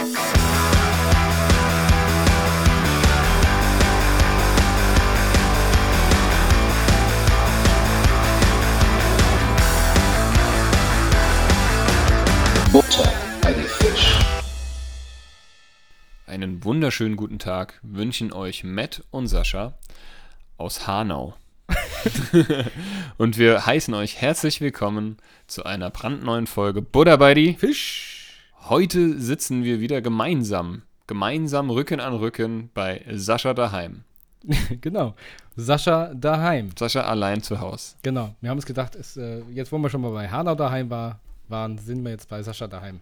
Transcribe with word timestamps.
Butter 0.00 0.08
bei 13.42 13.52
die 13.52 13.60
Fisch. 13.60 14.18
Einen 16.26 16.64
wunderschönen 16.64 17.16
guten 17.16 17.38
Tag 17.38 17.78
wünschen 17.82 18.32
euch 18.32 18.64
Matt 18.64 19.04
und 19.10 19.26
Sascha 19.28 19.74
aus 20.56 20.86
Hanau. 20.86 21.34
und 23.18 23.36
wir 23.36 23.66
heißen 23.66 23.92
euch 23.92 24.16
herzlich 24.16 24.62
willkommen 24.62 25.18
zu 25.46 25.64
einer 25.64 25.90
brandneuen 25.90 26.46
Folge 26.46 26.80
Butter 26.80 27.18
bei 27.18 27.34
die 27.34 27.52
Fisch. 27.52 28.19
Heute 28.68 29.18
sitzen 29.18 29.64
wir 29.64 29.80
wieder 29.80 30.00
gemeinsam, 30.00 30.82
gemeinsam 31.06 31.70
Rücken 31.70 31.98
an 31.98 32.14
Rücken 32.14 32.70
bei 32.74 33.04
Sascha 33.10 33.54
daheim. 33.54 34.04
genau. 34.80 35.14
Sascha 35.56 36.14
daheim. 36.14 36.70
Sascha 36.78 37.02
allein 37.02 37.42
zu 37.42 37.58
Hause. 37.58 37.96
Genau. 38.02 38.34
Wir 38.40 38.50
haben 38.50 38.58
uns 38.58 38.66
gedacht, 38.66 38.94
es, 38.94 39.16
äh, 39.16 39.40
jetzt 39.50 39.72
wo 39.72 39.78
wir 39.78 39.90
schon 39.90 40.02
mal 40.02 40.12
bei 40.12 40.28
Hanau 40.28 40.54
daheim 40.54 40.88
war, 40.90 41.18
waren, 41.48 41.78
sind 41.78 42.04
wir 42.04 42.10
jetzt 42.10 42.28
bei 42.28 42.42
Sascha 42.42 42.68
daheim. 42.68 43.00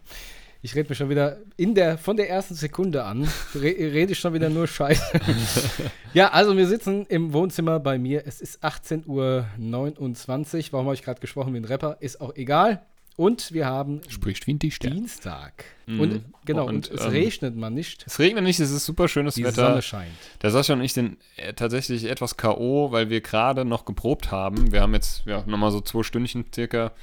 Ich 0.61 0.75
rede 0.75 0.89
mich 0.89 0.97
schon 0.97 1.09
wieder 1.09 1.37
in 1.55 1.75
der, 1.75 1.97
von 1.97 2.17
der 2.17 2.29
ersten 2.29 2.55
Sekunde 2.55 3.03
an, 3.03 3.29
re, 3.55 3.61
rede 3.61 4.13
ich 4.13 4.19
schon 4.19 4.33
wieder 4.33 4.49
nur 4.49 4.67
Scheiße. 4.67 5.19
ja, 6.13 6.31
also 6.31 6.57
wir 6.57 6.67
sitzen 6.67 7.05
im 7.05 7.31
Wohnzimmer 7.31 7.79
bei 7.79 7.97
mir. 7.97 8.23
Es 8.25 8.41
ist 8.41 8.63
18.29 8.63 9.07
Uhr. 9.07 10.63
Warum 10.71 10.85
habe 10.87 10.95
ich 10.95 11.03
gerade 11.03 11.21
gesprochen 11.21 11.53
wie 11.53 11.59
ein 11.59 11.65
Rapper? 11.65 11.97
Ist 11.99 12.19
auch 12.19 12.35
egal. 12.35 12.81
Und 13.19 13.51
wir 13.51 13.65
haben 13.65 13.99
Spricht 14.07 14.47
wie 14.47 14.53
ein 14.53 14.59
Dichter. 14.59 14.89
Dienstag. 14.89 15.65
Mhm. 15.87 15.99
Und 15.99 16.25
genau, 16.45 16.65
und, 16.65 16.89
Und, 16.89 16.91
es 16.97 17.03
ähm, 17.03 17.11
regnet 17.11 17.53
mal 17.57 17.69
nicht. 17.69 18.05
Es 18.07 18.17
regnet 18.17 18.45
nicht, 18.45 18.61
es 18.61 18.71
ist 18.71 18.85
super 18.85 19.09
schönes 19.09 19.35
Die 19.35 19.43
Wetter. 19.43 19.67
Sonne 19.67 19.81
scheint. 19.81 20.13
Der 20.41 20.51
Sascha 20.51 20.71
und 20.71 20.81
ich 20.81 20.93
sind 20.93 21.17
äh, 21.35 21.53
tatsächlich 21.53 22.05
etwas 22.05 22.37
K.O., 22.37 22.93
weil 22.93 23.09
wir 23.09 23.19
gerade 23.19 23.65
noch 23.65 23.83
geprobt 23.83 24.31
haben. 24.31 24.71
Wir 24.71 24.79
haben 24.79 24.93
jetzt 24.93 25.25
ja, 25.25 25.43
nochmal 25.45 25.71
so 25.71 25.81
zwei 25.81 26.03
Stündchen 26.03 26.45
circa 26.55 26.93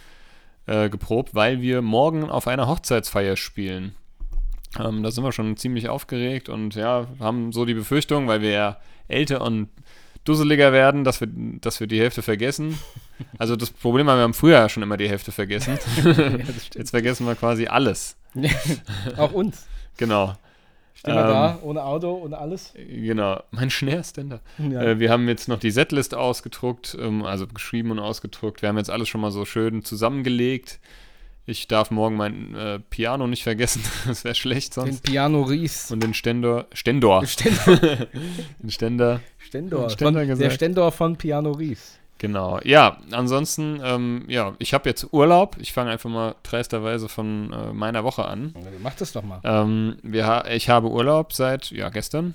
äh, 0.64 0.88
geprobt, 0.88 1.34
weil 1.34 1.60
wir 1.60 1.82
morgen 1.82 2.30
auf 2.30 2.48
einer 2.48 2.66
Hochzeitsfeier 2.66 3.36
spielen. 3.36 3.94
Ähm, 4.78 5.02
da 5.02 5.10
sind 5.10 5.22
wir 5.22 5.32
schon 5.32 5.58
ziemlich 5.58 5.91
aufgeregt 5.91 6.48
und 6.48 6.76
ja, 6.76 7.08
haben 7.20 7.52
so 7.52 7.66
die 7.66 7.74
Befürchtung, 7.74 8.26
weil 8.26 8.41
wir 8.41 8.52
ja 8.52 8.80
älter 9.08 9.42
und 9.42 9.69
dusseliger 10.24 10.72
werden, 10.72 11.04
dass 11.04 11.20
wir, 11.20 11.28
dass 11.30 11.78
wir 11.78 11.86
die 11.86 12.00
Hälfte 12.00 12.22
vergessen. 12.22 12.78
Also 13.39 13.56
das 13.56 13.70
Problem 13.70 14.06
war, 14.06 14.17
wir 14.17 14.22
haben 14.22 14.34
früher 14.34 14.59
ja 14.59 14.69
schon 14.69 14.83
immer 14.83 14.97
die 14.97 15.09
Hälfte 15.09 15.33
vergessen. 15.33 15.78
Jetzt 16.75 16.91
vergessen 16.91 17.27
wir 17.27 17.34
quasi 17.34 17.67
alles. 17.67 18.17
auch 19.17 19.33
uns. 19.33 19.67
Genau. 19.97 20.34
Stehen 20.95 21.14
wir 21.14 21.22
Ähm, 21.22 21.28
da, 21.28 21.59
ohne 21.62 21.84
Auto, 21.84 22.11
ohne 22.25 22.39
alles. 22.39 22.72
Genau. 22.75 23.42
Mein 23.50 23.70
Schnärständer. 23.70 24.41
Ja. 24.59 24.83
Äh, 24.83 24.98
wir 24.98 25.11
haben 25.11 25.28
jetzt 25.28 25.48
noch 25.48 25.59
die 25.59 25.70
Setlist 25.70 26.14
ausgedruckt, 26.14 26.97
ähm, 27.00 27.22
also 27.25 27.47
geschrieben 27.47 27.91
und 27.91 27.98
ausgedruckt. 27.98 28.62
Wir 28.62 28.69
haben 28.70 28.78
jetzt 28.78 28.91
alles 28.91 29.09
schon 29.09 29.20
mal 29.20 29.31
so 29.31 29.44
schön 29.44 29.84
zusammengelegt. 29.84 30.81
Ich 31.48 31.69
darf 31.69 31.91
morgen 31.92 32.17
mein 32.17 32.55
äh, 32.56 32.81
Piano 32.81 33.27
nicht 33.28 33.44
vergessen, 33.44 33.83
das 34.06 34.25
wäre 34.25 34.34
schlecht 34.34 34.77
Den 34.77 34.84
sonst. 34.87 35.03
Piano 35.05 35.42
Ries. 35.42 35.92
Und 35.92 36.03
den 36.03 36.12
Ständer, 36.12 36.67
Ständor, 36.72 37.25
Ständor. 37.25 37.77
den 38.59 38.70
Ständer, 38.70 39.20
Stendor. 39.39 39.91
Ständer 39.91 40.27
Von, 40.27 40.39
der. 40.39 40.50
Stendor 40.50 40.91
von 40.92 41.17
Piano 41.17 41.53
Ries. 41.53 42.00
Genau. 42.19 42.61
Ja, 42.64 42.98
ansonsten, 43.11 43.81
ähm, 43.83 44.25
ja, 44.28 44.55
ich 44.59 44.75
habe 44.75 44.89
jetzt 44.89 45.12
Urlaub. 45.12 45.56
Ich 45.61 45.72
fange 45.72 45.91
einfach 45.91 46.11
mal 46.11 46.34
dreisterweise 46.42 47.09
von 47.09 47.53
äh, 47.53 47.72
meiner 47.72 48.05
Woche 48.05 48.25
an. 48.25 48.55
Mach 48.83 48.95
das 48.95 49.12
doch 49.12 49.22
mal. 49.22 49.41
Ähm, 49.45 49.98
wir 50.03 50.44
ich 50.50 50.69
habe 50.69 50.91
Urlaub 50.91 51.33
seit, 51.33 51.70
ja, 51.70 51.89
gestern. 51.89 52.34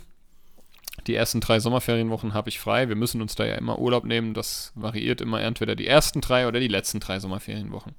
Die 1.07 1.15
ersten 1.15 1.39
drei 1.39 1.59
Sommerferienwochen 1.59 2.33
habe 2.33 2.49
ich 2.49 2.59
frei. 2.59 2.87
Wir 2.87 2.95
müssen 2.95 3.21
uns 3.21 3.35
da 3.35 3.45
ja 3.45 3.55
immer 3.55 3.79
Urlaub 3.79 4.03
nehmen. 4.03 4.33
Das 4.33 4.71
variiert 4.75 5.21
immer 5.21 5.41
entweder 5.41 5.75
die 5.75 5.87
ersten 5.87 6.21
drei 6.21 6.47
oder 6.47 6.59
die 6.59 6.67
letzten 6.67 6.99
drei 6.99 7.19
Sommerferienwochen. 7.19 7.95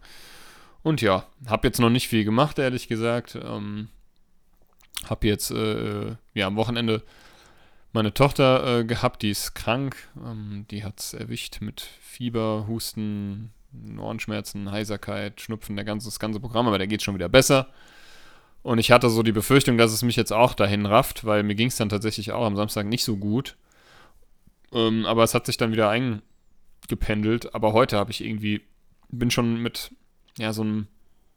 Und 0.83 1.01
ja, 1.01 1.25
habe 1.47 1.67
jetzt 1.67 1.81
noch 1.81 1.91
nicht 1.91 2.09
viel 2.09 2.25
gemacht, 2.25 2.59
ehrlich 2.59 2.89
gesagt. 2.89 3.37
Ähm, 3.43 3.89
habe 5.09 5.27
jetzt 5.27 5.51
äh, 5.51 6.15
ja, 6.35 6.47
am 6.47 6.57
Wochenende 6.57 7.03
meine 7.93 8.15
Tochter 8.15 8.81
äh, 8.81 8.85
gehabt, 8.85 9.23
die 9.23 9.31
ist 9.31 9.55
krank. 9.55 9.97
Ähm, 10.17 10.67
die 10.71 10.85
hat 10.85 11.01
es 11.01 11.15
erwischt 11.15 11.61
mit 11.61 11.81
Fieber, 11.81 12.67
Husten, 12.69 13.53
Ohrenschmerzen, 13.99 14.71
Heiserkeit, 14.71 15.41
Schnupfen, 15.41 15.77
der 15.77 15.85
ganze, 15.85 16.07
das 16.07 16.19
ganze 16.19 16.41
Programm, 16.41 16.67
aber 16.67 16.79
der 16.79 16.87
geht 16.87 17.03
schon 17.03 17.15
wieder 17.15 17.29
besser. 17.29 17.69
Und 18.63 18.79
ich 18.79 18.93
hatte 18.93 19.11
so 19.11 19.23
die 19.23 19.33
Befürchtung, 19.33 19.77
dass 19.77 19.93
es 19.93 20.03
mich 20.03 20.17
jetzt 20.17 20.33
auch 20.33 20.55
dahin 20.55 20.87
rafft, 20.87 21.25
weil 21.25 21.43
mir 21.43 21.55
ging 21.55 21.69
es 21.69 21.77
dann 21.77 21.89
tatsächlich 21.89 22.33
auch 22.33 22.47
am 22.47 22.57
Samstag 22.57 22.87
nicht 22.87 23.05
so 23.05 23.17
gut. 23.17 23.57
Ähm, 24.73 25.05
aber 25.05 25.25
es 25.25 25.35
hat 25.35 25.47
sich 25.47 25.57
dann 25.57 25.73
wieder 25.73 25.91
eingependelt. 25.91 27.55
Aber 27.55 27.73
heute 27.73 27.97
habe 27.97 28.13
ich 28.13 28.25
irgendwie, 28.25 28.63
bin 29.09 29.31
schon 29.31 29.61
mit 29.61 29.91
ja, 30.39 30.53
so 30.53 30.63
einem 30.63 30.87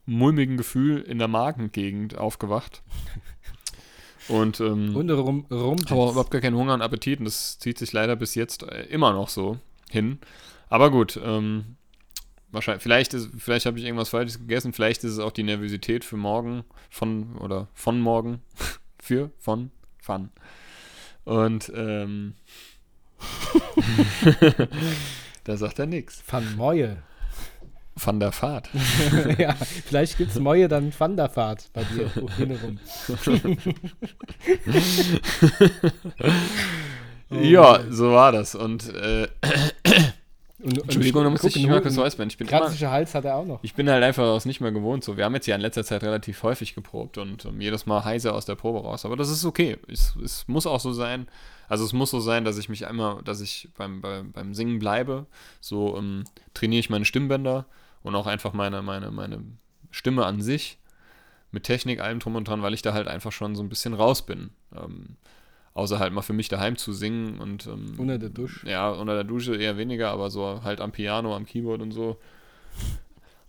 mulmigen 0.05 0.55
Gefühl 0.55 1.01
in 1.01 1.17
der 1.17 1.27
Magengegend 1.27 2.17
aufgewacht. 2.17 2.83
Und 4.27 4.59
ähm, 4.59 4.95
Und 4.95 5.09
rum, 5.11 5.45
rum. 5.51 5.75
aber 5.89 6.09
überhaupt 6.11 6.31
gar 6.31 6.41
keinen 6.41 6.55
Hunger 6.55 6.73
und 6.73 6.81
Appetit 6.81 7.19
und 7.19 7.25
das 7.25 7.59
zieht 7.59 7.77
sich 7.77 7.93
leider 7.93 8.15
bis 8.15 8.33
jetzt 8.35 8.63
äh, 8.63 8.83
immer 8.85 9.13
noch 9.13 9.29
so 9.29 9.59
hin. 9.89 10.19
Aber 10.69 10.89
gut, 10.89 11.19
ähm, 11.23 11.75
wahrscheinlich, 12.51 12.81
vielleicht, 12.81 13.13
ist- 13.13 13.29
vielleicht 13.37 13.65
habe 13.67 13.77
ich 13.77 13.85
irgendwas 13.85 14.09
Falsches 14.09 14.39
gegessen, 14.39 14.73
vielleicht 14.73 15.03
ist 15.03 15.11
es 15.13 15.19
auch 15.19 15.31
die 15.31 15.43
Nervosität 15.43 16.03
für 16.03 16.17
morgen, 16.17 16.63
von 16.89 17.35
oder 17.37 17.67
von 17.75 17.99
morgen, 18.01 18.41
für, 18.99 19.29
von, 19.37 19.69
fun. 20.01 20.29
Und 21.23 21.71
ähm, 21.75 22.33
da 25.43 25.57
sagt 25.57 25.79
er 25.79 25.85
nichts. 25.85 26.23
Van 26.27 26.55
Moje. 26.55 26.97
Von 27.97 28.19
der 28.19 28.31
Fahrt. 28.33 28.69
ja, 29.38 29.53
vielleicht 29.53 30.17
gibt's 30.17 30.38
Moje 30.38 30.67
dann 30.67 30.94
Wanderfahrt 30.97 31.69
bei 31.73 31.83
dir. 31.83 32.11
Oh 32.22 32.28
ja, 37.41 37.79
so 37.89 38.11
war 38.11 38.34
das. 38.34 38.53
Und 38.55 38.94
äh, 38.94 39.28
Und, 40.66 40.79
und 40.79 40.84
Entschuldigung, 40.85 41.23
da 41.23 41.29
muss 41.29 41.41
guck, 41.41 41.55
ich 41.55 41.61
nur 41.61 41.72
Markus 41.75 41.95
ein 41.95 42.03
Weißbein. 42.03 42.28
Ich 42.28 42.38
bin 42.38 42.47
immer, 42.47 42.72
Hals 42.72 43.13
hat 43.13 43.23
er 43.23 43.35
auch 43.35 43.45
noch. 43.45 43.59
Ich 43.61 43.75
bin 43.75 43.88
halt 43.88 44.03
einfach 44.03 44.23
aus 44.23 44.45
nicht 44.45 44.61
mehr 44.61 44.72
gewohnt 44.72 45.03
so. 45.03 45.16
Wir 45.16 45.25
haben 45.25 45.35
jetzt 45.35 45.45
ja 45.45 45.53
in 45.53 45.61
letzter 45.61 45.84
Zeit 45.84 46.01
relativ 46.01 46.41
häufig 46.41 46.73
geprobt 46.73 47.19
und 47.19 47.45
ähm, 47.45 47.61
jedes 47.61 47.85
Mal 47.85 48.03
heiser 48.03 48.34
aus 48.34 48.45
der 48.45 48.55
Probe 48.55 48.79
raus. 48.79 49.05
Aber 49.05 49.16
das 49.16 49.29
ist 49.29 49.45
okay. 49.45 49.78
Es, 49.88 50.16
es 50.23 50.47
muss 50.47 50.66
auch 50.66 50.79
so 50.79 50.91
sein. 50.91 51.28
Also 51.69 51.85
es 51.85 51.94
muss 51.94 52.09
so 52.09 52.19
sein, 52.19 52.45
dass 52.45 52.57
ich 52.57 52.67
mich 52.67 52.88
einmal, 52.88 53.22
dass 53.23 53.41
ich 53.41 53.69
beim, 53.78 54.01
beim, 54.01 54.31
beim 54.31 54.55
Singen 54.55 54.79
bleibe. 54.79 55.28
So 55.61 55.97
ähm, 55.97 56.23
trainiere 56.55 56.79
ich 56.79 56.89
meine 56.89 57.05
Stimmbänder 57.05 57.66
und 58.05 58.16
auch 58.16 58.27
einfach 58.27 58.53
meine, 58.53 58.83
meine, 58.83 59.09
meine 59.09 59.43
Stimme 59.89 60.25
an 60.25 60.39
sich. 60.41 60.77
Mit 61.51 61.63
Technik, 61.63 62.01
allem 62.01 62.19
drum 62.19 62.35
und 62.35 62.47
dran, 62.47 62.61
weil 62.61 62.73
ich 62.73 62.81
da 62.81 62.93
halt 62.93 63.07
einfach 63.07 63.31
schon 63.31 63.55
so 63.55 63.63
ein 63.63 63.69
bisschen 63.69 63.93
raus 63.93 64.25
bin. 64.25 64.51
Ähm, 64.75 65.16
außer 65.73 65.99
halt 65.99 66.13
mal 66.13 66.21
für 66.21 66.33
mich 66.33 66.47
daheim 66.47 66.75
zu 66.77 66.93
singen 66.93 67.39
und 67.39 67.66
ähm, 67.66 67.95
Unter 67.97 68.19
der 68.19 68.29
Dusche. 68.29 68.69
ja, 68.69 68.91
unter 68.91 69.16
der 69.16 69.23
Dusche 69.23 69.55
eher 69.55 69.77
weniger, 69.77 70.11
aber 70.11 70.29
so 70.29 70.61
halt 70.63 70.81
am 70.81 70.91
Piano, 70.91 71.35
am 71.35 71.45
Keyboard 71.45 71.81
und 71.81 71.91
so. 71.91 72.17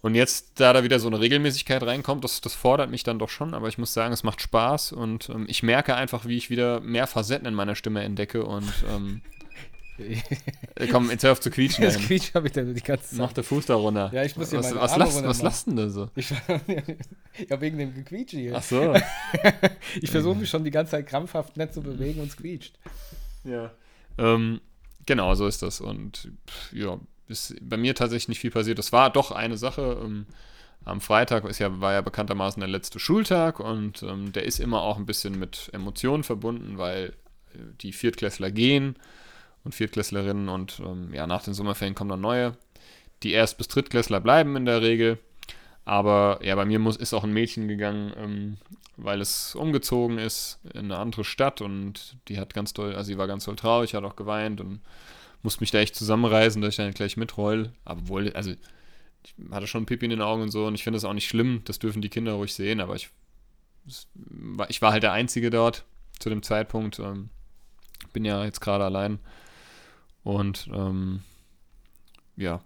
Und 0.00 0.14
jetzt, 0.14 0.58
da 0.60 0.72
da 0.72 0.84
wieder 0.84 1.00
so 1.00 1.08
eine 1.08 1.20
Regelmäßigkeit 1.20 1.82
reinkommt, 1.82 2.24
das, 2.24 2.40
das 2.40 2.54
fordert 2.54 2.90
mich 2.90 3.02
dann 3.02 3.18
doch 3.18 3.28
schon, 3.28 3.52
aber 3.54 3.68
ich 3.68 3.76
muss 3.76 3.92
sagen, 3.92 4.14
es 4.14 4.22
macht 4.22 4.40
Spaß 4.40 4.92
und 4.92 5.28
ähm, 5.28 5.44
ich 5.48 5.62
merke 5.62 5.96
einfach, 5.96 6.24
wie 6.24 6.36
ich 6.36 6.48
wieder 6.48 6.80
mehr 6.80 7.06
Facetten 7.06 7.46
in 7.46 7.54
meiner 7.54 7.74
Stimme 7.74 8.02
entdecke 8.04 8.44
und 8.46 8.72
ähm, 8.94 9.20
äh, 9.26 9.35
komm, 10.90 11.10
jetzt 11.10 11.24
hör 11.24 11.32
auf 11.32 11.40
zu 11.40 11.50
quietschen. 11.50 11.84
Das 11.84 11.94
dahin. 11.94 12.08
quietscht 12.08 12.34
habe 12.34 12.46
ich 12.46 12.52
dann 12.52 12.74
die 12.74 12.80
ganze 12.80 13.10
Zeit. 13.10 13.18
Mach 13.18 13.32
der 13.32 13.44
Fuß 13.44 13.66
da 13.66 13.74
runter. 13.74 14.10
Ja, 14.12 14.24
ich 14.24 14.36
muss 14.36 14.50
hier 14.50 14.58
was, 14.58 14.66
meine 14.66 14.80
was, 14.80 14.92
Arme 14.92 15.04
lasst, 15.04 15.16
runter 15.16 15.28
was 15.28 15.42
lasst 15.42 15.66
denn 15.66 15.76
da 15.76 15.88
so? 15.88 16.10
Ich, 16.14 16.30
ja, 16.30 17.60
wegen 17.60 17.78
dem 17.78 17.94
Gequietsche 17.94 18.38
hier. 18.38 18.56
Ach 18.56 18.62
so. 18.62 18.94
Ich 20.00 20.10
versuche 20.10 20.36
mich 20.36 20.50
schon 20.50 20.64
die 20.64 20.70
ganze 20.70 20.92
Zeit 20.92 21.06
krampfhaft 21.06 21.56
nicht 21.56 21.72
zu 21.72 21.80
bewegen 21.80 22.20
und 22.20 22.28
es 22.28 22.36
quietscht. 22.36 22.78
Ja. 23.44 23.70
Ähm, 24.18 24.60
genau, 25.06 25.34
so 25.34 25.46
ist 25.46 25.62
das. 25.62 25.80
Und 25.80 26.30
ja, 26.72 26.98
ist 27.28 27.54
bei 27.60 27.76
mir 27.76 27.94
tatsächlich 27.94 28.28
nicht 28.28 28.40
viel 28.40 28.50
passiert. 28.50 28.78
Das 28.78 28.92
war 28.92 29.10
doch 29.10 29.30
eine 29.30 29.56
Sache. 29.56 30.00
Ähm, 30.02 30.26
am 30.84 31.00
Freitag 31.00 31.44
ist 31.44 31.58
ja, 31.58 31.80
war 31.80 31.92
ja 31.92 32.00
bekanntermaßen 32.00 32.60
der 32.60 32.68
letzte 32.68 32.98
Schultag 32.98 33.60
und 33.60 34.02
ähm, 34.02 34.32
der 34.32 34.44
ist 34.44 34.60
immer 34.60 34.82
auch 34.82 34.98
ein 34.98 35.06
bisschen 35.06 35.38
mit 35.38 35.70
Emotionen 35.72 36.22
verbunden, 36.22 36.78
weil 36.78 37.14
äh, 37.54 37.58
die 37.80 37.92
Viertklässler 37.92 38.50
gehen 38.50 38.96
und 39.66 39.74
Viertklässlerinnen 39.74 40.48
und 40.48 40.80
ähm, 40.80 41.12
ja, 41.12 41.26
nach 41.26 41.42
den 41.42 41.52
Sommerferien 41.52 41.94
kommen 41.94 42.08
dann 42.08 42.22
neue. 42.22 42.56
Die 43.22 43.32
Erst- 43.32 43.58
bis 43.58 43.68
Drittklässler 43.68 44.20
bleiben 44.20 44.56
in 44.56 44.64
der 44.64 44.80
Regel. 44.80 45.18
Aber 45.84 46.40
ja, 46.42 46.54
bei 46.54 46.64
mir 46.64 46.78
muss, 46.78 46.96
ist 46.96 47.12
auch 47.12 47.24
ein 47.24 47.32
Mädchen 47.32 47.68
gegangen, 47.68 48.12
ähm, 48.16 48.56
weil 48.96 49.20
es 49.20 49.54
umgezogen 49.54 50.18
ist 50.18 50.58
in 50.72 50.86
eine 50.86 50.98
andere 50.98 51.24
Stadt 51.24 51.60
und 51.60 52.16
die 52.28 52.38
hat 52.40 52.54
ganz 52.54 52.72
doll, 52.72 52.94
also 52.94 53.06
sie 53.08 53.18
war 53.18 53.26
ganz 53.26 53.44
doll 53.44 53.56
traurig, 53.56 53.94
hat 53.94 54.04
auch 54.04 54.16
geweint 54.16 54.60
und 54.60 54.80
musste 55.42 55.60
mich 55.60 55.70
da 55.70 55.78
echt 55.78 55.94
zusammenreißen, 55.94 56.62
dass 56.62 56.70
ich 56.70 56.76
dann 56.76 56.92
gleich 56.92 57.16
mitroll. 57.16 57.72
Aber 57.84 58.08
wohl, 58.08 58.32
also 58.32 58.50
ich 58.52 59.34
hatte 59.50 59.66
schon 59.66 59.86
Pipi 59.86 60.06
in 60.06 60.10
den 60.10 60.22
Augen 60.22 60.42
und 60.42 60.50
so 60.50 60.66
und 60.66 60.74
ich 60.74 60.82
finde 60.82 60.96
das 60.96 61.04
auch 61.04 61.12
nicht 61.12 61.28
schlimm, 61.28 61.62
das 61.64 61.78
dürfen 61.78 62.02
die 62.02 62.08
Kinder 62.08 62.32
ruhig 62.32 62.54
sehen, 62.54 62.80
aber 62.80 62.94
ich 62.94 63.10
ich 64.68 64.82
war 64.82 64.92
halt 64.92 65.02
der 65.02 65.12
Einzige 65.12 65.50
dort 65.50 65.84
zu 66.18 66.28
dem 66.28 66.42
Zeitpunkt. 66.42 66.98
Ähm, 66.98 67.30
bin 68.12 68.24
ja 68.24 68.44
jetzt 68.44 68.60
gerade 68.60 68.84
allein. 68.84 69.18
Und 70.26 70.68
ähm, 70.74 71.20
ja, 72.34 72.60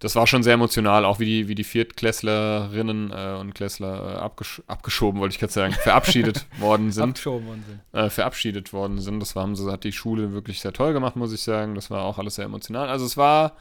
das 0.00 0.16
war 0.16 0.26
schon 0.26 0.42
sehr 0.42 0.52
emotional, 0.52 1.06
auch 1.06 1.18
wie 1.18 1.24
die, 1.24 1.48
wie 1.48 1.54
die 1.54 1.64
Viertklässlerinnen 1.64 3.10
äh, 3.10 3.38
und 3.40 3.54
Klässler 3.54 4.16
äh, 4.16 4.18
abgesch 4.18 4.62
abgeschoben, 4.66 5.18
wollte 5.18 5.32
ich 5.32 5.38
gerade 5.38 5.52
sagen, 5.52 5.72
verabschiedet 5.72 6.44
worden 6.58 6.92
sind. 6.92 7.04
Abgeschoben 7.04 7.46
worden 7.46 7.64
sind. 7.66 7.80
Äh, 7.98 8.10
verabschiedet 8.10 8.74
worden 8.74 8.98
sind. 8.98 9.20
Das 9.20 9.34
war, 9.34 9.44
haben 9.44 9.56
sie, 9.56 9.72
hat 9.72 9.84
die 9.84 9.92
Schule 9.92 10.34
wirklich 10.34 10.60
sehr 10.60 10.74
toll 10.74 10.92
gemacht, 10.92 11.16
muss 11.16 11.32
ich 11.32 11.40
sagen. 11.40 11.74
Das 11.74 11.90
war 11.90 12.02
auch 12.02 12.18
alles 12.18 12.34
sehr 12.34 12.44
emotional. 12.44 12.90
Also 12.90 13.06
es 13.06 13.16
war, 13.16 13.56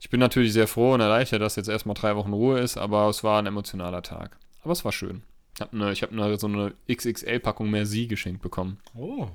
ich 0.00 0.08
bin 0.08 0.18
natürlich 0.18 0.54
sehr 0.54 0.66
froh 0.66 0.94
und 0.94 1.00
erleichtert, 1.00 1.42
dass 1.42 1.56
jetzt 1.56 1.68
erstmal 1.68 1.94
drei 1.94 2.16
Wochen 2.16 2.32
Ruhe 2.32 2.58
ist, 2.58 2.78
aber 2.78 3.10
es 3.10 3.22
war 3.22 3.38
ein 3.38 3.46
emotionaler 3.46 4.00
Tag. 4.00 4.38
Aber 4.62 4.72
es 4.72 4.82
war 4.82 4.92
schön. 4.92 5.24
Ich 5.56 5.60
habe 5.60 5.76
ne, 5.76 5.92
hab 5.92 6.10
ne, 6.10 6.38
so 6.38 6.46
eine 6.46 6.72
XXL-Packung 6.90 7.68
Merci 7.68 8.06
geschenkt 8.06 8.40
bekommen. 8.40 8.78
Oh. 8.96 9.28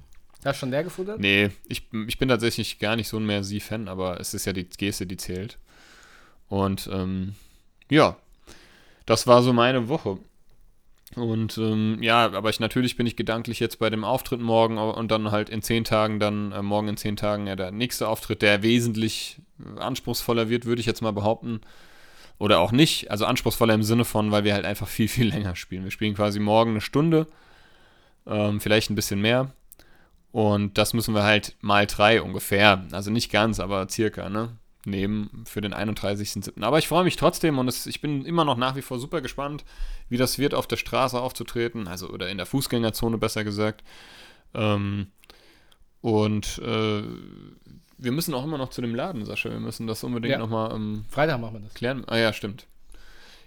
Hast 0.45 0.57
du 0.57 0.59
schon 0.61 0.71
leer 0.71 0.83
gefuttert? 0.83 1.19
Nee, 1.19 1.49
ich, 1.67 1.83
ich 2.07 2.17
bin 2.17 2.29
tatsächlich 2.29 2.79
gar 2.79 2.95
nicht 2.95 3.09
so 3.09 3.17
ein 3.17 3.25
Merci-Fan, 3.25 3.87
aber 3.87 4.19
es 4.19 4.33
ist 4.33 4.45
ja 4.45 4.53
die 4.53 4.63
Geste, 4.63 5.05
die 5.05 5.17
zählt. 5.17 5.57
Und 6.47 6.89
ähm, 6.91 7.35
ja, 7.89 8.15
das 9.05 9.27
war 9.27 9.43
so 9.43 9.51
meine 9.51 9.89
Woche. 9.89 10.17
Und 11.15 11.57
ähm, 11.57 11.97
ja, 12.01 12.31
aber 12.31 12.49
ich 12.49 12.59
natürlich 12.59 12.95
bin 12.95 13.07
ich 13.07 13.15
gedanklich 13.15 13.59
jetzt 13.59 13.79
bei 13.79 13.89
dem 13.89 14.03
Auftritt 14.03 14.39
morgen 14.39 14.77
und 14.77 15.09
dann 15.09 15.31
halt 15.31 15.49
in 15.49 15.61
zehn 15.61 15.83
Tagen, 15.83 16.19
dann 16.19 16.51
äh, 16.51 16.61
morgen 16.61 16.87
in 16.87 16.97
zehn 16.97 17.15
Tagen 17.15 17.47
ja 17.47 17.55
der 17.55 17.71
nächste 17.71 18.07
Auftritt, 18.07 18.41
der 18.41 18.61
wesentlich 18.61 19.39
anspruchsvoller 19.77 20.49
wird, 20.49 20.65
würde 20.65 20.79
ich 20.79 20.85
jetzt 20.85 21.01
mal 21.01 21.11
behaupten. 21.11 21.61
Oder 22.37 22.59
auch 22.59 22.71
nicht. 22.71 23.11
Also 23.11 23.25
anspruchsvoller 23.25 23.73
im 23.73 23.83
Sinne 23.83 24.05
von, 24.05 24.31
weil 24.31 24.45
wir 24.45 24.53
halt 24.53 24.65
einfach 24.65 24.87
viel, 24.87 25.09
viel 25.09 25.27
länger 25.33 25.55
spielen. 25.55 25.83
Wir 25.83 25.91
spielen 25.91 26.15
quasi 26.15 26.39
morgen 26.39 26.71
eine 26.71 26.81
Stunde, 26.81 27.27
ähm, 28.25 28.61
vielleicht 28.61 28.89
ein 28.89 28.95
bisschen 28.95 29.19
mehr. 29.19 29.51
Und 30.31 30.77
das 30.77 30.93
müssen 30.93 31.15
wir 31.15 31.23
halt 31.23 31.55
mal 31.61 31.87
drei 31.87 32.21
ungefähr. 32.21 32.85
Also 32.91 33.09
nicht 33.11 33.31
ganz, 33.31 33.59
aber 33.59 33.89
circa, 33.89 34.29
ne? 34.29 34.57
nehmen 34.85 35.43
für 35.45 35.61
den 35.61 35.73
31.07. 35.73 36.63
Aber 36.63 36.79
ich 36.79 36.87
freue 36.87 37.03
mich 37.03 37.15
trotzdem 37.15 37.57
und 37.57 37.67
es, 37.67 37.85
ich 37.85 38.01
bin 38.01 38.25
immer 38.25 38.45
noch 38.45 38.57
nach 38.57 38.75
wie 38.75 38.81
vor 38.81 38.99
super 38.99 39.21
gespannt, 39.21 39.65
wie 40.07 40.17
das 40.17 40.39
wird, 40.39 40.53
auf 40.53 40.67
der 40.67 40.77
Straße 40.77 41.19
aufzutreten, 41.19 41.87
also 41.87 42.09
oder 42.09 42.29
in 42.29 42.37
der 42.37 42.45
Fußgängerzone 42.45 43.17
besser 43.17 43.43
gesagt. 43.43 43.83
Ähm, 44.53 45.07
und 46.01 46.59
äh, 46.59 47.03
wir 47.97 48.11
müssen 48.11 48.33
auch 48.33 48.43
immer 48.43 48.57
noch 48.57 48.69
zu 48.69 48.81
dem 48.81 48.95
Laden, 48.95 49.25
Sascha. 49.25 49.49
Wir 49.49 49.59
müssen 49.59 49.85
das 49.85 50.03
unbedingt 50.03 50.33
ja. 50.33 50.37
nochmal 50.39 50.73
ähm, 50.73 51.05
Freitag 51.09 51.41
machen 51.41 51.55
wir 51.55 51.59
das. 51.61 51.73
klären. 51.73 52.05
Ah 52.07 52.17
ja, 52.17 52.31
stimmt. 52.31 52.65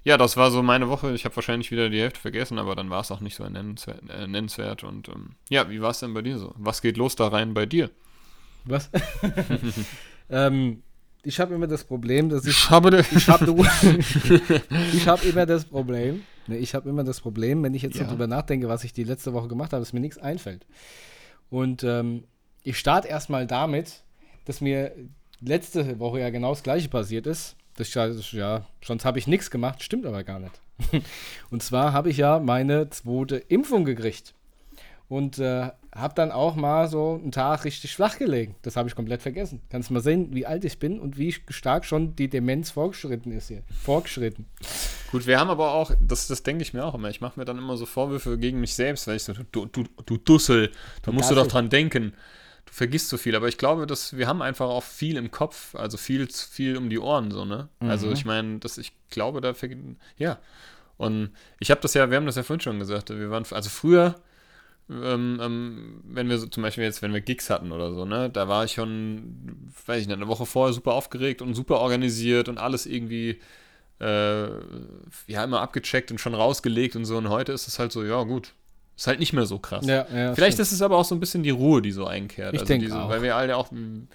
Ja, 0.05 0.17
das 0.17 0.37
war 0.37 0.51
so 0.51 0.63
meine 0.63 0.89
Woche. 0.89 1.13
Ich 1.15 1.25
habe 1.25 1.37
wahrscheinlich 1.37 1.71
wieder 1.71 1.89
die 1.89 2.01
Hälfte 2.01 2.21
vergessen, 2.21 2.59
aber 2.59 2.75
dann 2.75 2.91
war 2.91 3.01
es 3.01 3.11
auch 3.11 3.21
nicht 3.21 3.37
so 3.37 3.45
nennenswert. 3.45 4.03
Äh, 4.11 4.27
nennenswert. 4.27 4.83
Und 4.83 5.09
ähm, 5.09 5.31
ja, 5.49 5.71
wie 5.71 5.81
war 5.81 5.91
es 5.91 6.01
denn 6.01 6.13
bei 6.13 6.23
dir 6.23 6.39
so? 6.39 6.53
Was 6.57 6.83
geht 6.83 6.97
los 6.97 7.15
da 7.15 7.29
rein 7.29 7.55
bei 7.55 7.67
dir? 7.67 7.91
Was? 8.65 8.91
ähm, 10.31 10.83
ich 11.23 11.39
habe 11.39 11.55
immer 11.55 11.69
das 11.69 11.85
Problem, 11.85 12.29
dass 12.29 12.45
ich. 12.45 12.57
Ich 12.57 12.71
habe, 12.71 13.05
ich 13.15 13.29
habe, 13.29 13.47
ich 14.93 15.07
habe 15.07 15.27
immer 15.27 15.47
das 15.47 15.65
Problem. 15.65 16.23
Ne, 16.49 16.57
ich 16.59 16.75
habe 16.75 16.89
immer 16.89 17.05
das 17.05 17.21
Problem, 17.21 17.63
wenn 17.63 17.75
ich 17.75 17.83
jetzt 17.83 17.97
ja. 17.97 18.05
darüber 18.05 18.27
nachdenke, 18.27 18.69
was 18.69 18.83
ich 18.83 18.93
die 18.93 19.05
letzte 19.05 19.33
Woche 19.33 19.49
gemacht 19.49 19.73
habe, 19.73 19.81
dass 19.81 19.93
mir 19.93 20.01
nichts 20.01 20.19
einfällt. 20.19 20.67
Und 21.51 21.85
ähm, 21.85 22.25
ich 22.65 22.79
starte 22.79 23.09
erstmal 23.09 23.47
damit, 23.47 24.03
dass 24.47 24.61
mir 24.61 24.93
letzte 25.41 25.99
Woche 25.99 26.21
ja 26.21 26.31
genau 26.31 26.51
das 26.51 26.63
Gleiche 26.63 26.89
passiert 26.89 27.27
ist. 27.27 27.57
Das, 27.77 27.93
ja, 27.95 28.67
sonst 28.85 29.05
habe 29.05 29.19
ich 29.19 29.27
nichts 29.27 29.51
gemacht, 29.51 29.83
stimmt 29.83 30.07
aber 30.07 30.25
gar 30.25 30.39
nicht. 30.39 30.61
Und 31.51 31.63
zwar 31.63 31.93
habe 31.93 32.11
ich 32.11 32.19
ja 32.19 32.39
meine 32.39 32.91
zweite 32.91 33.37
Impfung 33.37 33.85
gekriegt. 33.85 34.35
Und 35.09 35.39
äh, 35.39 35.71
habe 35.95 36.15
dann 36.15 36.33
auch 36.33 36.57
mal 36.57 36.89
so 36.89 37.21
einen 37.23 37.33
Tag 37.33 37.65
richtig 37.65 37.95
flach 37.95 38.17
gelegen. 38.17 38.55
Das 38.63 38.77
habe 38.77 38.89
ich 38.89 38.95
komplett 38.95 39.21
vergessen. 39.21 39.61
Kannst 39.69 39.91
mal 39.91 40.01
sehen, 40.01 40.29
wie 40.33 40.47
alt 40.47 40.65
ich 40.65 40.79
bin 40.79 40.99
und 40.99 41.19
wie 41.19 41.35
stark 41.49 41.85
schon 41.85 42.17
die 42.17 42.29
Demenz 42.29 42.71
vorgeschritten 42.71 43.31
ist 43.31 43.49
hier. 43.49 43.63
Vorgeschritten. 43.83 44.47
Gut, 45.11 45.27
wir 45.27 45.39
haben 45.39 45.51
aber 45.51 45.73
auch, 45.73 45.93
das, 46.01 46.29
das 46.29 46.43
denke 46.43 46.63
ich 46.63 46.73
mir 46.73 46.85
auch 46.85 46.95
immer, 46.95 47.11
ich 47.11 47.21
mache 47.21 47.39
mir 47.39 47.45
dann 47.45 47.59
immer 47.59 47.77
so 47.77 47.85
Vorwürfe 47.85 48.39
gegen 48.39 48.59
mich 48.61 48.75
selbst, 48.75 49.07
weil 49.07 49.17
ich 49.17 49.25
so, 49.25 49.35
du, 49.53 49.67
du, 49.67 49.85
du 50.07 50.17
Dussel, 50.17 50.73
da 51.03 51.13
musst 51.13 51.31
du 51.31 51.35
doch 51.35 51.47
dran 51.47 51.69
denken. 51.69 52.15
Du 52.73 52.77
vergisst 52.77 53.11
so 53.11 53.19
viel, 53.19 53.37
aber 53.37 53.49
ich 53.49 53.59
glaube, 53.59 53.87
dass 53.87 54.17
wir 54.17 54.27
haben 54.27 54.41
einfach 54.41 54.67
auch 54.67 54.83
viel 54.83 55.19
im 55.19 55.31
Kopf, 55.31 55.75
also 55.75 55.99
viel, 55.99 56.27
viel 56.29 56.79
um 56.79 56.89
die 56.89 56.99
Ohren, 56.99 57.31
so, 57.31 57.45
ne? 57.45 57.69
Also 57.81 57.85
mhm. 57.85 57.91
Also 57.91 58.13
ich 58.13 58.25
meine, 58.25 58.59
dass 58.61 58.79
ich 58.79 58.93
glaube, 59.11 59.43
da 59.43 59.53
ja. 60.17 60.39
Und 60.97 61.33
ich 61.61 61.71
habe 61.71 61.81
das 61.83 61.95
ja, 61.95 62.11
wir 62.11 62.17
haben 62.17 62.27
das 62.27 62.37
ja 62.37 62.43
vorhin 62.43 62.61
schon 62.61 62.79
gesagt, 62.79 63.11
wir 63.11 63.31
waren, 63.31 63.45
also 63.51 63.69
früher 63.69 64.15
ähm, 64.91 65.39
ähm, 65.41 66.01
wenn 66.05 66.29
wir 66.29 66.39
so 66.39 66.47
zum 66.47 66.63
Beispiel 66.63 66.85
jetzt, 66.85 67.03
wenn 67.03 67.13
wir 67.13 67.21
Gigs 67.21 67.51
hatten 67.51 67.73
oder 67.73 67.93
so, 67.93 68.05
ne, 68.05 68.31
da 68.31 68.49
war 68.49 68.65
ich 68.65 68.73
schon, 68.73 69.73
weiß 69.87 70.03
ich 70.03 70.07
nicht, 70.07 70.17
eine 70.17 70.29
Woche 70.29 70.47
vorher 70.47 70.73
super 70.73 70.95
aufgeregt 70.95 71.43
und 71.43 71.55
super 71.55 71.79
organisiert 71.79 72.49
und 72.49 72.59
alles 72.59 72.87
irgendwie, 72.87 73.41
äh, 74.01 74.49
ja, 75.27 75.45
immer 75.45 75.61
abgecheckt 75.61 76.11
und 76.11 76.19
schon 76.19 76.35
rausgelegt 76.35 76.97
und 76.97 77.05
so. 77.05 77.17
Und 77.17 77.29
heute 77.29 77.53
ist 77.53 77.69
es 77.69 77.79
halt 77.79 77.93
so, 77.93 78.05
ja, 78.05 78.23
gut. 78.25 78.55
Ist 78.97 79.07
halt 79.07 79.19
nicht 79.19 79.33
mehr 79.33 79.47
so 79.47 79.59
krass. 79.59 79.87
Ja, 79.87 80.07
ja, 80.15 80.35
Vielleicht 80.35 80.55
stimmt. 80.55 80.69
ist 80.69 80.73
es 80.73 80.83
aber 80.83 80.97
auch 80.97 81.05
so 81.05 81.15
ein 81.15 81.21
bisschen 81.21 81.43
die 81.43 81.51
Ruhe, 81.51 81.83
die 81.83 81.93
so 81.93 82.07
einkehrt. 82.07 82.55
Ich 82.55 82.61
also 82.61 82.73
denke 82.73 82.95
auch. 82.95 83.09
Weil 83.09 83.23
wir 83.23 83.37
alle 83.37 83.57
auch 83.57 83.71
hm, 83.71 84.09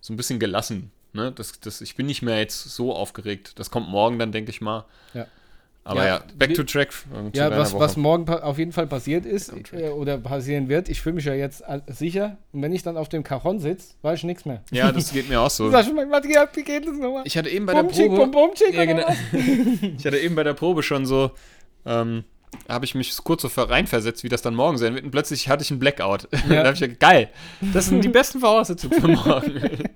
so 0.00 0.12
ein 0.12 0.16
bisschen 0.16 0.38
gelassen. 0.38 0.90
Ne? 1.12 1.32
Das, 1.32 1.60
das, 1.60 1.80
ich 1.80 1.94
bin 1.94 2.06
nicht 2.06 2.22
mehr 2.22 2.38
jetzt 2.38 2.64
so 2.64 2.94
aufgeregt. 2.94 3.58
Das 3.58 3.70
kommt 3.70 3.88
morgen 3.88 4.18
dann, 4.18 4.32
denke 4.32 4.50
ich 4.50 4.60
mal. 4.60 4.84
Ja. 5.14 5.26
Aber 5.84 6.00
ja, 6.00 6.16
ja 6.16 6.24
back 6.36 6.54
to 6.54 6.62
track. 6.62 6.88
Äh, 7.12 7.36
ja, 7.36 7.50
was, 7.50 7.78
was 7.78 7.96
morgen 7.96 8.28
auf 8.28 8.58
jeden 8.58 8.72
Fall 8.72 8.86
passiert 8.86 9.26
ist 9.26 9.52
äh, 9.72 9.90
oder 9.90 10.16
passieren 10.16 10.68
wird, 10.68 10.88
ich 10.88 11.02
fühle 11.02 11.16
mich 11.16 11.26
ja 11.26 11.34
jetzt 11.34 11.62
sicher. 11.88 12.38
Und 12.52 12.62
wenn 12.62 12.72
ich 12.72 12.82
dann 12.82 12.96
auf 12.96 13.10
dem 13.10 13.22
Cajon 13.22 13.60
sitze, 13.60 13.94
weiß 14.00 14.20
ich 14.20 14.24
nichts 14.24 14.46
mehr. 14.46 14.62
Ja, 14.70 14.90
das 14.90 15.12
geht 15.12 15.28
mir 15.28 15.40
auch 15.40 15.50
so. 15.50 15.70
Sag 15.70 15.84
schon 15.84 15.94
mal, 15.94 16.06
wie 16.06 16.62
geht 16.62 16.86
das 16.86 16.96
nochmal? 16.96 17.22
Ich 17.26 17.36
hatte 17.36 17.50
eben 17.50 17.66
bei 17.66 17.74
der 17.74 17.82
Probe. 17.82 18.16
Bum, 18.16 18.30
Bum, 18.30 18.50
ja, 18.72 18.84
genau. 18.86 19.08
ich 19.98 20.06
hatte 20.06 20.18
eben 20.18 20.34
bei 20.34 20.42
der 20.42 20.54
Probe 20.54 20.82
schon 20.82 21.04
so. 21.04 21.32
Ähm, 21.84 22.24
habe 22.68 22.84
ich 22.84 22.94
mich 22.94 23.16
kurz 23.24 23.42
so 23.42 23.48
reinversetzt, 23.62 24.24
wie 24.24 24.28
das 24.28 24.42
dann 24.42 24.54
morgen 24.54 24.78
sein 24.78 24.94
wird. 24.94 25.04
Und 25.04 25.10
plötzlich 25.10 25.48
hatte 25.48 25.62
ich 25.62 25.70
einen 25.70 25.80
Blackout. 25.80 26.28
Ja. 26.48 26.62
da 26.62 26.64
habe 26.66 26.74
ich 26.74 26.80
gesagt, 26.80 27.00
geil, 27.00 27.30
das 27.72 27.86
sind 27.86 28.04
die 28.04 28.08
besten 28.20 28.40
Voraussetzungen 28.40 29.00
für 29.00 29.08
morgen. 29.08 29.60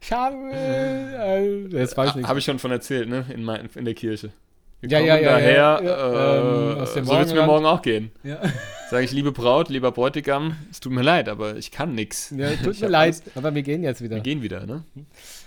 ich 0.00 0.12
habe. 0.12 0.36
Äh, 0.52 1.68
das 1.68 1.96
weiß 1.96 2.10
ich 2.10 2.16
nicht. 2.16 2.28
Habe 2.28 2.38
ich 2.38 2.44
schon 2.44 2.58
von 2.58 2.70
erzählt, 2.70 3.08
ne? 3.08 3.26
In, 3.34 3.42
mein, 3.42 3.68
in 3.74 3.84
der 3.84 3.94
Kirche. 3.94 4.32
Wir 4.80 4.90
ja, 4.90 4.98
ja, 5.00 5.16
ja, 5.16 5.30
daher, 5.32 5.52
ja, 5.52 5.82
ja. 5.82 6.82
Äh, 6.82 6.86
so 6.86 7.06
wird 7.06 7.26
es 7.26 7.34
mir 7.34 7.44
morgen 7.44 7.66
auch 7.66 7.82
gehen. 7.82 8.12
Ja. 8.22 8.40
Sage 8.88 9.04
ich, 9.04 9.12
liebe 9.12 9.30
Braut, 9.30 9.68
lieber 9.68 9.92
Bräutigam, 9.92 10.56
es 10.70 10.80
tut 10.80 10.92
mir 10.92 11.02
leid, 11.02 11.28
aber 11.28 11.56
ich 11.56 11.70
kann 11.70 11.94
nichts. 11.94 12.32
Ja, 12.34 12.50
tut 12.56 12.80
mir 12.80 12.88
leid, 12.88 13.14
Angst. 13.14 13.24
aber 13.34 13.54
wir 13.54 13.62
gehen 13.62 13.82
jetzt 13.82 14.00
wieder. 14.00 14.16
Wir 14.16 14.22
gehen 14.22 14.42
wieder, 14.42 14.64
ne? 14.64 14.84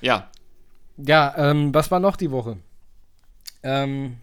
Ja. 0.02 0.30
Ja, 0.98 1.34
ähm, 1.38 1.74
was 1.74 1.90
war 1.90 2.00
noch 2.00 2.16
die 2.16 2.30
Woche? 2.30 2.58
Ähm, 3.64 4.18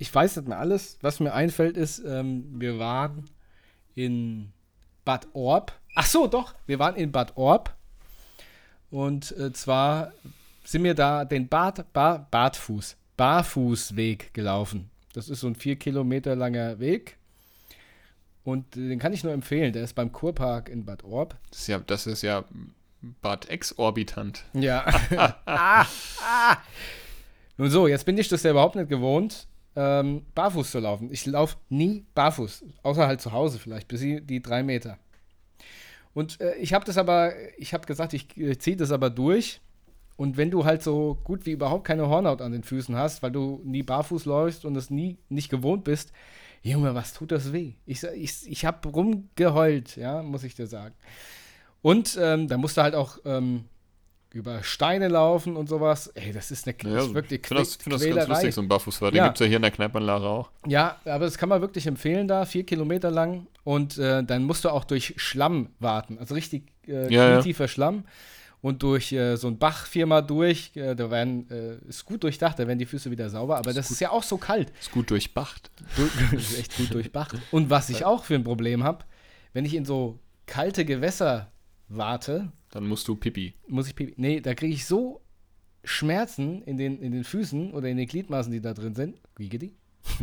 ich 0.00 0.12
weiß 0.12 0.36
nicht 0.36 0.48
mehr 0.48 0.58
alles. 0.58 0.98
Was 1.02 1.20
mir 1.20 1.34
einfällt, 1.34 1.76
ist, 1.76 1.98
ähm, 1.98 2.58
wir 2.58 2.78
waren 2.78 3.28
in 3.94 4.50
Bad 5.04 5.28
Orb. 5.34 5.78
Ach 5.94 6.06
so, 6.06 6.26
doch, 6.26 6.54
wir 6.66 6.78
waren 6.78 6.96
in 6.96 7.12
Bad 7.12 7.36
Orb. 7.36 7.76
Und 8.90 9.36
äh, 9.36 9.52
zwar 9.52 10.12
sind 10.64 10.84
wir 10.84 10.94
da 10.94 11.26
den 11.26 11.48
Bad, 11.48 11.92
Bad, 11.92 12.30
Badfuß, 12.30 12.96
Barfußweg 13.18 14.32
gelaufen. 14.32 14.88
Das 15.12 15.28
ist 15.28 15.40
so 15.40 15.48
ein 15.48 15.54
vier 15.54 15.76
Kilometer 15.76 16.34
langer 16.34 16.80
Weg. 16.80 17.18
Und 18.42 18.76
den 18.76 18.98
kann 18.98 19.12
ich 19.12 19.22
nur 19.22 19.34
empfehlen. 19.34 19.74
Der 19.74 19.84
ist 19.84 19.94
beim 19.94 20.12
Kurpark 20.12 20.70
in 20.70 20.86
Bad 20.86 21.04
Orb. 21.04 21.36
Das 21.50 21.60
ist 21.60 21.66
ja, 21.66 21.78
das 21.78 22.06
ist 22.06 22.22
ja 22.22 22.44
Bad 23.20 23.50
Exorbitant. 23.50 24.44
Ja. 24.54 24.86
ah, 25.44 25.86
ah. 26.16 26.56
Nun 27.58 27.70
so, 27.70 27.86
jetzt 27.86 28.06
bin 28.06 28.16
ich 28.16 28.28
das 28.28 28.42
ja 28.44 28.52
überhaupt 28.52 28.76
nicht 28.76 28.88
gewohnt, 28.88 29.46
ähm, 29.76 30.26
barfuß 30.34 30.70
zu 30.70 30.80
laufen. 30.80 31.10
Ich 31.12 31.26
laufe 31.26 31.56
nie 31.68 32.04
barfuß, 32.14 32.64
außer 32.82 33.06
halt 33.06 33.20
zu 33.20 33.32
Hause 33.32 33.58
vielleicht, 33.58 33.88
bis 33.88 34.00
die 34.00 34.42
drei 34.42 34.62
Meter. 34.62 34.98
Und 36.12 36.40
äh, 36.40 36.56
ich 36.56 36.72
habe 36.74 36.84
das 36.84 36.98
aber, 36.98 37.32
ich 37.56 37.72
habe 37.72 37.86
gesagt, 37.86 38.12
ich 38.14 38.36
äh, 38.36 38.58
ziehe 38.58 38.76
das 38.76 38.90
aber 38.90 39.10
durch 39.10 39.60
und 40.16 40.36
wenn 40.36 40.50
du 40.50 40.64
halt 40.66 40.82
so 40.82 41.18
gut 41.24 41.46
wie 41.46 41.52
überhaupt 41.52 41.86
keine 41.86 42.08
Hornhaut 42.08 42.42
an 42.42 42.52
den 42.52 42.62
Füßen 42.62 42.94
hast, 42.94 43.22
weil 43.22 43.30
du 43.30 43.60
nie 43.64 43.82
barfuß 43.82 44.26
läufst 44.26 44.64
und 44.64 44.76
es 44.76 44.90
nie 44.90 45.16
nicht 45.28 45.48
gewohnt 45.48 45.84
bist, 45.84 46.12
Junge, 46.62 46.94
was 46.94 47.14
tut 47.14 47.32
das 47.32 47.54
weh? 47.54 47.72
Ich, 47.86 48.02
ich, 48.02 48.46
ich 48.46 48.64
habe 48.66 48.86
rumgeheult, 48.86 49.96
ja, 49.96 50.22
muss 50.22 50.44
ich 50.44 50.54
dir 50.54 50.66
sagen. 50.66 50.94
Und 51.80 52.18
ähm, 52.20 52.48
da 52.48 52.58
musst 52.58 52.76
du 52.76 52.82
halt 52.82 52.94
auch 52.94 53.18
ähm, 53.24 53.64
über 54.32 54.62
Steine 54.62 55.08
laufen 55.08 55.56
und 55.56 55.68
sowas. 55.68 56.08
Ey, 56.14 56.32
das 56.32 56.50
ist 56.50 56.66
eine 56.66 56.76
ja, 56.84 57.02
ist 57.02 57.14
wirklich 57.14 57.40
Ich 57.40 57.46
finde 57.48 57.62
das, 57.62 57.76
find 57.76 57.94
das 57.94 58.04
ganz 58.04 58.28
lustig, 58.28 58.54
so 58.54 58.60
ein 58.60 58.68
Barfußfahrt. 58.68 59.12
Den 59.12 59.18
ja. 59.18 59.24
gibt 59.26 59.36
es 59.36 59.40
ja 59.40 59.46
hier 59.46 59.56
in 59.56 59.62
der 59.62 59.70
Kneipanlage 59.70 60.24
auch. 60.24 60.50
Ja, 60.66 60.96
aber 61.04 61.24
das 61.24 61.36
kann 61.36 61.48
man 61.48 61.60
wirklich 61.60 61.86
empfehlen 61.86 62.28
da, 62.28 62.44
vier 62.44 62.64
Kilometer 62.64 63.10
lang. 63.10 63.46
Und 63.64 63.98
äh, 63.98 64.22
dann 64.22 64.44
musst 64.44 64.64
du 64.64 64.70
auch 64.70 64.84
durch 64.84 65.14
Schlamm 65.16 65.70
warten. 65.80 66.18
Also 66.18 66.34
richtig 66.34 66.64
äh, 66.86 67.12
ja, 67.12 67.42
tiefer 67.42 67.68
Schlamm. 67.68 68.04
und 68.62 68.82
durch 68.82 69.12
äh, 69.12 69.36
so 69.36 69.48
ein 69.48 69.58
Bach 69.58 69.86
viermal 69.86 70.24
durch. 70.24 70.70
Äh, 70.76 70.94
da 70.94 71.10
werden, 71.10 71.50
äh, 71.50 71.88
ist 71.88 72.04
gut 72.04 72.22
durchdacht, 72.22 72.58
da 72.58 72.66
werden 72.66 72.78
die 72.78 72.86
Füße 72.86 73.10
wieder 73.10 73.28
sauber, 73.30 73.58
aber 73.58 73.72
das 73.72 73.90
ist 73.90 74.00
ja 74.00 74.10
auch 74.10 74.22
so 74.22 74.38
kalt. 74.38 74.72
Ist 74.80 74.92
gut 74.92 75.10
durchbacht. 75.10 75.70
Du- 75.96 76.36
ist 76.36 76.58
echt 76.58 76.76
gut 76.76 76.94
durchbacht. 76.94 77.36
Und 77.50 77.68
was 77.68 77.90
ich 77.90 78.04
auch 78.04 78.24
für 78.24 78.34
ein 78.34 78.44
Problem 78.44 78.84
habe, 78.84 79.04
wenn 79.52 79.64
ich 79.64 79.74
in 79.74 79.84
so 79.84 80.18
kalte 80.46 80.84
Gewässer 80.84 81.49
warte, 81.90 82.50
Dann 82.70 82.86
musst 82.86 83.06
du 83.08 83.16
Pipi. 83.16 83.54
muss 83.68 83.88
ich 83.88 83.94
pipi. 83.94 84.14
Nee, 84.16 84.40
da 84.40 84.54
kriege 84.54 84.72
ich 84.72 84.86
so 84.86 85.20
Schmerzen 85.84 86.62
in 86.62 86.76
den, 86.76 86.98
in 87.00 87.12
den 87.12 87.24
Füßen 87.24 87.72
oder 87.72 87.88
in 87.88 87.96
den 87.96 88.06
Gliedmaßen, 88.06 88.52
die 88.52 88.60
da 88.60 88.74
drin 88.74 88.94
sind. 88.94 89.20
Wie 89.36 89.48
geht 89.48 89.62
die? 89.62 89.74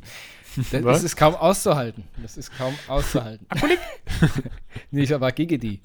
Das 0.72 0.84
Was? 0.84 1.04
ist, 1.04 1.16
kaum 1.16 1.36
auszuhalten. 1.36 2.04
Das 2.20 2.36
ist 2.36 2.52
kaum 2.58 2.74
auszuhalten. 2.88 3.46
nee, 4.92 5.04
ich 5.04 5.14
aber 5.14 5.32
Gigedi. 5.32 5.82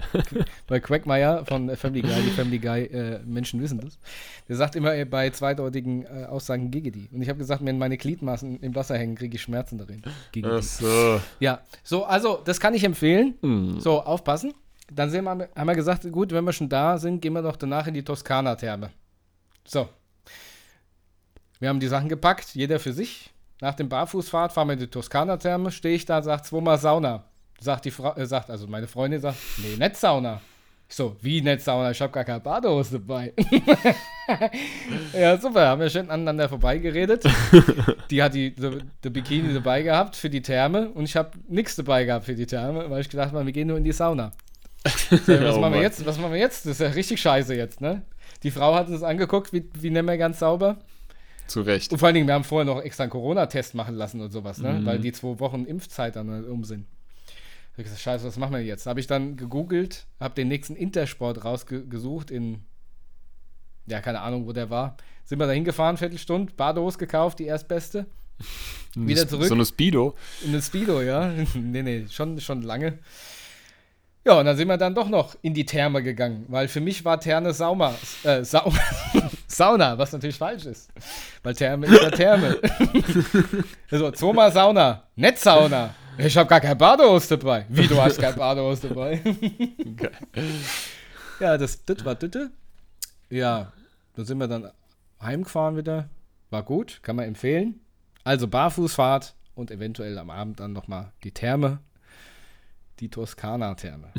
Bei 0.65 0.79
Quackmeier 0.79 1.45
von 1.45 1.75
Family 1.75 2.01
Guy, 2.01 2.23
die 2.23 2.31
Family 2.31 2.57
Guy 2.57 2.85
äh, 2.85 3.19
Menschen 3.23 3.61
wissen 3.61 3.79
das. 3.79 3.99
Der 4.47 4.55
sagt 4.55 4.75
immer 4.75 4.95
äh, 4.95 5.05
bei 5.05 5.29
zweideutigen 5.29 6.05
äh, 6.05 6.25
Aussagen 6.25 6.71
Gigedi. 6.71 7.07
Und 7.11 7.21
ich 7.21 7.29
habe 7.29 7.37
gesagt, 7.37 7.63
wenn 7.63 7.77
meine 7.77 7.97
Gliedmaßen 7.97 8.61
im 8.61 8.73
Wasser 8.73 8.97
hängen, 8.97 9.15
kriege 9.15 9.35
ich 9.35 9.43
Schmerzen 9.43 9.77
darin. 9.77 10.01
Gigedi. 10.31 10.55
Ach 10.57 10.63
so. 10.63 11.21
Ja, 11.39 11.61
so, 11.83 12.05
also 12.05 12.41
das 12.43 12.59
kann 12.59 12.73
ich 12.73 12.83
empfehlen. 12.83 13.35
Hm. 13.41 13.79
So, 13.79 14.01
aufpassen. 14.01 14.53
Dann 14.95 15.09
sehen 15.09 15.23
wir, 15.23 15.49
haben 15.55 15.67
wir 15.67 15.75
gesagt, 15.75 16.09
gut, 16.11 16.31
wenn 16.31 16.43
wir 16.43 16.53
schon 16.53 16.69
da 16.69 16.97
sind, 16.97 17.21
gehen 17.21 17.33
wir 17.33 17.41
doch 17.41 17.55
danach 17.55 17.87
in 17.87 17.93
die 17.93 18.03
Toskana-Therme. 18.03 18.91
So. 19.65 19.89
Wir 21.59 21.69
haben 21.69 21.79
die 21.79 21.87
Sachen 21.87 22.09
gepackt, 22.09 22.55
jeder 22.55 22.79
für 22.79 22.93
sich. 22.93 23.31
Nach 23.61 23.73
dem 23.73 23.87
Barfußfahrt 23.87 24.51
fahren 24.51 24.67
wir 24.67 24.73
in 24.73 24.79
die 24.79 24.87
Toskana-Therme, 24.87 25.71
stehe 25.71 25.95
ich 25.95 26.05
da, 26.05 26.21
sagt 26.21 26.45
zweimal 26.45 26.77
Sauna. 26.77 27.23
Sagt 27.59 27.85
die 27.85 27.91
Frau, 27.91 28.13
äh, 28.15 28.25
sagt, 28.25 28.49
also 28.49 28.67
meine 28.67 28.87
Freundin 28.87 29.21
sagt, 29.21 29.37
nee, 29.57 29.77
nicht 29.77 29.95
Sauna. 29.95 30.41
Ich 30.89 30.95
so, 30.95 31.15
wie 31.21 31.41
nicht 31.41 31.61
Sauna? 31.61 31.91
Ich 31.91 32.01
habe 32.01 32.11
gar 32.11 32.25
keine 32.25 32.41
Badehose 32.41 32.99
dabei. 32.99 33.33
ja, 35.13 35.37
super, 35.37 35.67
haben 35.67 35.81
wir 35.81 35.89
schön 35.89 36.09
aneinander 36.09 36.49
vorbeigeredet. 36.49 37.23
Die 38.09 38.21
hat 38.21 38.33
die, 38.33 38.53
die, 38.53 38.79
die 39.03 39.09
Bikini 39.09 39.53
dabei 39.53 39.81
gehabt 39.81 40.15
für 40.15 40.29
die 40.29 40.41
Therme 40.41 40.89
und 40.89 41.05
ich 41.05 41.15
habe 41.15 41.31
nichts 41.47 41.77
dabei 41.77 42.03
gehabt 42.03 42.25
für 42.25 42.35
die 42.35 42.45
Therme, 42.45 42.89
weil 42.89 43.01
ich 43.01 43.09
gedacht 43.09 43.31
habe, 43.31 43.45
wir 43.45 43.53
gehen 43.53 43.69
nur 43.69 43.77
in 43.77 43.83
die 43.83 43.93
Sauna. 43.93 44.33
Was, 44.83 45.11
Oh 45.27 45.59
machen 45.59 45.73
wir 45.73 45.81
jetzt? 45.81 46.05
was 46.05 46.17
machen 46.17 46.33
wir 46.33 46.39
jetzt? 46.39 46.65
Das 46.65 46.73
ist 46.73 46.81
ja 46.81 46.87
richtig 46.89 47.21
scheiße 47.21 47.55
jetzt, 47.55 47.81
ne? 47.81 48.01
Die 48.43 48.51
Frau 48.51 48.75
hat 48.75 48.89
uns 48.89 49.03
angeguckt, 49.03 49.53
wie, 49.53 49.69
wie 49.79 49.89
nennen 49.89 50.07
wir 50.07 50.17
ganz 50.17 50.39
sauber. 50.39 50.77
Zu 51.47 51.61
Recht. 51.61 51.91
Und 51.91 51.99
vor 51.99 52.07
allen 52.07 52.15
Dingen, 52.15 52.27
wir 52.27 52.33
haben 52.33 52.43
vorher 52.43 52.65
noch 52.65 52.81
extra 52.81 53.03
einen 53.03 53.11
Corona-Test 53.11 53.75
machen 53.75 53.95
lassen 53.95 54.21
und 54.21 54.31
sowas, 54.31 54.57
ne? 54.59 54.73
Mhm. 54.73 54.85
Weil 54.85 54.99
die 54.99 55.11
zwei 55.11 55.39
Wochen 55.39 55.65
Impfzeit 55.65 56.15
dann 56.15 56.45
um 56.45 56.63
sind. 56.63 56.85
Da 57.75 57.81
ich 57.81 57.85
gesagt, 57.85 58.01
scheiße, 58.01 58.25
was 58.25 58.37
machen 58.37 58.53
wir 58.53 58.63
jetzt? 58.63 58.85
Habe 58.85 58.99
ich 58.99 59.07
dann 59.07 59.35
gegoogelt, 59.35 60.05
habe 60.19 60.35
den 60.35 60.47
nächsten 60.47 60.75
Intersport 60.75 61.43
rausgesucht 61.43 62.29
in, 62.29 62.61
ja, 63.87 63.99
keine 63.99 64.21
Ahnung, 64.21 64.45
wo 64.45 64.53
der 64.53 64.69
war. 64.69 64.95
Sind 65.25 65.39
wir 65.39 65.47
da 65.47 65.53
hingefahren, 65.53 65.97
Viertelstunde, 65.97 66.53
Badehose 66.53 66.97
gekauft, 66.97 67.39
die 67.39 67.45
erstbeste. 67.45 68.05
wieder 68.95 69.27
zurück. 69.27 69.47
So 69.47 69.55
eine 69.55 69.65
Speedo. 69.65 70.15
In 70.45 70.51
den 70.51 70.61
Speedo, 70.61 71.01
ja. 71.01 71.33
nee, 71.55 71.81
nee, 71.81 72.05
schon, 72.09 72.39
schon 72.39 72.61
lange. 72.61 72.99
Ja, 74.25 74.39
und 74.39 74.45
dann 74.45 74.55
sind 74.55 74.69
wir 74.69 74.77
dann 74.77 74.95
doch 74.95 75.09
noch 75.09 75.35
in 75.41 75.53
die 75.53 75.65
Therme 75.65 76.01
gegangen, 76.01 76.45
weil 76.47 76.69
für 76.69 76.79
mich 76.79 77.03
war 77.03 77.19
Therme 77.19 77.53
Sauna, 77.53 77.93
äh, 78.23 78.43
Sau 78.43 78.71
Sauna, 79.47 79.97
was 79.97 80.13
natürlich 80.13 80.37
falsch 80.37 80.65
ist. 80.65 80.89
Weil 81.43 81.53
Therme 81.53 81.87
ist 81.87 82.01
ja 82.01 82.09
Therme. 82.09 82.57
also, 83.91 84.11
zweimal 84.11 84.51
Sauna, 84.51 85.03
nicht 85.15 85.37
Sauna. 85.39 85.93
Ich 86.17 86.37
habe 86.37 86.47
gar 86.47 86.61
kein 86.61 86.77
Badehose 86.77 87.37
dabei. 87.37 87.65
Wie, 87.67 87.87
du 87.87 88.01
hast 88.01 88.19
kein 88.19 88.35
Badehose 88.35 88.89
dabei? 88.89 89.21
Ja, 91.39 91.57
das, 91.57 91.83
das 91.83 92.05
war 92.05 92.15
Dütte. 92.15 92.51
Ja, 93.29 93.73
dann 94.15 94.23
sind 94.23 94.37
wir 94.37 94.47
dann 94.47 94.71
heimgefahren 95.21 95.75
wieder. 95.75 96.07
War 96.51 96.63
gut, 96.63 96.99
kann 97.01 97.15
man 97.15 97.25
empfehlen. 97.25 97.81
Also 98.23 98.47
Barfußfahrt 98.47 99.35
und 99.55 99.71
eventuell 99.71 100.17
am 100.19 100.29
Abend 100.29 100.59
dann 100.59 100.71
nochmal 100.71 101.11
die 101.23 101.31
Therme. 101.31 101.79
Die 103.03 103.09
Toskana-Therme. 103.09 104.13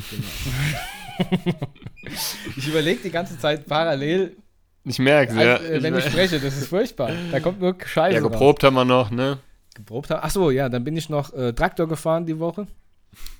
Genau. 1.17 1.57
ich 2.55 2.69
überlege 2.69 3.01
die 3.03 3.11
ganze 3.11 3.39
Zeit 3.39 3.67
parallel, 3.67 4.37
Ich 4.85 4.99
merke 4.99 5.43
ja. 5.43 5.55
als, 5.55 5.63
äh, 5.65 5.83
wenn 5.83 5.97
ich 5.97 6.05
spreche. 6.05 6.39
Das 6.39 6.55
ist 6.55 6.69
furchtbar. 6.69 7.11
Da 7.33 7.41
kommt 7.41 7.63
nur 7.63 7.75
Scheiße 7.83 8.17
ja, 8.17 8.21
raus. 8.23 8.31
geprobt 8.31 8.63
haben 8.63 8.75
wir 8.75 8.85
noch, 8.85 9.11
ne? 9.11 9.39
geprobt 9.75 10.11
haben. 10.11 10.23
Achso, 10.23 10.51
ja, 10.51 10.69
dann 10.69 10.85
bin 10.85 10.99
ich 10.99 11.09
noch 11.09 11.33
äh, 11.33 11.55
Traktor 11.55 11.89
gefahren 11.89 12.27
die 12.27 12.39
Woche. 12.39 12.67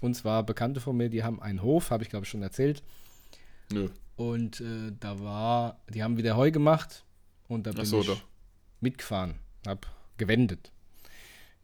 Und 0.01 0.15
zwar 0.15 0.45
Bekannte 0.45 0.81
von 0.81 0.97
mir, 0.97 1.11
die 1.11 1.23
haben 1.23 1.43
einen 1.43 1.61
Hof, 1.61 1.91
habe 1.91 2.03
ich 2.03 2.09
glaube 2.09 2.25
ich 2.25 2.31
schon 2.31 2.41
erzählt. 2.41 2.83
Nö. 3.71 3.91
Und 4.17 4.63
äh, 4.63 4.93
da 4.99 5.21
war, 5.21 5.77
die 5.93 6.03
haben 6.03 6.17
wieder 6.17 6.39
Heu 6.39 6.53
gemacht. 6.53 7.05
Und 7.49 7.67
da 7.67 7.73
bin 7.73 7.83
Ach 7.83 7.85
so, 7.85 8.01
ich 8.01 8.07
doch. 8.07 8.23
mitgefahren, 8.81 9.35
hab 9.67 9.87
gewendet. 10.17 10.73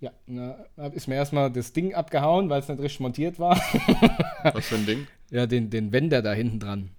Ja, 0.01 0.11
na, 0.27 0.57
hab- 0.79 0.95
ist 0.95 1.09
mir 1.09 1.17
erstmal 1.17 1.51
das 1.51 1.73
Ding 1.73 1.95
abgehauen, 1.95 2.49
weil 2.49 2.61
es 2.61 2.69
nicht 2.69 2.81
richtig 2.81 3.01
montiert 3.01 3.39
war. 3.39 3.57
Was 4.55 4.67
für 4.69 4.77
ein 4.77 4.87
Ding? 4.87 5.07
ja, 5.31 5.47
den, 5.47 5.69
den 5.71 5.93
Wender 5.93 6.23
da 6.23 6.33
hinten 6.33 6.59
dran. 6.59 6.91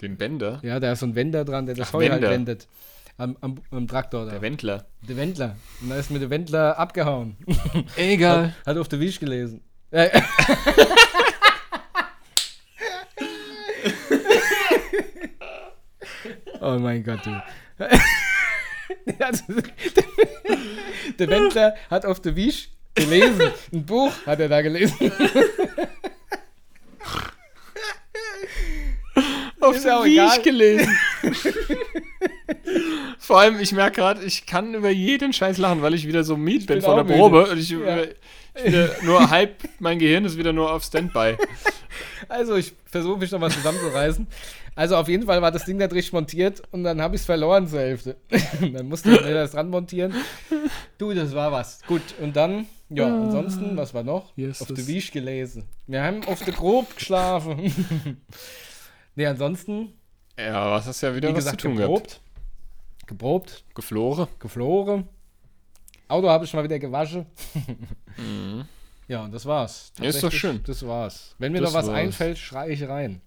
Den 0.00 0.16
Bänder? 0.16 0.60
Ja, 0.62 0.78
da 0.78 0.92
ist 0.92 1.00
so 1.00 1.06
ein 1.06 1.16
Wender 1.16 1.44
dran, 1.44 1.66
der 1.66 1.74
das 1.74 1.88
Ach, 1.88 1.94
Heu 1.94 2.02
halt 2.02 2.12
Wender. 2.22 2.30
wendet. 2.30 2.68
Am, 3.16 3.36
am, 3.40 3.56
am 3.72 3.88
Traktor 3.88 4.26
da. 4.26 4.30
Der 4.30 4.42
Wendler. 4.42 4.86
Der 5.08 5.16
Wendler. 5.16 5.56
Und 5.82 5.90
da 5.90 5.96
ist 5.96 6.12
mir 6.12 6.20
der 6.20 6.30
Wendler 6.30 6.78
abgehauen. 6.78 7.36
Egal. 7.96 8.54
Hat 8.64 8.76
auf 8.76 8.86
der 8.86 9.00
Wisch 9.00 9.18
gelesen. 9.18 9.60
Äh, 9.90 10.08
oh 16.60 16.78
mein 16.78 17.02
Gott, 17.02 17.24
du. 17.24 17.40
Also, 19.18 19.44
der 21.18 21.28
Wendler 21.28 21.74
hat 21.90 22.04
auf 22.06 22.20
der 22.20 22.34
Wisch 22.36 22.68
gelesen. 22.94 23.50
Ein 23.72 23.84
Buch 23.86 24.12
hat 24.26 24.40
er 24.40 24.48
da 24.48 24.60
gelesen. 24.62 24.96
Auf 29.60 29.82
der 29.82 30.04
Wisch 30.04 30.12
egal. 30.12 30.42
gelesen. 30.42 30.98
Vor 33.18 33.40
allem, 33.40 33.58
ich 33.60 33.72
merke 33.72 33.96
gerade, 33.96 34.24
ich 34.24 34.46
kann 34.46 34.74
über 34.74 34.90
jeden 34.90 35.32
Scheiß 35.32 35.58
lachen, 35.58 35.82
weil 35.82 35.94
ich 35.94 36.06
wieder 36.06 36.22
so 36.24 36.36
miet 36.36 36.66
bin 36.66 36.76
bin 36.76 36.82
vor 36.82 36.92
auch 36.92 36.96
der 36.96 37.04
müde. 37.04 37.18
Probe. 37.18 37.46
Und 37.50 37.58
ich, 37.58 37.70
Ja. 37.70 38.04
Wieder 38.64 38.90
nur 39.02 39.30
halb, 39.30 39.56
mein 39.78 39.98
Gehirn 39.98 40.24
ist 40.24 40.36
wieder 40.36 40.52
nur 40.52 40.72
auf 40.72 40.82
Standby. 40.84 41.36
Also, 42.28 42.56
ich 42.56 42.72
versuche 42.86 43.18
mich 43.18 43.30
nochmal 43.30 43.50
zusammenzureißen. 43.50 44.26
Also, 44.74 44.96
auf 44.96 45.08
jeden 45.08 45.26
Fall 45.26 45.40
war 45.42 45.50
das 45.50 45.64
Ding 45.64 45.78
da 45.78 45.86
richtig 45.86 46.12
montiert 46.12 46.62
und 46.70 46.84
dann 46.84 47.00
habe 47.00 47.16
ich 47.16 47.22
es 47.22 47.26
verloren 47.26 47.66
zur 47.66 47.80
Hälfte. 47.80 48.16
dann 48.60 48.88
musste 48.88 49.10
ich 49.10 49.20
mir 49.22 49.34
das 49.34 49.52
dran 49.52 49.68
montieren. 49.70 50.14
Du, 50.98 51.12
das 51.14 51.34
war 51.34 51.50
was. 51.52 51.80
Gut, 51.86 52.02
und 52.20 52.36
dann, 52.36 52.66
ja, 52.90 53.06
ansonsten, 53.06 53.76
was 53.76 53.94
war 53.94 54.02
noch? 54.02 54.32
Yes, 54.36 54.60
auf 54.62 54.68
der 54.68 54.86
Wisch 54.86 55.10
gelesen. 55.10 55.64
Wir 55.86 56.02
haben 56.02 56.24
auf 56.24 56.44
der 56.44 56.54
Grob 56.54 56.94
geschlafen. 56.96 57.72
nee, 59.16 59.26
ansonsten, 59.26 59.92
Ja, 60.38 60.70
was 60.70 60.86
hast 60.86 61.02
du 61.02 61.06
ja 61.06 61.16
wieder 61.16 61.28
wie 61.30 61.34
was 61.34 61.44
gesagt, 61.44 61.60
zu 61.60 61.68
tun 61.68 61.76
gehabt? 61.76 61.92
geprobt. 61.94 62.20
Geprobt, 63.06 63.64
Geflore. 63.74 64.28
geflogen. 64.38 65.08
Auto 66.08 66.28
habe 66.28 66.44
ich 66.44 66.52
mal 66.54 66.64
wieder 66.64 66.78
gewaschen. 66.78 67.26
Mhm. 68.16 68.64
Ja, 69.06 69.24
und 69.24 69.32
das 69.32 69.46
war's. 69.46 69.92
Ist 70.00 70.22
doch 70.22 70.32
schön. 70.32 70.60
Das 70.64 70.86
war's. 70.86 71.34
Wenn 71.38 71.52
mir 71.52 71.60
Das 71.60 71.72
noch 71.72 71.78
was 71.78 71.86
war's. 71.86 71.96
einfällt, 71.96 72.38
schreie 72.38 72.72
ich 72.72 72.86
rein. 72.88 73.20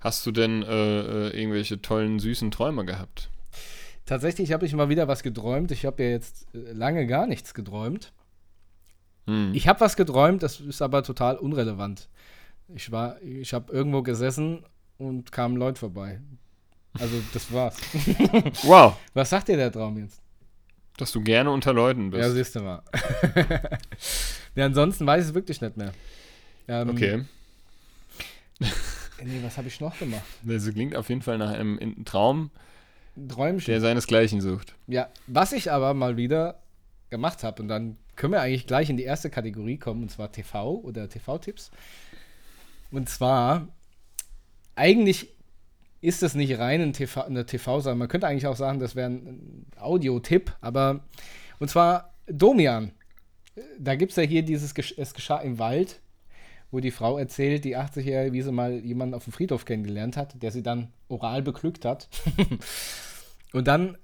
Hast 0.00 0.24
du 0.26 0.32
denn 0.32 0.62
äh, 0.62 0.68
äh, 1.28 1.38
irgendwelche 1.38 1.80
tollen, 1.82 2.18
süßen 2.18 2.50
Träume 2.50 2.84
gehabt? 2.84 3.28
Tatsächlich 4.06 4.52
habe 4.52 4.66
ich 4.66 4.72
mal 4.72 4.88
wieder 4.88 5.06
was 5.08 5.22
geträumt. 5.22 5.70
Ich 5.72 5.84
habe 5.84 6.02
ja 6.02 6.10
jetzt 6.10 6.46
äh, 6.54 6.72
lange 6.72 7.06
gar 7.06 7.26
nichts 7.26 7.54
geträumt. 7.54 8.12
Hm. 9.26 9.52
Ich 9.54 9.68
habe 9.68 9.80
was 9.80 9.96
geträumt, 9.96 10.42
das 10.42 10.58
ist 10.60 10.82
aber 10.82 11.02
total 11.02 11.36
unrelevant. 11.36 12.08
Ich 12.74 12.90
war, 12.90 13.20
ich 13.22 13.52
habe 13.52 13.72
irgendwo 13.72 14.02
gesessen 14.02 14.64
und 14.98 15.30
kamen 15.32 15.56
Leute 15.56 15.78
vorbei. 15.78 16.20
Also 16.98 17.16
das 17.32 17.52
war's. 17.52 17.76
Wow, 18.64 18.96
Was 19.14 19.30
sagt 19.30 19.48
dir 19.48 19.56
der 19.56 19.70
Traum 19.70 19.98
jetzt? 19.98 20.20
Dass 21.00 21.12
du 21.12 21.20
gerne 21.22 21.50
unter 21.50 21.72
Leuten 21.72 22.10
bist. 22.10 22.22
Ja, 22.22 22.30
siehst 22.30 22.54
du 22.56 22.60
mal. 22.60 22.82
ja, 24.54 24.66
ansonsten 24.66 25.06
weiß 25.06 25.22
ich 25.24 25.28
es 25.30 25.34
wirklich 25.34 25.60
nicht 25.60 25.76
mehr. 25.76 25.92
Ähm, 26.68 26.90
okay. 26.90 27.24
Nee, 29.22 29.40
was 29.42 29.56
habe 29.58 29.68
ich 29.68 29.80
noch 29.80 29.98
gemacht? 29.98 30.22
Das 30.42 30.70
klingt 30.72 30.96
auf 30.96 31.08
jeden 31.08 31.22
Fall 31.22 31.38
nach 31.38 31.50
einem 31.50 31.78
in- 31.78 32.04
Traum, 32.04 32.50
Träumchen. 33.28 33.72
der 33.72 33.80
seinesgleichen 33.80 34.40
sucht. 34.40 34.74
Ja, 34.86 35.08
was 35.26 35.52
ich 35.52 35.70
aber 35.70 35.94
mal 35.94 36.16
wieder 36.16 36.60
gemacht 37.10 37.42
habe, 37.42 37.60
und 37.62 37.68
dann 37.68 37.96
können 38.16 38.32
wir 38.32 38.40
eigentlich 38.40 38.66
gleich 38.66 38.88
in 38.90 38.96
die 38.96 39.02
erste 39.02 39.30
Kategorie 39.30 39.78
kommen, 39.78 40.02
und 40.02 40.10
zwar 40.10 40.30
TV 40.32 40.74
oder 40.76 41.08
TV-Tipps. 41.08 41.70
Und 42.90 43.08
zwar, 43.08 43.68
eigentlich 44.74 45.28
ist 46.00 46.22
das 46.22 46.34
nicht 46.34 46.58
rein 46.58 46.80
ein 46.80 46.92
TV, 46.92 47.22
eine 47.22 47.46
TV-Sache. 47.46 47.94
Man 47.94 48.08
könnte 48.08 48.26
eigentlich 48.26 48.46
auch 48.46 48.56
sagen, 48.56 48.80
das 48.80 48.96
wäre 48.96 49.10
ein 49.10 49.66
Audio-Tipp, 49.78 50.56
aber, 50.60 51.00
und 51.58 51.68
zwar 51.68 52.14
Domian. 52.26 52.92
Da 53.78 53.96
gibt 53.96 54.12
es 54.12 54.16
ja 54.16 54.22
hier 54.22 54.42
dieses, 54.42 54.74
es 54.96 55.14
geschah 55.14 55.38
im 55.38 55.58
Wald. 55.58 56.00
wo 56.70 56.80
die 56.80 56.90
Frau 56.92 57.18
erzählt, 57.18 57.64
die 57.64 57.76
80-Jährige, 57.76 58.32
wie 58.32 58.42
sie 58.42 58.52
mal 58.52 58.78
jemanden 58.84 59.14
auf 59.14 59.24
dem 59.24 59.32
Friedhof 59.32 59.64
kennengelernt 59.64 60.16
hat, 60.16 60.40
der 60.40 60.52
sie 60.52 60.62
dann 60.62 60.92
oral 61.08 61.42
beglückt 61.42 61.84
hat. 61.84 62.08
Und 63.52 63.66
dann 63.66 63.98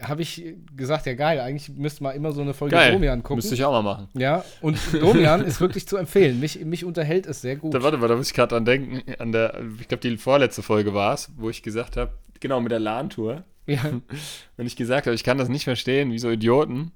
habe 0.00 0.22
ich 0.22 0.54
gesagt, 0.76 1.06
ja 1.06 1.14
geil, 1.14 1.40
eigentlich 1.40 1.68
müsste 1.70 2.02
man 2.02 2.14
immer 2.14 2.32
so 2.32 2.40
eine 2.40 2.54
Folge 2.54 2.74
Geil. 2.74 2.92
Domian 2.92 3.22
gucken. 3.22 3.36
Müsste 3.36 3.54
ich 3.54 3.64
auch 3.64 3.72
mal 3.72 3.82
machen. 3.82 4.08
Ja, 4.14 4.44
und 4.60 4.78
Domian 4.92 5.44
ist 5.44 5.60
wirklich 5.60 5.86
zu 5.86 5.96
empfehlen. 5.96 6.40
Mich, 6.40 6.64
mich 6.64 6.84
unterhält 6.84 7.26
es 7.26 7.40
sehr 7.42 7.56
gut. 7.56 7.74
Da, 7.74 7.82
warte 7.82 7.98
mal, 7.98 8.08
da 8.08 8.16
muss 8.16 8.28
ich 8.28 8.34
gerade 8.34 8.54
dran 8.54 8.64
denken, 8.64 9.02
an 9.18 9.32
der, 9.32 9.60
ich 9.80 9.88
glaube, 9.88 10.00
die 10.00 10.16
vorletzte 10.16 10.62
Folge 10.62 10.94
war 10.94 11.14
es, 11.14 11.30
wo 11.36 11.50
ich 11.50 11.62
gesagt 11.62 11.96
habe, 11.96 12.12
genau, 12.40 12.60
mit 12.60 12.72
der 12.72 12.80
LAN-Tour. 12.80 13.44
Ja, 13.66 13.82
Und 14.56 14.66
ich 14.66 14.76
gesagt 14.76 15.06
habe, 15.06 15.14
ich 15.14 15.24
kann 15.24 15.38
das 15.38 15.48
nicht 15.48 15.64
verstehen, 15.64 16.12
wie 16.12 16.18
so 16.18 16.30
Idioten 16.30 16.92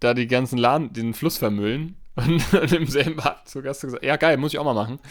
da 0.00 0.14
die 0.14 0.26
ganzen 0.26 0.58
LAN, 0.58 0.92
den 0.92 1.14
Fluss 1.14 1.38
vermüllen. 1.38 1.94
Und, 2.16 2.42
und 2.54 2.72
im 2.72 2.86
selben 2.86 3.20
Atemzug 3.20 3.66
hast 3.66 3.82
du 3.82 3.86
gesagt, 3.86 4.04
ja 4.04 4.16
geil, 4.16 4.36
muss 4.36 4.52
ich 4.52 4.58
auch 4.58 4.64
mal 4.64 4.74
machen. 4.74 4.98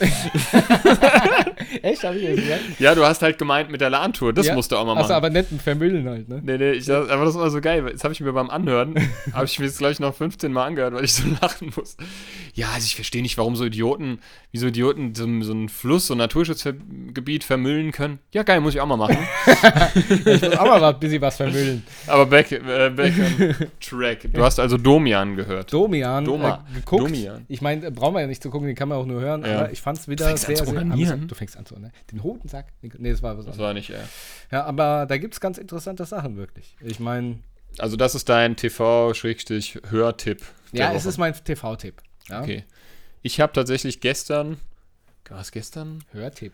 echt, 1.82 2.04
habe 2.04 2.18
ich 2.18 2.28
das 2.28 2.36
gesagt? 2.36 2.62
Ja, 2.80 2.94
du 2.94 3.06
hast 3.06 3.22
halt 3.22 3.38
gemeint 3.38 3.72
mit 3.72 3.80
der 3.80 3.90
LAN-Tour, 3.90 4.34
das 4.34 4.48
ja? 4.48 4.54
musst 4.54 4.72
du 4.72 4.76
auch 4.76 4.86
mal 4.86 4.92
Achso, 4.94 5.04
machen. 5.04 5.14
aber 5.14 5.30
nicht 5.30 5.52
mit 5.52 5.62
Vermüllen 5.62 6.08
halt, 6.10 6.28
ne? 6.28 6.42
Nee, 6.44 6.58
nee, 6.58 6.72
ich, 6.72 6.86
das, 6.86 7.10
aber 7.10 7.24
das 7.24 7.36
war 7.36 7.50
so 7.50 7.62
geil. 7.62 7.86
Jetzt 7.88 8.04
habe 8.04 8.14
ich 8.14 8.20
mir 8.20 8.34
beim 8.34 8.50
Anhören, 8.50 8.96
habe 9.34 9.46
ich 9.46 9.58
mir 9.60 9.66
jetzt 9.66 9.78
gleich 9.78 10.00
noch 10.02 10.14
15 10.14 10.52
Mal 10.52 10.66
angehört, 10.66 10.94
weil 10.94 11.06
ich 11.06 11.14
so 11.14 11.24
lachen 11.42 11.72
muss. 11.76 11.96
Ja, 12.54 12.68
also 12.74 12.86
ich 12.86 12.96
verstehe 12.96 13.22
nicht, 13.22 13.38
warum 13.38 13.56
so 13.56 13.64
Idioten, 13.64 14.20
wie 14.52 14.58
so 14.58 14.68
Idioten 14.68 15.16
so, 15.16 15.24
so 15.42 15.54
einen 15.54 15.70
Fluss, 15.70 16.08
so 16.08 16.16
ein 16.16 16.18
Naturschutzgebiet 16.18 17.46
vermüllen 17.46 17.94
können. 17.94 18.20
Ja, 18.34 18.44
geil, 18.44 18.60
muss 18.60 18.76
ich 18.76 18.82
auch 18.82 18.88
mal 18.88 18.98
machen. 18.98 19.18
Ich 20.10 20.42
muss 20.42 20.58
auch 20.58 20.66
mal 20.66 20.84
ein 20.84 21.00
bisschen 21.00 21.22
was 21.22 21.38
vermüllen. 21.38 21.84
aber 22.08 22.26
back, 22.26 22.52
äh, 22.52 22.90
back 22.90 23.14
on 23.18 23.56
track. 23.80 24.20
Du 24.34 24.44
hast 24.44 24.60
also 24.60 24.78
Domian 24.78 25.36
gehört. 25.36 25.72
Domian 25.72 26.26
Doma. 26.26 26.66
äh, 26.76 26.82
geguckt. 26.90 27.12
Domian. 27.12 27.46
Ich 27.48 27.62
meine, 27.62 27.86
äh, 27.88 27.92
brauchen 27.92 28.14
wir 28.16 28.22
ja 28.22 28.28
nicht 28.28 28.42
zu 28.44 28.50
gucken, 28.50 28.68
den 28.68 28.76
kann 28.76 28.90
man 28.90 28.98
auch 28.98 29.06
nur 29.06 29.22
hören, 29.22 29.44
Ja. 29.46 29.60
aber 29.60 29.72
ich 29.72 29.82
fand 29.82 29.98
es 30.00 30.08
wieder 30.08 30.36
sehr, 30.38 30.56
sehr 30.66 30.78
amüsant. 30.78 31.30
Du 31.30 31.36
fängst 31.36 31.56
an 31.58 31.66
zu 31.66 31.78
ne? 31.80 31.92
Den 32.12 32.24
Hodensack? 32.24 32.68
Nee, 32.82 33.12
das 33.12 33.22
war 33.24 33.38
was 33.38 33.46
Das 33.46 33.58
war 33.58 33.74
nicht 33.74 33.90
er. 33.90 34.08
Ja, 34.52 34.64
aber 34.66 35.06
da 35.08 35.18
gibt 35.18 35.34
es 35.36 35.40
ganz 35.40 35.58
interessante 35.58 36.06
Sachen, 36.06 36.38
wirklich. 36.38 36.76
Ich 36.82 37.00
meine, 37.00 37.40
Also 37.78 37.96
das 37.98 38.16
ist 38.16 38.28
dein 38.30 38.56
TV-Hörtipp. 38.56 40.42
ja, 40.72 40.92
es 40.94 41.04
Woche. 41.04 41.10
ist 41.10 41.18
mein 41.18 41.34
TV-Tipp. 41.34 42.02
Ja? 42.28 42.42
Okay. 42.42 42.64
Ich 43.22 43.40
habe 43.42 43.54
tatsächlich 43.54 44.02
gestern, 44.02 44.58
war 45.30 45.42
es 45.42 45.52
gestern? 45.52 46.04
Hörtipp. 46.12 46.54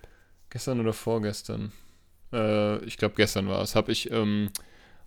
Gestern 0.49 0.79
oder 0.79 0.93
vorgestern? 0.93 1.71
Äh, 2.33 2.83
ich 2.85 2.97
glaube, 2.97 3.15
gestern 3.15 3.47
war 3.47 3.61
es. 3.61 3.75
Habe 3.75 3.91
ich 3.91 4.11
ähm, 4.11 4.49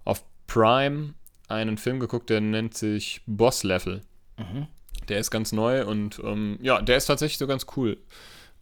auf 0.04 0.22
Prime 0.46 1.14
einen 1.48 1.78
Film 1.78 2.00
geguckt, 2.00 2.30
der 2.30 2.40
nennt 2.40 2.74
sich 2.74 3.22
Boss 3.26 3.62
Level. 3.64 4.02
Mhm. 4.38 4.66
Der 5.08 5.18
ist 5.18 5.30
ganz 5.30 5.52
neu 5.52 5.84
und 5.86 6.20
ähm, 6.22 6.58
ja, 6.60 6.80
der 6.82 6.96
ist 6.96 7.06
tatsächlich 7.06 7.38
so 7.38 7.46
ganz 7.46 7.66
cool. 7.76 7.98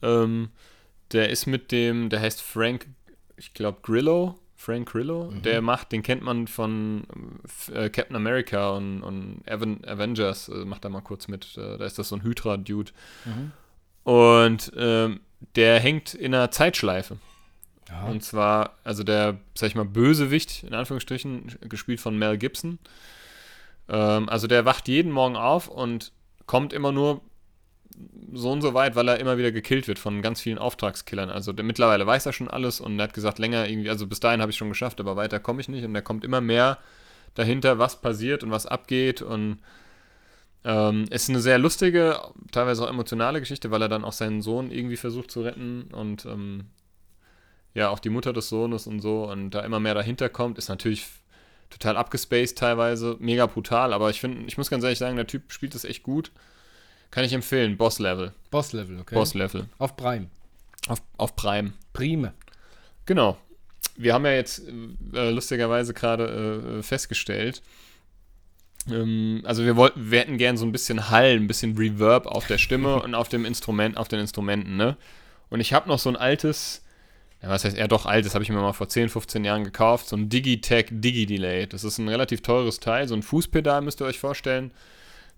Ähm, 0.02 0.50
der 1.12 1.30
ist 1.30 1.46
mit 1.46 1.72
dem, 1.72 2.08
der 2.08 2.20
heißt 2.20 2.40
Frank, 2.42 2.86
ich 3.36 3.54
glaube 3.54 3.78
Grillo, 3.82 4.38
Frank 4.56 4.90
Grillo. 4.90 5.30
Mhm. 5.30 5.42
Der 5.42 5.60
macht, 5.60 5.92
den 5.92 6.02
kennt 6.02 6.22
man 6.22 6.48
von 6.48 7.06
äh, 7.72 7.88
Captain 7.90 8.16
America 8.16 8.70
und, 8.70 9.02
und 9.02 9.42
Aven 9.46 9.84
Avengers, 9.84 10.48
äh, 10.48 10.64
macht 10.64 10.84
da 10.84 10.88
mal 10.88 11.02
kurz 11.02 11.28
mit. 11.28 11.56
Äh, 11.56 11.78
da 11.78 11.84
ist 11.84 11.98
das 11.98 12.08
so 12.08 12.16
ein 12.16 12.22
Hydra-Dude. 12.22 12.92
Mhm. 13.24 13.52
Und 14.02 14.72
ähm, 14.76 15.20
der 15.54 15.80
hängt 15.80 16.14
in 16.14 16.34
einer 16.34 16.50
Zeitschleife. 16.50 17.18
Ja. 17.88 18.06
Und 18.06 18.24
zwar, 18.24 18.76
also 18.82 19.04
der, 19.04 19.38
sag 19.54 19.68
ich 19.68 19.74
mal, 19.74 19.84
Bösewicht, 19.84 20.64
in 20.64 20.74
Anführungsstrichen, 20.74 21.56
gespielt 21.60 22.00
von 22.00 22.18
Mel 22.18 22.38
Gibson. 22.38 22.78
Ähm, 23.88 24.28
also 24.28 24.46
der 24.46 24.64
wacht 24.64 24.88
jeden 24.88 25.12
Morgen 25.12 25.36
auf 25.36 25.68
und 25.68 26.12
kommt 26.46 26.72
immer 26.72 26.92
nur 26.92 27.20
so 28.32 28.52
und 28.52 28.60
so 28.60 28.74
weit, 28.74 28.96
weil 28.96 29.08
er 29.08 29.20
immer 29.20 29.38
wieder 29.38 29.52
gekillt 29.52 29.88
wird 29.88 29.98
von 29.98 30.22
ganz 30.22 30.40
vielen 30.40 30.58
Auftragskillern. 30.58 31.30
Also 31.30 31.52
der, 31.52 31.64
mittlerweile 31.64 32.06
weiß 32.06 32.26
er 32.26 32.32
schon 32.32 32.48
alles 32.48 32.80
und 32.80 32.98
er 32.98 33.04
hat 33.04 33.14
gesagt, 33.14 33.38
länger 33.38 33.68
irgendwie, 33.68 33.90
also 33.90 34.06
bis 34.06 34.20
dahin 34.20 34.40
habe 34.40 34.50
ich 34.50 34.56
schon 34.56 34.68
geschafft, 34.68 35.00
aber 35.00 35.16
weiter 35.16 35.40
komme 35.40 35.60
ich 35.60 35.68
nicht. 35.68 35.84
Und 35.84 35.94
er 35.94 36.02
kommt 36.02 36.24
immer 36.24 36.40
mehr 36.40 36.78
dahinter, 37.34 37.78
was 37.78 38.00
passiert 38.00 38.42
und 38.42 38.50
was 38.50 38.66
abgeht. 38.66 39.22
Und 39.22 39.58
ähm, 40.64 41.04
ist 41.10 41.30
eine 41.30 41.40
sehr 41.40 41.58
lustige, 41.58 42.18
teilweise 42.50 42.84
auch 42.84 42.90
emotionale 42.90 43.40
Geschichte, 43.40 43.70
weil 43.70 43.82
er 43.82 43.88
dann 43.88 44.04
auch 44.04 44.12
seinen 44.12 44.42
Sohn 44.42 44.70
irgendwie 44.70 44.96
versucht 44.96 45.30
zu 45.30 45.42
retten 45.42 45.88
und 45.92 46.26
ähm, 46.26 46.64
ja, 47.72 47.90
auch 47.90 48.00
die 48.00 48.08
Mutter 48.08 48.32
des 48.32 48.48
Sohnes 48.48 48.86
und 48.86 49.00
so 49.00 49.30
und 49.30 49.50
da 49.50 49.60
immer 49.60 49.78
mehr 49.78 49.94
dahinter 49.94 50.28
kommt, 50.28 50.58
ist 50.58 50.68
natürlich 50.68 51.06
total 51.70 51.96
abgespaced 51.96 52.58
teilweise, 52.58 53.16
mega 53.18 53.46
brutal, 53.46 53.92
aber 53.92 54.10
ich 54.10 54.20
finde, 54.20 54.46
ich 54.46 54.58
muss 54.58 54.70
ganz 54.70 54.84
ehrlich 54.84 54.98
sagen, 54.98 55.16
der 55.16 55.26
Typ 55.26 55.52
spielt 55.52 55.74
das 55.74 55.84
echt 55.84 56.02
gut. 56.02 56.30
Kann 57.10 57.24
ich 57.24 57.32
empfehlen, 57.32 57.76
Boss 57.76 57.98
Level. 57.98 58.32
Boss-Level, 58.50 59.00
okay. 59.00 59.14
Boss 59.14 59.34
Level. 59.34 59.68
Auf 59.78 59.96
Prime. 59.96 60.26
Auf, 60.88 61.00
auf 61.16 61.36
Prime. 61.36 61.72
Prime. 61.92 62.34
Genau. 63.06 63.38
Wir 63.96 64.12
haben 64.12 64.26
ja 64.26 64.32
jetzt 64.32 64.62
äh, 65.14 65.30
lustigerweise 65.30 65.94
gerade 65.94 66.78
äh, 66.78 66.82
festgestellt, 66.82 67.62
ähm, 68.90 69.42
also 69.44 69.64
wir 69.64 69.76
wollten, 69.76 70.10
wir 70.10 70.20
hätten 70.20 70.38
gern 70.38 70.56
so 70.56 70.64
ein 70.64 70.72
bisschen 70.72 71.10
Hall, 71.10 71.36
ein 71.36 71.46
bisschen 71.46 71.76
Reverb 71.76 72.26
auf 72.26 72.46
der 72.46 72.58
Stimme 72.58 72.96
und 73.02 73.14
auf 73.14 73.28
dem 73.28 73.44
Instrument, 73.44 73.96
auf 73.96 74.08
den 74.08 74.20
Instrumenten, 74.20 74.76
ne? 74.76 74.96
Und 75.48 75.60
ich 75.60 75.72
habe 75.72 75.88
noch 75.88 75.98
so 75.98 76.08
ein 76.08 76.16
altes, 76.16 76.84
ja, 77.42 77.48
was 77.50 77.64
heißt 77.64 77.76
eher 77.76 77.88
doch 77.88 78.06
altes, 78.06 78.34
habe 78.34 78.42
ich 78.42 78.50
mir 78.50 78.56
mal 78.56 78.72
vor 78.72 78.88
10, 78.88 79.08
15 79.08 79.44
Jahren 79.44 79.64
gekauft, 79.64 80.08
so 80.08 80.16
ein 80.16 80.28
Digitech 80.28 80.86
Digi-Delay. 80.90 81.66
Das 81.66 81.84
ist 81.84 81.98
ein 81.98 82.08
relativ 82.08 82.42
teures 82.42 82.80
Teil, 82.80 83.08
so 83.08 83.14
ein 83.14 83.22
Fußpedal 83.22 83.82
müsst 83.82 84.00
ihr 84.00 84.06
euch 84.06 84.18
vorstellen, 84.18 84.72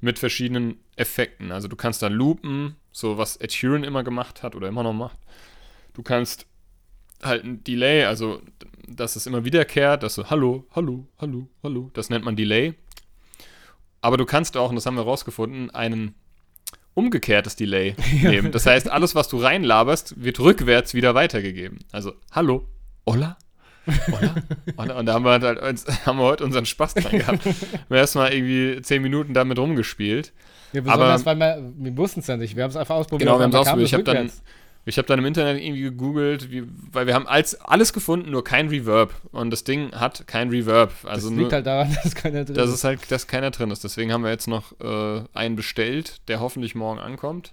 mit 0.00 0.18
verschiedenen 0.18 0.78
Effekten. 0.96 1.50
Also 1.50 1.66
du 1.68 1.76
kannst 1.76 2.02
da 2.02 2.08
loopen, 2.08 2.76
so 2.92 3.18
was 3.18 3.36
Ed 3.36 3.52
Sheeran 3.52 3.84
immer 3.84 4.04
gemacht 4.04 4.42
hat 4.42 4.54
oder 4.54 4.68
immer 4.68 4.84
noch 4.84 4.92
macht. 4.92 5.18
Du 5.94 6.02
kannst 6.02 6.46
halt 7.22 7.44
ein 7.44 7.64
Delay, 7.64 8.04
also 8.04 8.40
dass 8.86 9.16
es 9.16 9.26
immer 9.26 9.44
wiederkehrt, 9.44 10.02
dass 10.02 10.14
so 10.14 10.30
Hallo, 10.30 10.66
Hallo, 10.74 11.06
Hallo, 11.18 11.48
Hallo, 11.62 11.90
das 11.94 12.10
nennt 12.10 12.24
man 12.24 12.36
Delay. 12.36 12.74
Aber 14.00 14.16
du 14.16 14.24
kannst 14.24 14.56
auch, 14.56 14.70
und 14.70 14.76
das 14.76 14.86
haben 14.86 14.96
wir 14.96 15.02
rausgefunden, 15.02 15.70
ein 15.70 16.14
umgekehrtes 16.98 17.54
Delay 17.56 17.94
nehmen. 18.22 18.50
Das 18.52 18.66
heißt, 18.66 18.90
alles, 18.90 19.14
was 19.14 19.28
du 19.28 19.38
reinlaberst, 19.38 20.22
wird 20.22 20.40
rückwärts 20.40 20.94
wieder 20.94 21.14
weitergegeben. 21.14 21.78
Also 21.92 22.12
Hallo, 22.32 22.66
Hola, 23.06 23.38
Hola, 24.10 24.34
Hola. 24.76 24.98
Und 24.98 25.06
da 25.06 25.14
haben 25.14 25.24
wir 25.24 25.30
halt 25.40 25.60
uns, 25.62 25.86
haben 26.06 26.18
wir 26.18 26.24
heute 26.24 26.44
unseren 26.44 26.66
Spaß 26.66 26.94
dran 26.94 27.12
gehabt. 27.18 27.44
Wir 27.44 27.52
haben 27.52 27.94
erstmal 27.94 28.32
irgendwie 28.34 28.82
zehn 28.82 29.00
Minuten 29.00 29.32
damit 29.32 29.58
rumgespielt. 29.58 30.32
Ja, 30.72 30.82
Aber- 30.82 30.92
besonders, 31.14 31.24
weil 31.24 31.36
wir, 31.36 31.72
wir 31.78 31.96
wussten 31.96 32.20
es 32.20 32.26
ja 32.26 32.36
nicht. 32.36 32.54
Wir 32.56 32.64
haben 32.64 32.70
es 32.70 32.76
einfach 32.76 32.96
ausprobiert. 32.96 33.26
Genau, 33.28 33.38
wir 33.38 33.44
haben 33.44 33.50
es 33.50 33.56
ausprobiert. 33.56 33.86
Ich 33.88 33.94
habe 33.94 34.04
dann. 34.04 34.30
Ich 34.88 34.98
hab 34.98 35.06
dann 35.06 35.18
im 35.18 35.26
Internet 35.26 35.62
irgendwie 35.62 35.82
gegoogelt, 35.82 36.50
wie, 36.50 36.64
weil 36.92 37.06
wir 37.06 37.14
haben 37.14 37.26
als, 37.26 37.60
alles 37.60 37.92
gefunden, 37.92 38.30
nur 38.30 38.42
kein 38.42 38.68
Reverb. 38.68 39.12
Und 39.32 39.50
das 39.50 39.64
Ding 39.64 39.92
hat 39.92 40.26
kein 40.26 40.48
Reverb. 40.48 40.92
Also 41.04 41.28
das 41.28 41.34
nur, 41.34 41.42
liegt 41.42 41.52
halt 41.52 41.66
daran, 41.66 41.94
dass 42.02 42.14
keiner 42.14 42.44
drin 42.44 42.54
dass 42.54 42.70
ist. 42.70 42.84
halt, 42.84 43.10
dass 43.10 43.26
keiner 43.26 43.50
drin 43.50 43.70
ist. 43.70 43.84
Deswegen 43.84 44.12
haben 44.12 44.24
wir 44.24 44.30
jetzt 44.30 44.48
noch 44.48 44.78
äh, 44.80 45.24
einen 45.34 45.56
bestellt, 45.56 46.22
der 46.28 46.40
hoffentlich 46.40 46.74
morgen 46.74 46.98
ankommt. 46.98 47.52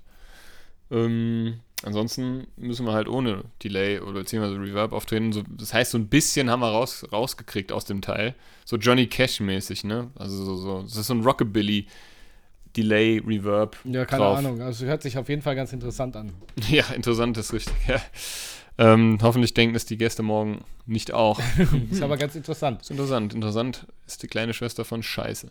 Ähm, 0.89 1.59
ansonsten 1.83 2.47
müssen 2.55 2.85
wir 2.85 2.93
halt 2.93 3.09
ohne 3.09 3.43
Delay 3.63 3.99
oder 3.99 4.19
beziehungsweise 4.19 4.59
Reverb 4.59 4.93
auftreten. 4.93 5.33
So, 5.33 5.43
das 5.49 5.73
heißt, 5.73 5.91
so 5.91 5.97
ein 5.97 6.07
bisschen 6.07 6.49
haben 6.49 6.61
wir 6.61 6.69
raus, 6.69 7.05
rausgekriegt 7.11 7.73
aus 7.73 7.83
dem 7.83 8.01
Teil. 8.01 8.33
So 8.63 8.77
Johnny 8.77 9.07
Cash-mäßig, 9.07 9.83
ne? 9.83 10.09
Also 10.15 10.43
so, 10.43 10.55
so, 10.55 10.81
das 10.83 10.95
ist 10.95 11.07
so 11.07 11.13
ein 11.13 11.23
Rockabilly 11.23 11.87
Delay, 12.75 13.21
Reverb. 13.25 13.77
Ja, 13.83 14.05
keine 14.05 14.23
drauf. 14.23 14.37
Ahnung. 14.37 14.61
Also 14.61 14.85
hört 14.85 15.01
sich 15.01 15.17
auf 15.17 15.29
jeden 15.29 15.41
Fall 15.41 15.55
ganz 15.55 15.73
interessant 15.73 16.15
an. 16.15 16.31
Ja, 16.69 16.85
interessant 16.93 17.37
ist 17.37 17.53
richtig. 17.53 17.75
Ja. 17.87 18.01
Ähm, 18.77 19.19
hoffentlich 19.21 19.53
denken 19.53 19.75
es 19.75 19.85
die 19.85 19.97
Gäste 19.97 20.21
morgen 20.21 20.65
nicht 20.85 21.13
auch. 21.13 21.39
Ist 21.91 22.01
aber 22.01 22.17
ganz 22.17 22.35
interessant. 22.35 22.81
Ist 22.81 22.91
interessant. 22.91 23.33
Interessant 23.33 23.87
ist 24.05 24.21
die 24.21 24.27
kleine 24.27 24.53
Schwester 24.53 24.83
von 24.83 25.01
Scheiße. 25.01 25.47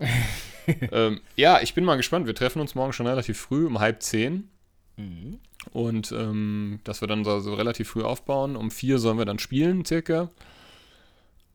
ähm, 0.92 1.20
ja, 1.34 1.60
ich 1.62 1.72
bin 1.72 1.84
mal 1.84 1.96
gespannt. 1.96 2.26
Wir 2.26 2.34
treffen 2.34 2.60
uns 2.60 2.74
morgen 2.74 2.92
schon 2.92 3.06
relativ 3.06 3.38
früh, 3.38 3.66
um 3.66 3.80
halb 3.80 4.02
zehn. 4.02 4.50
Mhm. 4.98 5.38
Und 5.72 6.12
ähm, 6.12 6.80
dass 6.84 7.00
wir 7.00 7.08
dann 7.08 7.24
so, 7.24 7.40
so 7.40 7.54
relativ 7.54 7.88
früh 7.88 8.02
aufbauen. 8.02 8.56
Um 8.56 8.70
vier 8.70 8.98
sollen 8.98 9.16
wir 9.16 9.24
dann 9.24 9.38
spielen, 9.38 9.87
circa. 9.87 10.28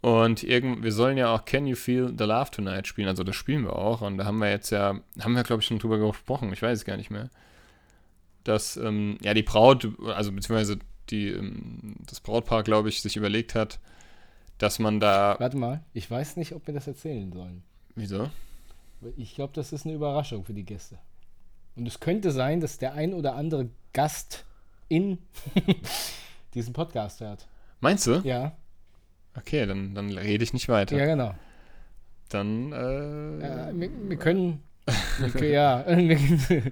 Und 0.01 0.43
irgend, 0.43 0.83
wir 0.83 0.93
sollen 0.93 1.17
ja 1.17 1.33
auch 1.33 1.43
Can 1.43 1.67
You 1.67 1.75
Feel 1.75 2.13
the 2.17 2.23
Love 2.23 2.51
Tonight 2.51 2.87
spielen. 2.87 3.09
Also 3.09 3.23
das 3.23 3.35
spielen 3.35 3.63
wir 3.63 3.75
auch. 3.75 4.01
Und 4.01 4.17
da 4.17 4.25
haben 4.25 4.37
wir 4.37 4.49
jetzt 4.49 4.69
ja, 4.69 4.99
haben 5.19 5.35
wir 5.35 5.43
glaube 5.43 5.61
ich 5.61 5.67
schon 5.67 5.79
drüber 5.79 5.97
gesprochen. 5.97 6.53
Ich 6.53 6.61
weiß 6.61 6.79
es 6.79 6.85
gar 6.85 6.97
nicht 6.97 7.11
mehr. 7.11 7.29
Dass 8.45 8.77
ähm, 8.77 9.17
ja 9.21 9.33
die 9.33 9.43
Braut, 9.43 9.87
also 10.07 10.31
beziehungsweise 10.31 10.79
die, 11.09 11.29
ähm, 11.29 11.95
das 12.07 12.21
Brautpaar, 12.21 12.63
glaube 12.63 12.89
ich, 12.89 13.01
sich 13.01 13.17
überlegt 13.17 13.55
hat, 13.55 13.79
dass 14.57 14.79
man 14.79 14.99
da. 14.99 15.35
Warte 15.39 15.57
mal, 15.57 15.83
ich 15.93 16.09
weiß 16.09 16.37
nicht, 16.37 16.53
ob 16.53 16.65
wir 16.67 16.73
das 16.73 16.87
erzählen 16.87 17.31
sollen. 17.31 17.63
Wieso? 17.95 18.29
Ich 19.17 19.35
glaube, 19.35 19.53
das 19.53 19.73
ist 19.73 19.85
eine 19.85 19.95
Überraschung 19.95 20.45
für 20.45 20.53
die 20.53 20.65
Gäste. 20.65 20.97
Und 21.75 21.87
es 21.87 21.99
könnte 21.99 22.31
sein, 22.31 22.59
dass 22.59 22.77
der 22.77 22.93
ein 22.93 23.13
oder 23.13 23.35
andere 23.35 23.69
Gast 23.93 24.45
in 24.87 25.19
diesen 26.53 26.73
Podcast 26.73 27.21
hört. 27.21 27.47
Meinst 27.79 28.07
du? 28.07 28.21
Ja, 28.23 28.57
Okay, 29.39 29.65
dann, 29.65 29.95
dann 29.95 30.17
rede 30.17 30.43
ich 30.43 30.53
nicht 30.53 30.69
weiter. 30.69 30.97
ja, 30.97 31.05
genau. 31.05 31.33
Dann, 32.29 32.71
äh, 32.71 33.39
Ja, 33.41 33.69
wir, 33.73 33.89
wir 34.07 34.17
können. 34.17 34.61
Wir, 35.33 35.49
ja, 35.49 35.85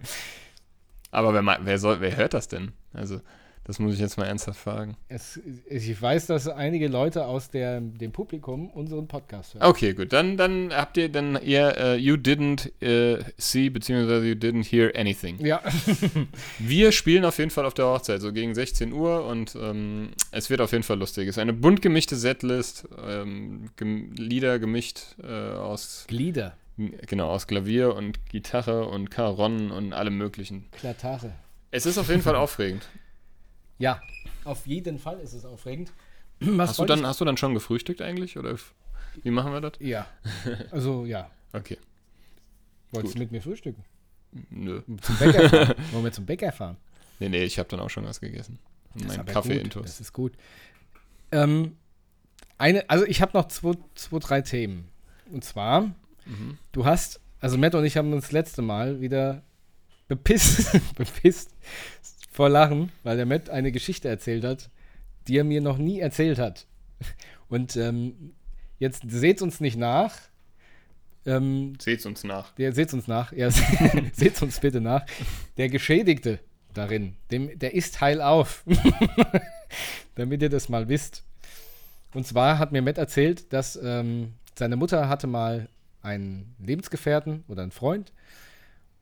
Aber 1.11 1.33
wer, 1.33 1.59
wer, 1.61 1.77
soll, 1.79 1.99
wer 2.01 2.15
hört 2.15 2.33
das 2.33 2.47
denn? 2.47 2.73
Also, 2.93 3.21
das 3.67 3.79
muss 3.79 3.93
ich 3.93 3.99
jetzt 3.99 4.17
mal 4.17 4.25
ernsthaft 4.25 4.59
fragen. 4.59 4.95
Es, 5.09 5.41
ich 5.69 6.01
weiß, 6.01 6.27
dass 6.27 6.47
einige 6.47 6.87
Leute 6.87 7.25
aus 7.25 7.49
der, 7.49 7.81
dem 7.81 8.13
Publikum 8.13 8.69
unseren 8.69 9.09
Podcast 9.09 9.55
hören. 9.55 9.65
Okay, 9.65 9.93
gut. 9.93 10.13
Dann, 10.13 10.37
dann 10.37 10.73
habt 10.73 10.95
ihr 10.95 11.09
dann 11.09 11.37
ihr 11.43 11.77
äh, 11.77 11.95
You 11.97 12.15
didn't 12.15 12.71
äh, 12.81 13.21
see, 13.37 13.69
beziehungsweise 13.69 14.25
you 14.25 14.35
didn't 14.35 14.71
hear 14.71 14.93
anything. 14.95 15.45
Ja, 15.45 15.61
Wir 16.59 16.93
spielen 16.93 17.25
auf 17.25 17.39
jeden 17.39 17.51
Fall 17.51 17.65
auf 17.65 17.73
der 17.73 17.87
Hochzeit, 17.87 18.21
so 18.21 18.31
gegen 18.31 18.55
16 18.55 18.93
Uhr 18.93 19.25
und 19.25 19.57
ähm, 19.61 20.11
es 20.31 20.49
wird 20.49 20.61
auf 20.61 20.71
jeden 20.71 20.83
Fall 20.83 20.97
lustig. 20.97 21.27
Es 21.27 21.35
ist 21.35 21.39
eine 21.39 21.53
bunt 21.53 21.81
gemischte 21.81 22.15
Setlist, 22.15 22.87
ähm, 23.05 23.69
gem 23.75 24.13
Lieder 24.13 24.59
gemischt 24.59 25.17
äh, 25.21 25.27
aus, 25.27 26.05
Glieder, 26.07 26.55
genau, 26.77 27.31
aus 27.31 27.47
Klavier 27.47 27.95
und 27.95 28.25
Gitarre 28.29 28.87
und 28.87 29.11
Caron 29.11 29.71
und 29.71 29.91
allem 29.91 30.17
möglichen. 30.17 30.71
Klatare. 30.71 31.33
Es 31.71 31.85
ist 31.85 31.97
auf 31.97 32.07
jeden 32.07 32.21
Fall 32.21 32.35
aufregend. 32.37 32.87
Ja, 33.79 34.01
auf 34.43 34.65
jeden 34.67 34.99
Fall 34.99 35.19
ist 35.19 35.33
es 35.33 35.45
aufregend. 35.45 35.91
Was 36.39 36.69
Hast 36.71 36.79
du, 36.79 36.85
dann, 36.85 37.05
hast 37.05 37.19
du 37.21 37.25
dann 37.25 37.37
schon 37.37 37.53
gefrühstückt 37.53 38.01
eigentlich? 38.01 38.37
Oder 38.37 38.55
wie 39.23 39.31
machen 39.31 39.51
wir 39.51 39.61
das? 39.61 39.73
Ja, 39.79 40.05
also 40.71 41.05
ja. 41.05 41.29
Okay. 41.53 41.77
Wolltest 42.91 43.15
du 43.15 43.19
Gut. 43.19 43.19
mit 43.19 43.31
mir 43.31 43.41
frühstücken? 43.41 43.83
Nö. 44.51 44.81
Zum 45.01 45.17
Bäcker 45.17 45.49
fahren? 45.49 45.75
Wollen 45.91 46.03
wir 46.03 46.11
zum 46.11 46.25
Bäcker 46.25 46.51
fahren? 46.51 46.77
Nee, 47.19 47.29
nee, 47.29 47.43
ich 47.43 47.57
habe 47.57 47.67
dann 47.69 47.79
auch 47.79 47.89
schon 47.89 48.05
was 48.05 48.19
gegessen. 48.19 48.59
Mein 48.93 49.25
Kaffee 49.25 49.57
intus. 49.57 49.83
Das 49.85 49.99
ist 50.01 50.13
gut. 50.13 50.33
Ähm, 51.31 51.77
eine, 52.57 52.87
also 52.89 53.05
ich 53.05 53.21
habe 53.21 53.35
noch 53.35 53.47
zwei, 53.47 53.73
zwei, 53.95 54.19
drei 54.19 54.41
Themen. 54.41 54.87
Und 55.31 55.43
zwar, 55.43 55.83
Mhm. 56.25 56.57
du 56.73 56.85
hast, 56.85 57.21
also 57.39 57.57
Matt 57.57 57.73
und 57.75 57.85
ich 57.85 57.95
haben 57.97 58.11
uns 58.13 58.25
das 58.25 58.31
letzte 58.33 58.61
Mal 58.61 58.99
wieder 59.01 59.41
bepisst, 60.09 60.77
bepisst 60.95 61.51
vor 62.37 62.49
Lachen, 62.49 62.91
weil 63.01 63.17
der 63.17 63.25
Matt 63.25 63.49
eine 63.49 63.71
Geschichte 63.71 64.07
erzählt 64.07 64.43
hat, 64.43 64.69
die 65.27 65.39
er 65.39 65.43
mir 65.43 65.59
noch 65.59 65.79
nie 65.79 65.99
erzählt 65.99 66.37
hat. 66.37 66.67
Und 67.49 67.75
ähm, 67.75 68.35
jetzt 68.77 69.01
seht 69.07 69.41
uns 69.41 69.59
nicht 69.59 69.75
nach. 69.75 70.13
Ähm, 71.25 71.73
Seht's 71.79 72.05
uns 72.05 72.23
nach. 72.23 72.53
der 72.53 72.73
seht 72.73 72.93
uns 72.93 73.07
nach. 73.07 73.33
Ja, 73.33 73.49
seht 74.13 74.39
uns 74.43 74.59
bitte 74.59 74.81
nach. 74.81 75.03
Der 75.57 75.67
Geschädigte 75.69 76.39
darin, 76.75 77.15
dem, 77.31 77.57
der 77.57 77.73
ist 77.73 78.01
heil 78.01 78.21
auf. 78.21 78.63
Damit 80.13 80.43
ihr 80.43 80.49
das 80.49 80.69
mal 80.69 80.87
wisst. 80.89 81.23
Und 82.13 82.27
zwar 82.27 82.59
hat 82.59 82.71
mir 82.71 82.83
Matt 82.83 82.99
erzählt, 82.99 83.51
dass 83.51 83.79
ähm, 83.81 84.33
seine 84.53 84.75
Mutter 84.75 85.09
hatte 85.09 85.25
mal 85.25 85.69
einen 86.03 86.55
Lebensgefährten 86.59 87.45
oder 87.47 87.63
einen 87.63 87.71
Freund. 87.71 88.13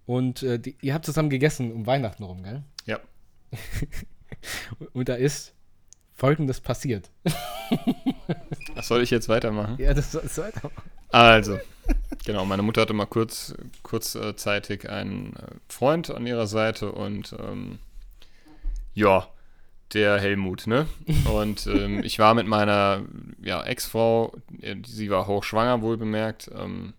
Und 0.06 0.41
äh, 0.41 0.58
die, 0.58 0.78
ihr 0.82 0.93
habt 0.93 1.06
zusammen 1.06 1.30
gegessen 1.30 1.74
um 1.74 1.86
Weihnachten 1.86 2.24
rum, 2.24 2.41
gell? 2.41 2.63
Ja. 2.86 3.02
Und 4.94 5.10
da 5.10 5.15
ist 5.15 5.54
Folgendes 6.13 6.62
passiert. 6.62 7.12
Was 8.76 8.88
soll 8.88 9.02
ich 9.02 9.10
jetzt 9.10 9.28
weitermachen? 9.28 9.76
Ja, 9.78 9.94
das 9.94 10.13
ist 10.15 10.38
weiter. 10.38 10.72
Also, 11.10 11.60
genau, 12.26 12.46
meine 12.46 12.62
Mutter 12.62 12.82
hatte 12.82 12.94
mal 12.94 13.06
kurz, 13.06 13.54
kurzzeitig 13.84 14.89
einen 14.89 15.36
äh, 15.36 15.56
Freund 15.70 16.10
an 16.10 16.26
ihrer 16.26 16.48
Seite 16.48 16.91
und 16.91 17.36
ähm, 17.39 17.80
ja, 18.94 19.28
der 19.94 20.20
Helmut, 20.20 20.68
ne? 20.68 20.88
Und 21.32 21.68
ähm, 21.68 22.02
ich 22.04 22.20
war 22.20 22.34
mit 22.34 22.48
meiner 22.48 23.04
ja, 23.41 23.63
Ex-Frau, 23.63 24.34
äh, 24.62 24.76
sie 24.86 25.10
war 25.10 25.28
hochschwanger, 25.28 25.82
wohl 25.82 25.98
bemerkt, 25.98 26.50
ähm, 26.58 26.94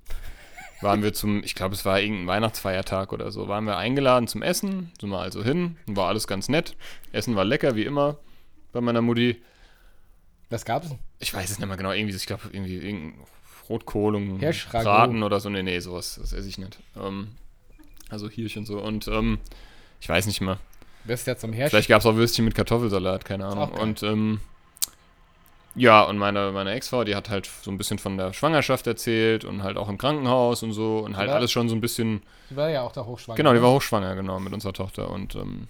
waren 0.81 1.03
wir 1.03 1.12
zum, 1.12 1.43
ich 1.43 1.55
glaube, 1.55 1.75
es 1.75 1.85
war 1.85 2.01
irgendein 2.01 2.27
Weihnachtsfeiertag 2.27 3.12
oder 3.12 3.31
so, 3.31 3.49
waren 3.49 3.65
wir 3.65 3.77
eingeladen 3.77 4.29
zum 4.29 4.43
Essen, 4.43 4.93
sind 5.01 5.11
wir 5.11 5.19
also 5.19 5.43
hin, 5.43 5.77
war 5.87 6.09
alles 6.09 6.27
ganz 6.27 6.49
nett. 6.49 6.77
Essen 7.12 7.37
war 7.37 7.45
lecker, 7.45 7.77
wie 7.77 7.85
immer, 7.85 8.19
bei 8.73 8.81
meiner 8.81 9.03
Mutti 9.03 9.41
Was 10.51 10.65
gab 10.65 10.85
es? 10.85 10.95
ich 11.19 11.33
weiß 11.33 11.51
es 11.51 11.59
nicht 11.59 11.69
mehr 11.69 11.77
genau, 11.77 11.93
irgendwie, 11.93 12.15
ich 12.15 12.27
glaube, 12.27 12.43
irgendwie 12.53 12.77
irgendein 12.77 13.27
Rotkohl 13.69 14.15
und. 14.15 14.39
Braten 14.39 15.23
oder 15.23 15.41
so. 15.41 15.49
Nee, 15.49 15.62
nee, 15.62 15.79
sowas, 15.81 16.19
das 16.21 16.33
esse 16.33 16.49
ich 16.49 16.59
nicht. 16.59 16.79
Ähm, 16.97 17.29
also 18.11 18.29
Hirsch 18.29 18.57
und 18.57 18.67
so. 18.67 18.81
Und 18.81 19.09
ähm, 19.09 19.39
ich 20.01 20.09
weiß 20.09 20.27
nicht 20.27 20.41
mehr. 20.41 20.59
Wirst 21.05 21.27
ja 21.27 21.37
zum 21.37 21.53
Hersteller. 21.53 21.71
Vielleicht 21.71 21.89
gab 21.89 22.01
es 22.01 22.07
auch 22.07 22.17
Würstchen 22.17 22.45
mit 22.45 22.55
Kartoffelsalat, 22.55 23.25
keine 23.25 23.47
Ahnung. 23.47 23.71
Und 23.73 24.03
ähm, 24.03 24.41
ja, 25.77 26.03
und 26.03 26.19
meine, 26.19 26.53
meine 26.53 26.73
Ex-Frau, 26.73 27.05
die 27.05 27.15
hat 27.15 27.29
halt 27.31 27.49
so 27.62 27.71
ein 27.71 27.79
bisschen 27.79 27.99
von 27.99 28.17
der 28.17 28.33
Schwangerschaft 28.33 28.87
erzählt 28.87 29.45
und 29.45 29.62
halt 29.62 29.77
auch 29.77 29.89
im 29.89 29.99
Krankenhaus 29.99 30.62
und 30.62 30.73
so 30.73 30.99
und 30.99 31.17
halt 31.17 31.29
Ja. 31.29 31.35
alles 31.35 31.53
schon 31.53 31.69
so 31.69 31.75
ein 31.75 31.81
bisschen 31.81 32.23
Die 32.51 32.57
war 32.57 32.71
ja 32.71 32.83
auch 32.83 32.93
da 32.93 33.05
hochschwanger. 33.05 33.37
Genau, 33.37 33.51
die 33.53 33.59
ne? 33.59 33.62
war 33.62 33.73
hochschwanger, 33.73 34.15
genau, 34.17 34.41
mit 34.41 34.53
unserer 34.53 34.73
Tochter. 34.73 35.11
Und 35.11 35.35
ähm, 35.35 35.69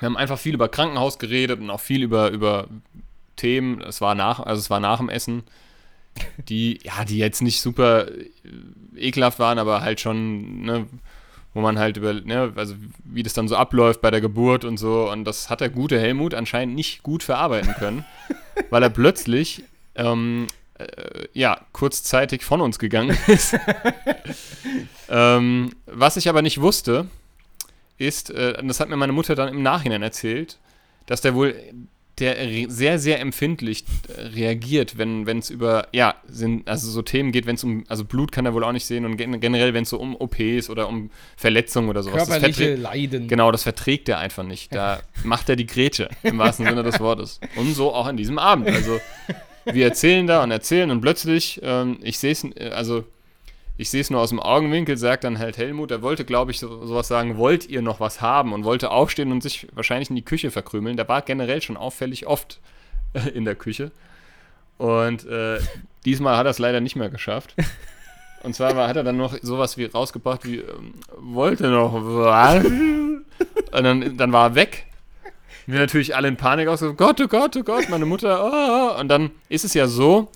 wir 0.00 0.06
haben 0.06 0.16
einfach 0.16 0.38
viel 0.38 0.54
über 0.54 0.68
Krankenhaus 0.68 1.18
geredet 1.18 1.60
und 1.60 1.70
auch 1.70 1.80
viel 1.80 2.02
über, 2.02 2.30
über 2.30 2.66
Themen. 3.36 3.80
Es 3.82 4.00
war 4.00 4.14
nach, 4.14 4.40
also 4.40 4.58
es 4.60 4.70
war 4.70 4.80
nach 4.80 4.98
dem 4.98 5.08
Essen, 5.08 5.44
die, 6.48 6.80
ja, 6.82 7.04
die 7.04 7.18
jetzt 7.18 7.42
nicht 7.42 7.60
super 7.60 8.08
äh, 8.08 8.30
ekelhaft 8.96 9.38
waren, 9.38 9.58
aber 9.58 9.80
halt 9.82 10.00
schon, 10.00 10.62
ne, 10.62 10.86
wo 11.54 11.60
man 11.60 11.78
halt 11.78 11.96
über, 11.96 12.12
ne, 12.12 12.52
also 12.56 12.74
wie 13.04 13.22
das 13.22 13.32
dann 13.32 13.48
so 13.48 13.56
abläuft 13.56 14.00
bei 14.00 14.10
der 14.10 14.20
Geburt 14.20 14.64
und 14.64 14.76
so. 14.76 15.10
Und 15.10 15.24
das 15.24 15.48
hat 15.48 15.60
der 15.60 15.70
gute 15.70 15.98
Helmut 15.98 16.34
anscheinend 16.34 16.74
nicht 16.74 17.02
gut 17.02 17.22
verarbeiten 17.22 17.74
können, 17.74 18.04
weil 18.70 18.82
er 18.82 18.90
plötzlich, 18.90 19.62
ähm, 19.94 20.48
äh, 20.78 21.28
ja, 21.32 21.60
kurzzeitig 21.72 22.44
von 22.44 22.60
uns 22.60 22.80
gegangen 22.80 23.16
ist. 23.28 23.56
ähm, 25.08 25.70
was 25.86 26.16
ich 26.16 26.28
aber 26.28 26.42
nicht 26.42 26.60
wusste, 26.60 27.06
ist, 27.96 28.30
äh, 28.30 28.56
und 28.60 28.66
das 28.66 28.80
hat 28.80 28.88
mir 28.88 28.96
meine 28.96 29.12
Mutter 29.12 29.36
dann 29.36 29.48
im 29.48 29.62
Nachhinein 29.62 30.02
erzählt, 30.02 30.58
dass 31.06 31.20
der 31.20 31.36
wohl 31.36 31.54
der 32.18 32.36
sehr, 32.68 32.98
sehr 32.98 33.20
empfindlich 33.20 33.84
äh, 34.08 34.20
reagiert, 34.20 34.96
wenn 34.96 35.26
es 35.26 35.50
über, 35.50 35.88
ja, 35.92 36.14
sind, 36.28 36.68
also 36.68 36.90
so 36.90 37.02
Themen 37.02 37.32
geht, 37.32 37.46
wenn 37.46 37.56
es 37.56 37.64
um, 37.64 37.84
also 37.88 38.04
Blut 38.04 38.30
kann 38.30 38.46
er 38.46 38.54
wohl 38.54 38.62
auch 38.62 38.72
nicht 38.72 38.86
sehen 38.86 39.04
und 39.04 39.16
gen 39.16 39.40
generell, 39.40 39.74
wenn 39.74 39.82
es 39.82 39.90
so 39.90 39.98
um 39.98 40.14
OPs 40.14 40.70
oder 40.70 40.88
um 40.88 41.10
Verletzungen 41.36 41.88
oder 41.88 42.02
sowas. 42.02 42.28
Körperliche 42.28 42.76
Leiden. 42.76 43.26
Genau, 43.26 43.50
das 43.50 43.64
verträgt 43.64 44.08
er 44.08 44.18
einfach 44.18 44.44
nicht. 44.44 44.72
Da 44.74 45.00
macht 45.24 45.48
er 45.48 45.56
die 45.56 45.66
Grätsche, 45.66 46.08
im 46.22 46.38
wahrsten 46.38 46.66
Sinne 46.66 46.84
des 46.84 47.00
Wortes. 47.00 47.40
Und 47.56 47.74
so 47.74 47.92
auch 47.92 48.06
an 48.06 48.16
diesem 48.16 48.38
Abend. 48.38 48.68
Also, 48.68 49.00
wir 49.64 49.84
erzählen 49.84 50.26
da 50.26 50.42
und 50.42 50.50
erzählen 50.50 50.90
und 50.90 51.00
plötzlich, 51.00 51.58
ähm, 51.62 51.98
ich 52.02 52.18
sehe 52.18 52.32
es, 52.32 52.44
also, 52.72 53.04
ich 53.76 53.90
sehe 53.90 54.00
es 54.00 54.10
nur 54.10 54.20
aus 54.20 54.30
dem 54.30 54.40
Augenwinkel, 54.40 54.96
sagt 54.96 55.24
dann 55.24 55.38
halt 55.38 55.58
Helmut, 55.58 55.90
er 55.90 56.02
wollte, 56.02 56.24
glaube 56.24 56.52
ich, 56.52 56.60
so, 56.60 56.86
sowas 56.86 57.08
sagen, 57.08 57.36
wollt 57.36 57.68
ihr 57.68 57.82
noch 57.82 57.98
was 57.98 58.20
haben? 58.20 58.52
Und 58.52 58.64
wollte 58.64 58.90
aufstehen 58.90 59.32
und 59.32 59.42
sich 59.42 59.66
wahrscheinlich 59.72 60.10
in 60.10 60.16
die 60.16 60.24
Küche 60.24 60.50
verkrümeln. 60.50 60.96
Der 60.96 61.08
war 61.08 61.22
generell 61.22 61.60
schon 61.60 61.76
auffällig 61.76 62.26
oft 62.26 62.60
äh, 63.14 63.28
in 63.30 63.44
der 63.44 63.56
Küche. 63.56 63.90
Und 64.78 65.26
äh, 65.26 65.58
diesmal 66.04 66.36
hat 66.36 66.46
er 66.46 66.50
es 66.50 66.58
leider 66.58 66.80
nicht 66.80 66.96
mehr 66.96 67.10
geschafft. 67.10 67.54
Und 68.44 68.54
zwar 68.54 68.76
war, 68.76 68.88
hat 68.88 68.96
er 68.96 69.04
dann 69.04 69.16
noch 69.16 69.34
sowas 69.40 69.78
wie 69.78 69.86
rausgebracht 69.86 70.44
wie, 70.44 70.58
ähm, 70.58 70.94
wollte 71.16 71.68
noch 71.68 71.94
was? 71.94 72.64
Und 72.64 73.24
dann, 73.72 74.16
dann 74.16 74.32
war 74.32 74.50
er 74.50 74.54
weg. 74.54 74.86
Wir 75.66 75.78
natürlich 75.78 76.14
alle 76.14 76.28
in 76.28 76.36
Panik 76.36 76.68
aus, 76.68 76.80
Gott, 76.96 77.20
oh 77.22 77.26
Gott, 77.26 77.56
oh 77.56 77.62
Gott, 77.62 77.88
meine 77.88 78.04
Mutter, 78.04 78.44
oh. 78.44 79.00
Und 79.00 79.08
dann 79.08 79.30
ist 79.48 79.64
es 79.64 79.72
ja 79.72 79.86
so, 79.86 80.28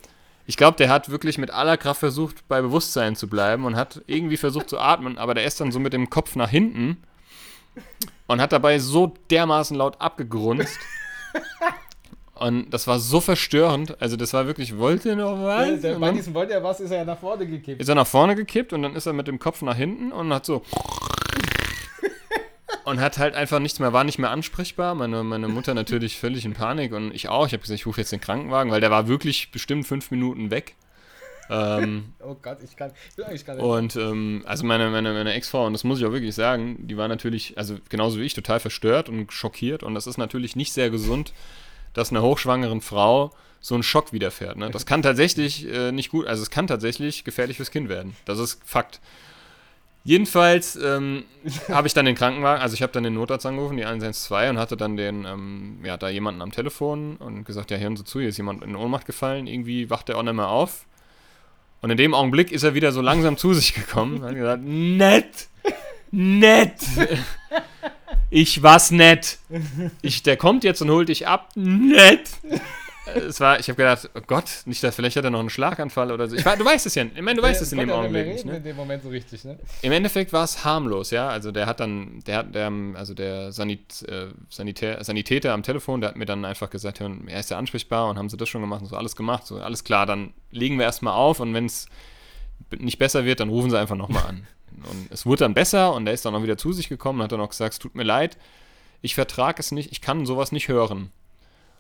ich 0.49 0.57
glaube, 0.57 0.79
der 0.79 0.89
hat 0.89 1.11
wirklich 1.11 1.37
mit 1.37 1.51
aller 1.51 1.77
Kraft 1.77 2.01
versucht, 2.01 2.49
bei 2.49 2.63
Bewusstsein 2.63 3.15
zu 3.17 3.29
bleiben 3.29 3.67
und 3.67 3.77
hat 3.77 4.01
irgendwie 4.07 4.39
versucht 4.39 4.71
zu 4.71 4.79
atmen, 4.79 5.19
aber 5.19 5.35
der 5.35 5.45
ist 5.45 5.61
dann 5.61 5.73
so 5.73 5.79
mit 5.79 5.93
dem 5.93 6.09
Kopf 6.09 6.37
nach 6.37 6.49
hinten 6.49 6.97
und 8.29 8.41
hat 8.41 8.51
dabei 8.51 8.79
so 8.79 9.13
dermaßen 9.31 9.77
laut 9.77 10.01
abgegrunzt. 10.01 10.79
Und 12.35 12.71
das 12.71 12.87
war 12.87 12.99
so 12.99 13.21
verstörend. 13.21 14.01
Also, 14.01 14.17
das 14.17 14.33
war 14.33 14.47
wirklich, 14.47 14.79
wollte 14.79 15.17
noch 15.17 15.43
was? 15.43 15.85
Und 15.85 16.01
bei 16.01 16.13
diesem 16.13 16.33
wollte 16.35 16.55
er 16.55 16.63
was, 16.63 16.81
ist 16.81 16.93
er 16.93 16.99
ja 16.99 17.05
nach 17.05 17.19
vorne 17.19 17.47
gekippt. 17.47 17.81
ist 17.81 17.89
er 17.89 17.97
nach 17.97 18.07
vorne 18.07 18.35
gekippt 18.35 18.73
und 18.73 18.83
dann 18.83 18.95
ist 18.95 19.07
er 19.07 19.13
mit 19.13 19.27
dem 19.27 19.39
Kopf 19.41 19.61
nach 19.61 19.77
hinten 19.77 20.13
und 20.13 20.33
hat 20.33 20.47
so. 20.47 20.63
Und 22.89 23.01
hat 23.01 23.19
halt 23.19 23.35
einfach 23.35 23.59
nichts 23.59 23.81
mehr, 23.81 23.93
war 23.93 24.05
nicht 24.05 24.19
mehr 24.19 24.31
ansprechbar. 24.31 24.95
Meine, 24.95 25.23
meine 25.23 25.49
Mutter 25.49 25.75
natürlich 25.75 26.19
völlig 26.19 26.47
in 26.47 26.55
Panik 26.55 26.93
und 26.93 27.15
ich 27.15 27.29
auch. 27.29 27.47
Ich 27.47 27.53
habe 27.53 27.61
gesagt, 27.61 27.79
ich 27.79 27.87
rufe 27.87 28.01
jetzt 28.01 28.13
den 28.13 28.21
Krankenwagen, 28.21 28.73
weil 28.73 28.81
der 28.81 28.91
war 28.91 29.09
wirklich 29.09 29.51
bestimmt 29.51 29.87
fünf 29.87 30.11
Minuten 30.11 30.51
weg. 30.51 30.75
Ähm, 31.51 32.13
Oh 32.21 32.37
Gott, 32.41 32.59
ich 32.63 32.77
kann, 32.77 32.93
ich 33.33 33.45
kann 33.45 33.57
nicht. 33.57 33.65
und 33.65 33.97
ähm, 33.97 34.43
also 34.47 34.65
meine, 34.65 34.89
meine, 34.91 35.13
meine 35.13 35.35
Ex-Frau, 35.35 35.67
und 35.67 35.75
das 35.75 35.85
muss 35.85 35.99
ich 35.99 36.07
auch 36.07 36.13
wirklich 36.13 36.35
sagen, 36.35 36.87
die 36.87 36.97
war 36.97 37.09
natürlich, 37.09 37.59
also 37.59 37.77
genauso 37.89 38.19
wie 38.19 38.25
ich, 38.25 38.35
total 38.35 38.61
verstört 38.61 39.09
und 39.09 39.33
schockiert. 39.33 39.83
Und 39.83 39.95
das 39.95 40.07
ist 40.07 40.17
natürlich 40.17 40.57
nicht 40.57 40.73
sehr 40.73 40.89
gesund, 40.89 41.33
dass 41.93 42.11
einer 42.11 42.23
hochschwangeren 42.23 42.81
Frau 42.81 43.33
so 43.61 43.75
ein 43.75 43.83
Schock 43.83 44.13
widerfährt. 44.13 44.57
Ne? 44.57 44.71
Das 44.71 44.87
kann 44.87 45.03
tatsächlich 45.03 45.67
äh, 45.67 45.93
nicht 45.93 46.11
gut, 46.11 46.27
also 46.27 46.43
es 46.43 46.51
kann 46.51 46.67
tatsächlich 46.67 47.25
gefährlich 47.25 47.57
fürs 47.57 47.71
Kind 47.71 47.89
werden. 47.89 48.17
Das 48.25 48.39
ist 48.39 48.61
Fakt. 48.65 49.01
Jedenfalls 50.09 50.75
ähm, 50.83 51.25
habe 51.69 51.87
ich 51.87 51.93
dann 51.93 52.07
den 52.07 52.15
Krankenwagen, 52.15 52.63
also 52.63 52.73
ich 52.73 52.81
habe 52.81 52.91
dann 52.93 53.03
den 53.03 53.13
Notarzt 53.13 53.45
angerufen, 53.45 53.77
die 53.77 53.85
112, 53.85 54.49
und 54.49 54.59
hatte 54.59 54.79
dann 54.79 54.97
den, 54.97 55.27
ähm, 55.27 55.81
ja, 55.85 55.99
da 55.99 56.09
jemanden 56.09 56.41
am 56.41 56.51
Telefon 56.51 57.17
und 57.17 57.45
gesagt, 57.45 57.71
ja, 57.71 57.77
hören 57.77 57.95
Sie 57.95 58.05
zu, 58.05 58.19
hier 58.19 58.31
ist 58.31 58.39
jemand 58.39 58.65
in 58.65 58.75
Ohnmacht 58.75 59.05
gefallen, 59.05 59.47
irgendwie 59.47 59.91
wacht 59.91 60.09
er 60.09 60.17
auch 60.17 60.23
nicht 60.23 60.33
mehr 60.33 60.49
auf. 60.49 60.87
Und 61.83 61.91
in 61.91 61.99
dem 61.99 62.15
Augenblick 62.15 62.53
ist 62.53 62.63
er 62.63 62.73
wieder 62.73 62.91
so 62.91 63.03
langsam 63.03 63.37
zu 63.37 63.53
sich 63.53 63.75
gekommen 63.75 64.23
und 64.23 64.25
hat 64.25 64.35
gesagt, 64.35 64.63
nett, 64.65 65.49
nett. 66.11 66.81
ich 68.31 68.63
war's 68.63 68.91
nett. 68.91 69.37
Ich, 70.01 70.23
der 70.23 70.39
kommt 70.39 70.65
jetzt 70.65 70.81
und 70.81 70.91
holt 70.91 71.11
dich 71.11 71.29
ab. 71.29 71.51
Nett. 71.55 72.31
Es 73.15 73.41
war, 73.41 73.59
ich 73.59 73.69
habe 73.69 73.77
gedacht, 73.77 74.11
oh 74.15 74.21
Gott, 74.27 74.63
nicht, 74.67 74.83
dass 74.83 74.95
vielleicht 74.97 75.17
hat 75.17 75.25
er 75.25 75.31
noch 75.31 75.41
einen 75.41 75.51
Schlaganfall 75.51 76.13
oder 76.13 76.29
so. 76.29 76.37
Ich 76.37 76.45
war, 76.45 76.57
du 76.57 76.65
weißt 76.65 76.87
es 76.87 76.95
ja, 76.95 77.05
ich 77.05 77.23
meine, 77.23 77.41
du 77.41 77.43
weißt 77.43 77.63
es 77.63 77.73
in 77.73 77.79
dem 77.79 77.91
Augenblick 77.91 78.27
nicht. 78.27 78.45
Ne? 78.45 78.57
In 78.57 78.65
dem 78.65 78.77
Moment 78.77 79.03
so 79.03 79.09
richtig, 79.09 79.45
ne? 79.45 79.59
Im 79.83 79.93
Endeffekt 79.93 80.33
war 80.33 80.45
es 80.45 80.65
harmlos, 80.65 81.11
ja. 81.11 81.29
Also 81.29 81.53
der 81.53 81.67
hat 81.67 81.81
dann, 81.81 82.21
der 82.27 82.39
hat, 82.39 82.55
der, 82.55 82.73
also 82.95 83.15
der 83.15 83.53
Sanit, 83.53 84.03
äh, 84.09 84.29
Sanitär, 84.49 85.03
Sanitäter 85.03 85.53
am 85.53 85.63
Telefon, 85.63 86.01
der 86.01 86.11
hat 86.11 86.17
mir 86.17 86.27
dann 86.27 86.45
einfach 86.45 86.71
gesagt, 86.71 87.01
er 87.01 87.41
ist 87.41 87.51
ja 87.51 87.59
ansprechbar 87.59 88.09
und 88.09 88.19
haben 88.19 88.29
sie 88.29 88.37
das 88.37 88.49
schon 88.49 88.61
gemacht 88.61 88.83
und 88.83 88.89
so 88.89 88.97
alles 88.97 89.17
gemacht, 89.17 89.47
so 89.47 89.57
alles 89.57 89.85
klar, 89.85 90.07
dann 90.07 90.35
legen 90.51 90.79
wir 90.79 90.85
erstmal 90.85 91.15
auf 91.15 91.41
und 91.41 91.55
wenn 91.55 91.67
es 91.67 91.87
nicht 92.77 92.99
besser 92.99 93.25
wird, 93.25 93.41
dann 93.41 93.49
rufen 93.49 93.71
sie 93.71 93.79
einfach 93.79 93.97
nochmal 93.97 94.27
an. 94.27 94.47
Und 94.79 95.11
es 95.11 95.27
wurde 95.27 95.41
dann 95.41 95.55
besser 95.55 95.93
und 95.93 96.07
er 96.07 96.13
ist 96.13 96.25
dann 96.25 96.37
auch 96.37 96.43
wieder 96.45 96.57
zu 96.57 96.73
sich 96.73 96.89
gekommen 96.89 97.19
und 97.19 97.25
hat 97.25 97.33
dann 97.33 97.41
auch 97.41 97.49
gesagt, 97.49 97.73
es 97.73 97.79
tut 97.81 97.97
mir 97.97 98.05
leid, 98.05 98.37
ich 99.01 99.15
vertrage 99.15 99.61
es 99.61 99.73
nicht, 99.73 99.91
ich 99.91 100.01
kann 100.01 100.27
sowas 100.27 100.53
nicht 100.53 100.69
hören. 100.69 101.11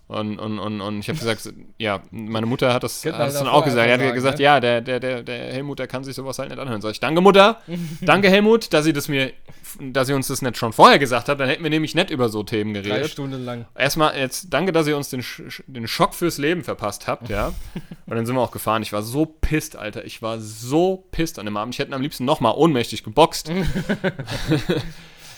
Und, 0.08 0.38
und, 0.38 0.58
und, 0.58 0.80
und 0.80 1.00
ich 1.00 1.08
habe 1.10 1.18
gesagt, 1.18 1.52
ja, 1.76 2.00
meine 2.10 2.46
Mutter 2.46 2.72
hat 2.72 2.82
das, 2.82 3.04
hat 3.04 3.18
das 3.18 3.34
dann 3.34 3.46
auch 3.46 3.62
gesagt. 3.62 3.86
Er 3.86 3.98
hat 3.98 4.14
gesagt, 4.14 4.38
ne? 4.38 4.44
ja, 4.44 4.58
der, 4.58 4.80
der, 4.80 5.00
der, 5.00 5.22
der 5.22 5.52
Helmut, 5.52 5.78
der 5.78 5.86
kann 5.86 6.02
sich 6.02 6.16
sowas 6.16 6.38
halt 6.38 6.48
nicht 6.48 6.58
anhören. 6.58 6.80
Sag 6.80 6.92
ich, 6.92 7.00
danke 7.00 7.20
Mutter, 7.20 7.60
danke 8.00 8.30
Helmut, 8.30 8.72
dass 8.72 8.86
sie 8.86 8.94
das 8.94 9.08
mir, 9.08 9.32
dass 9.78 10.06
sie 10.06 10.14
uns 10.14 10.28
das 10.28 10.40
nicht 10.40 10.56
schon 10.56 10.72
vorher 10.72 10.98
gesagt 10.98 11.28
hat. 11.28 11.38
Dann 11.38 11.46
hätten 11.46 11.62
wir 11.62 11.68
nämlich 11.68 11.94
nicht 11.94 12.08
über 12.08 12.30
so 12.30 12.42
Themen 12.42 12.72
geredet. 12.72 13.02
Drei 13.02 13.08
Stunden 13.08 13.44
lang. 13.44 13.66
Erstmal 13.76 14.16
jetzt, 14.16 14.46
danke, 14.48 14.72
dass 14.72 14.86
ihr 14.86 14.96
uns 14.96 15.10
den, 15.10 15.22
den 15.66 15.86
Schock 15.86 16.14
fürs 16.14 16.38
Leben 16.38 16.64
verpasst 16.64 17.06
habt, 17.06 17.28
ja. 17.28 17.48
Und 18.06 18.16
dann 18.16 18.24
sind 18.24 18.34
wir 18.34 18.40
auch 18.40 18.50
gefahren. 18.50 18.80
Ich 18.80 18.94
war 18.94 19.02
so 19.02 19.26
pisst, 19.26 19.76
Alter. 19.76 20.06
Ich 20.06 20.22
war 20.22 20.40
so 20.40 21.04
pisst 21.10 21.38
an 21.38 21.44
dem 21.44 21.58
Abend. 21.58 21.74
Ich 21.74 21.80
hätte 21.80 21.92
am 21.92 22.00
liebsten 22.00 22.24
nochmal 22.24 22.54
ohnmächtig 22.56 23.04
geboxt. 23.04 23.52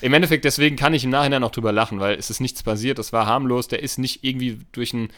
Im 0.01 0.15
Endeffekt, 0.15 0.45
deswegen 0.45 0.77
kann 0.77 0.95
ich 0.95 1.05
im 1.05 1.11
Nachhinein 1.11 1.45
auch 1.45 1.51
drüber 1.51 1.73
lachen, 1.73 2.01
weil 2.01 2.19
es 2.19 2.31
ist 2.31 2.41
nichts 2.41 2.63
passiert, 2.63 2.99
das 2.99 3.13
war 3.13 3.27
harmlos, 3.27 3.69
der 3.69 3.83
ist 3.83 3.99
nicht 3.99 4.25
irgendwie 4.25 4.59
durch 4.73 4.93
ein 4.93 5.11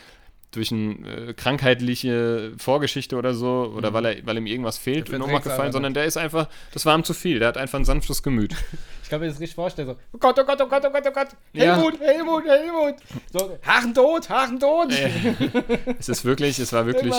durch 0.52 0.70
eine 0.70 0.92
äh, 1.30 1.34
krankheitliche 1.34 2.52
Vorgeschichte 2.58 3.16
oder 3.16 3.34
so, 3.34 3.72
oder 3.74 3.90
mhm. 3.90 3.94
weil, 3.94 4.04
er, 4.04 4.26
weil 4.26 4.36
ihm 4.36 4.46
irgendwas 4.46 4.76
fehlt 4.78 5.10
nochmal 5.10 5.40
gefallen, 5.40 5.72
sondern 5.72 5.94
der 5.94 6.04
ist 6.04 6.18
einfach, 6.18 6.46
das 6.72 6.84
war 6.84 6.96
ihm 6.96 7.04
zu 7.04 7.14
viel, 7.14 7.38
der 7.38 7.48
hat 7.48 7.56
einfach 7.56 7.78
ein 7.78 7.84
sanftes 7.84 8.22
Gemüt. 8.22 8.54
Ich 9.04 9.14
kann 9.14 9.20
mir 9.20 9.28
das 9.28 9.40
richtig 9.40 9.56
vorstellen, 9.56 9.88
so, 9.88 9.96
oh 10.14 10.18
Gott, 10.18 10.38
oh 10.38 10.44
Gott, 10.44 10.58
oh 10.62 10.66
Gott, 10.66 10.82
oh 10.86 10.90
Gott, 10.90 11.02
oh 11.06 11.12
Gott, 11.12 11.28
Helmut, 11.52 12.00
ja. 12.00 12.06
Helmut, 12.06 12.44
Helmut, 12.46 12.94
so, 13.30 13.58
Haaren 13.62 13.92
tot, 13.92 14.30
Haaren 14.30 14.58
tot. 14.58 14.90
Äh, 14.90 15.10
es 15.98 16.08
ist 16.08 16.24
wirklich, 16.24 16.58
es 16.58 16.72
war 16.72 16.86
wirklich. 16.86 17.12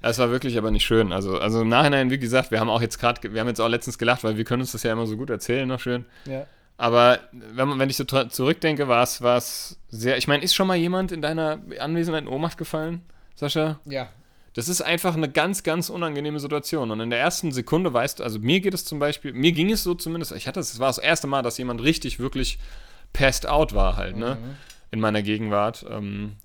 Es 0.00 0.18
war 0.20 0.30
wirklich 0.30 0.56
aber 0.58 0.70
nicht 0.70 0.86
schön, 0.86 1.12
also, 1.12 1.36
also 1.40 1.62
im 1.62 1.68
Nachhinein, 1.68 2.12
wie 2.12 2.20
gesagt, 2.20 2.52
wir 2.52 2.60
haben 2.60 2.70
auch 2.70 2.80
jetzt 2.80 3.00
gerade, 3.00 3.34
wir 3.34 3.40
haben 3.40 3.48
jetzt 3.48 3.60
auch 3.60 3.66
letztens 3.66 3.98
gelacht, 3.98 4.22
weil 4.22 4.36
wir 4.36 4.44
können 4.44 4.60
uns 4.60 4.70
das 4.70 4.84
ja 4.84 4.92
immer 4.92 5.06
so 5.06 5.16
gut 5.16 5.28
erzählen 5.28 5.66
noch 5.66 5.80
schön. 5.80 6.04
Ja. 6.24 6.46
Aber 6.78 7.18
wenn, 7.32 7.68
man, 7.68 7.78
wenn 7.80 7.90
ich 7.90 7.96
so 7.96 8.04
zurückdenke, 8.04 8.86
war 8.86 9.02
es 9.02 9.78
sehr. 9.90 10.16
Ich 10.16 10.28
meine, 10.28 10.44
ist 10.44 10.54
schon 10.54 10.68
mal 10.68 10.76
jemand 10.76 11.10
in 11.10 11.20
deiner 11.20 11.58
Anwesenheit 11.80 12.22
in 12.22 12.28
Ohnmacht 12.28 12.56
gefallen, 12.56 13.02
Sascha? 13.34 13.80
Ja. 13.84 14.08
Das 14.54 14.68
ist 14.68 14.80
einfach 14.80 15.14
eine 15.14 15.28
ganz, 15.28 15.64
ganz 15.64 15.90
unangenehme 15.90 16.38
Situation. 16.38 16.90
Und 16.92 17.00
in 17.00 17.10
der 17.10 17.18
ersten 17.18 17.50
Sekunde 17.52 17.92
weißt 17.92 18.20
du, 18.20 18.24
also 18.24 18.38
mir 18.38 18.60
geht 18.60 18.74
es 18.74 18.84
zum 18.84 19.00
Beispiel, 19.00 19.32
mir 19.32 19.52
ging 19.52 19.70
es 19.70 19.82
so 19.82 19.94
zumindest, 19.94 20.32
ich 20.32 20.46
hatte 20.46 20.60
es 20.60 20.78
war 20.78 20.88
das 20.88 20.98
erste 20.98 21.26
Mal, 21.26 21.42
dass 21.42 21.58
jemand 21.58 21.82
richtig, 21.82 22.20
wirklich 22.20 22.60
passed 23.12 23.46
out 23.48 23.74
war 23.74 23.96
halt, 23.96 24.16
ne? 24.16 24.38
Mhm. 24.40 24.56
In 24.92 25.00
meiner 25.00 25.22
Gegenwart. 25.22 25.84
Ähm, 25.90 26.36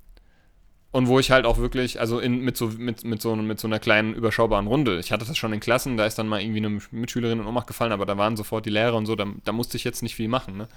und 0.93 1.08
wo 1.08 1.19
ich 1.19 1.32
halt 1.32 1.45
auch 1.47 1.58
wirklich, 1.58 1.99
also 1.99 2.19
in, 2.19 2.41
mit, 2.41 2.56
so, 2.56 2.67
mit, 2.67 3.03
mit, 3.03 3.19
so, 3.19 3.36
mit 3.36 3.60
so 3.60 3.67
einer 3.67 3.79
kleinen 3.79 4.13
überschaubaren 4.13 4.67
Runde. 4.67 4.99
Ich 4.99 5.12
hatte 5.12 5.25
das 5.25 5.36
schon 5.36 5.51
in 5.51 5.60
Klassen, 5.60 5.97
da 5.97 6.06
ist 6.06 6.19
dann 6.19 6.27
mal 6.27 6.39
irgendwie 6.39 6.63
eine 6.63 6.79
Mitschülerin 6.91 7.39
in 7.39 7.47
Ohnmacht 7.47 7.65
gefallen, 7.65 7.91
aber 7.91 8.06
da 8.06 8.15
waren 8.15 8.38
sofort 8.38 8.67
die 8.67 8.69
Lehrer 8.69 8.95
und 8.95 9.08
so, 9.08 9.15
da, 9.15 9.25
da 9.43 9.51
musste 9.53 9.75
ich 9.75 9.84
jetzt 9.84 10.03
nicht 10.03 10.15
viel 10.15 10.27
machen. 10.27 10.56
Ne? 10.56 10.67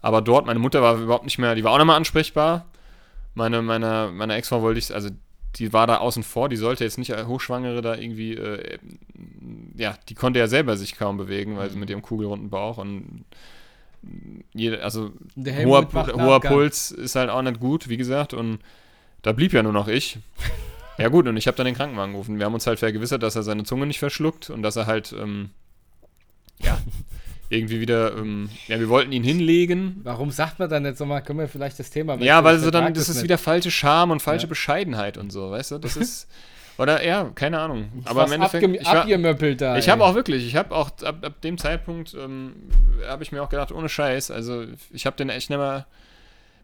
Aber 0.00 0.22
dort, 0.22 0.46
meine 0.46 0.60
Mutter 0.60 0.80
war 0.80 0.96
überhaupt 0.96 1.24
nicht 1.24 1.38
mehr, 1.38 1.56
die 1.56 1.64
war 1.64 1.72
auch 1.72 1.78
nochmal 1.78 1.96
ansprechbar. 1.96 2.66
Meine, 3.34 3.62
meine, 3.62 4.12
meine 4.14 4.34
Ex-Frau 4.34 4.62
wollte 4.62 4.78
ich, 4.78 4.94
also 4.94 5.10
die 5.56 5.72
war 5.72 5.88
da 5.88 5.96
außen 5.96 6.22
vor, 6.22 6.48
die 6.48 6.56
sollte 6.56 6.84
jetzt 6.84 6.98
nicht 6.98 7.12
Hochschwangere 7.12 7.82
da 7.82 7.96
irgendwie, 7.96 8.34
äh, 8.34 8.78
ja, 9.76 9.98
die 10.08 10.14
konnte 10.14 10.38
ja 10.38 10.46
selber 10.46 10.76
sich 10.76 10.96
kaum 10.96 11.16
bewegen, 11.16 11.56
weil 11.56 11.68
sie 11.68 11.78
mit 11.78 11.90
ihrem 11.90 12.02
kugelrunden 12.02 12.48
Bauch 12.48 12.78
und 12.78 13.24
jede, 14.54 14.84
also 14.84 15.10
hoher, 15.36 15.88
hoher 15.92 16.40
Puls 16.40 16.92
ist 16.92 17.16
halt 17.16 17.28
auch 17.28 17.42
nicht 17.42 17.58
gut, 17.58 17.88
wie 17.88 17.96
gesagt, 17.96 18.34
und 18.34 18.60
da 19.22 19.32
blieb 19.32 19.52
ja 19.52 19.62
nur 19.62 19.72
noch 19.72 19.88
ich. 19.88 20.18
Ja 20.98 21.08
gut, 21.08 21.26
und 21.26 21.36
ich 21.36 21.46
habe 21.46 21.56
dann 21.56 21.66
den 21.66 21.74
Krankenwagen 21.74 22.12
gerufen. 22.12 22.38
Wir 22.38 22.44
haben 22.44 22.54
uns 22.54 22.66
halt 22.66 22.78
vergewissert, 22.78 23.22
dass 23.22 23.34
er 23.34 23.42
seine 23.42 23.64
Zunge 23.64 23.86
nicht 23.86 23.98
verschluckt 23.98 24.50
und 24.50 24.62
dass 24.62 24.76
er 24.76 24.86
halt, 24.86 25.14
ähm, 25.18 25.50
ja, 26.58 26.78
irgendwie 27.48 27.80
wieder, 27.80 28.16
ähm, 28.16 28.50
ja, 28.66 28.78
wir 28.78 28.88
wollten 28.88 29.12
ihn 29.12 29.24
hinlegen. 29.24 30.00
Warum 30.04 30.30
sagt 30.30 30.58
man 30.58 30.68
dann 30.68 30.84
jetzt 30.84 31.00
nochmal, 31.00 31.22
können 31.22 31.38
wir 31.38 31.48
vielleicht 31.48 31.78
das 31.78 31.90
Thema 31.90 32.16
Ja, 32.16 32.44
weil 32.44 32.58
so 32.58 32.70
dann, 32.70 32.92
das 32.94 33.08
ist 33.08 33.22
wieder 33.22 33.38
falsche 33.38 33.70
Scham 33.70 34.10
und 34.10 34.20
falsche 34.20 34.46
ja. 34.46 34.48
Bescheidenheit 34.48 35.18
und 35.18 35.30
so, 35.30 35.50
weißt 35.50 35.72
du? 35.72 35.78
Das 35.78 35.96
ist, 35.96 36.28
oder 36.78 37.04
ja, 37.04 37.30
keine 37.34 37.58
Ahnung. 37.58 37.90
Aber 38.04 38.26
im 38.26 38.32
Endeffekt, 38.32 38.66
ich, 38.66 38.86
abgemöppelt 38.86 39.60
da. 39.60 39.76
Ich 39.76 39.88
habe 39.88 40.04
auch 40.04 40.14
wirklich, 40.14 40.46
ich 40.46 40.56
habe 40.56 40.74
auch 40.74 40.90
ab, 41.02 41.24
ab 41.24 41.40
dem 41.42 41.58
Zeitpunkt, 41.58 42.14
ähm, 42.14 42.54
habe 43.06 43.22
ich 43.22 43.32
mir 43.32 43.42
auch 43.42 43.50
gedacht, 43.50 43.72
ohne 43.72 43.88
Scheiß, 43.88 44.30
also 44.30 44.64
ich 44.90 45.06
habe 45.06 45.16
den 45.16 45.28
echt 45.28 45.50
nicht 45.50 45.58
mehr 45.58 45.86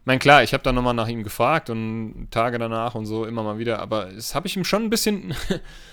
meine, 0.09 0.19
klar, 0.19 0.41
ich 0.41 0.53
habe 0.53 0.63
dann 0.63 0.73
nochmal 0.73 0.95
nach 0.95 1.07
ihm 1.07 1.23
gefragt 1.23 1.69
und 1.69 2.29
Tage 2.31 2.57
danach 2.57 2.95
und 2.95 3.05
so 3.05 3.25
immer 3.25 3.43
mal 3.43 3.59
wieder, 3.59 3.79
aber 3.79 4.05
das 4.05 4.33
habe 4.33 4.47
ich 4.47 4.57
ihm 4.57 4.63
schon 4.63 4.85
ein 4.85 4.89
bisschen, 4.89 5.35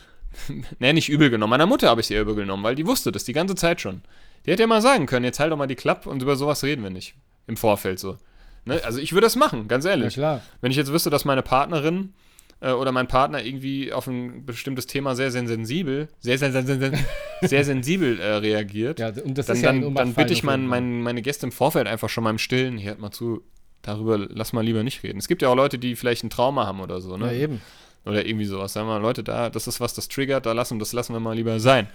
ne, 0.79 0.95
nicht 0.95 1.11
übel 1.11 1.29
genommen. 1.29 1.51
Meiner 1.51 1.67
Mutter 1.67 1.91
habe 1.91 2.01
ich 2.01 2.07
sie 2.07 2.17
übel 2.17 2.35
genommen, 2.35 2.65
weil 2.65 2.75
die 2.75 2.87
wusste 2.87 3.13
das 3.13 3.25
die 3.25 3.35
ganze 3.35 3.55
Zeit 3.55 3.83
schon. 3.83 4.01
Die 4.45 4.51
hätte 4.51 4.63
ja 4.63 4.67
mal 4.67 4.81
sagen 4.81 5.05
können, 5.05 5.27
jetzt 5.27 5.39
halt 5.39 5.53
doch 5.53 5.59
mal 5.59 5.67
die 5.67 5.75
Klappe 5.75 6.09
und 6.09 6.23
über 6.23 6.35
sowas 6.37 6.65
reden 6.65 6.83
wir 6.83 6.89
nicht. 6.89 7.15
Im 7.47 7.59
Vorfeld 7.59 7.99
so. 7.99 8.17
Ne? 8.65 8.81
Also 8.85 9.01
ich 9.01 9.13
würde 9.13 9.27
das 9.27 9.37
machen, 9.37 9.69
ganz 9.69 9.85
ehrlich. 9.85 10.17
Ja, 10.17 10.23
klar. 10.23 10.43
Wenn 10.63 10.71
ich 10.71 10.79
jetzt 10.79 10.93
wüsste, 10.93 11.11
dass 11.11 11.27
meine 11.27 11.43
Partnerin 11.43 12.15
äh, 12.61 12.73
oder 12.73 12.93
mein 12.93 13.09
Partner 13.09 13.45
irgendwie 13.45 13.93
auf 13.93 14.07
ein 14.07 14.47
bestimmtes 14.47 14.87
Thema 14.87 15.15
sehr, 15.15 15.31
sehr 15.31 15.47
sensibel, 15.47 16.09
sehr, 16.21 16.39
sehr, 16.39 16.53
sehr, 16.53 16.65
sehr, 16.65 16.93
sehr 17.43 17.65
sensibel 17.65 18.19
äh, 18.19 18.37
reagiert, 18.37 18.99
ja, 18.99 19.09
und 19.09 19.37
das 19.37 19.45
dann, 19.45 19.57
ist 19.57 19.63
ja 19.63 19.73
dann, 19.75 19.95
dann 19.95 20.15
bitte 20.15 20.33
ich 20.33 20.43
mein, 20.43 20.67
mein, 20.67 21.03
meine 21.03 21.21
Gäste 21.21 21.45
im 21.45 21.53
Vorfeld 21.53 21.87
einfach 21.87 22.09
schon 22.09 22.25
mal 22.25 22.31
im 22.31 22.39
Stillen, 22.39 22.79
hier 22.79 22.91
hört 22.91 23.01
mal 23.01 23.11
zu, 23.11 23.43
darüber 23.87 24.18
lass 24.18 24.53
mal 24.53 24.64
lieber 24.64 24.83
nicht 24.83 25.03
reden. 25.03 25.18
Es 25.18 25.29
gibt 25.29 25.42
ja 25.42 25.49
auch 25.49 25.55
Leute, 25.55 25.79
die 25.79 25.96
vielleicht 25.96 26.25
ein 26.25 26.31
Trauma 26.31 26.66
haben 26.66 26.81
oder 26.81 27.01
so, 27.01 27.16
ne? 27.16 27.27
Ja, 27.27 27.33
eben. 27.33 27.62
Oder 28.05 28.27
irgendwie 28.27 28.44
sowas. 28.44 28.72
Sagen 28.72 28.88
wir, 28.88 29.01
Leute, 29.01 29.25
da, 29.25 29.51
das 29.51 29.66
ist 29.66 29.81
was, 29.81 29.94
das 29.94 30.09
triggert, 30.09 30.46
da 30.46 30.53
lassen, 30.53 30.79
das 30.79 30.92
lassen 30.92 31.12
wir 31.12 31.20
mal 31.20 31.35
lieber 31.35 31.59
sein. 31.61 31.88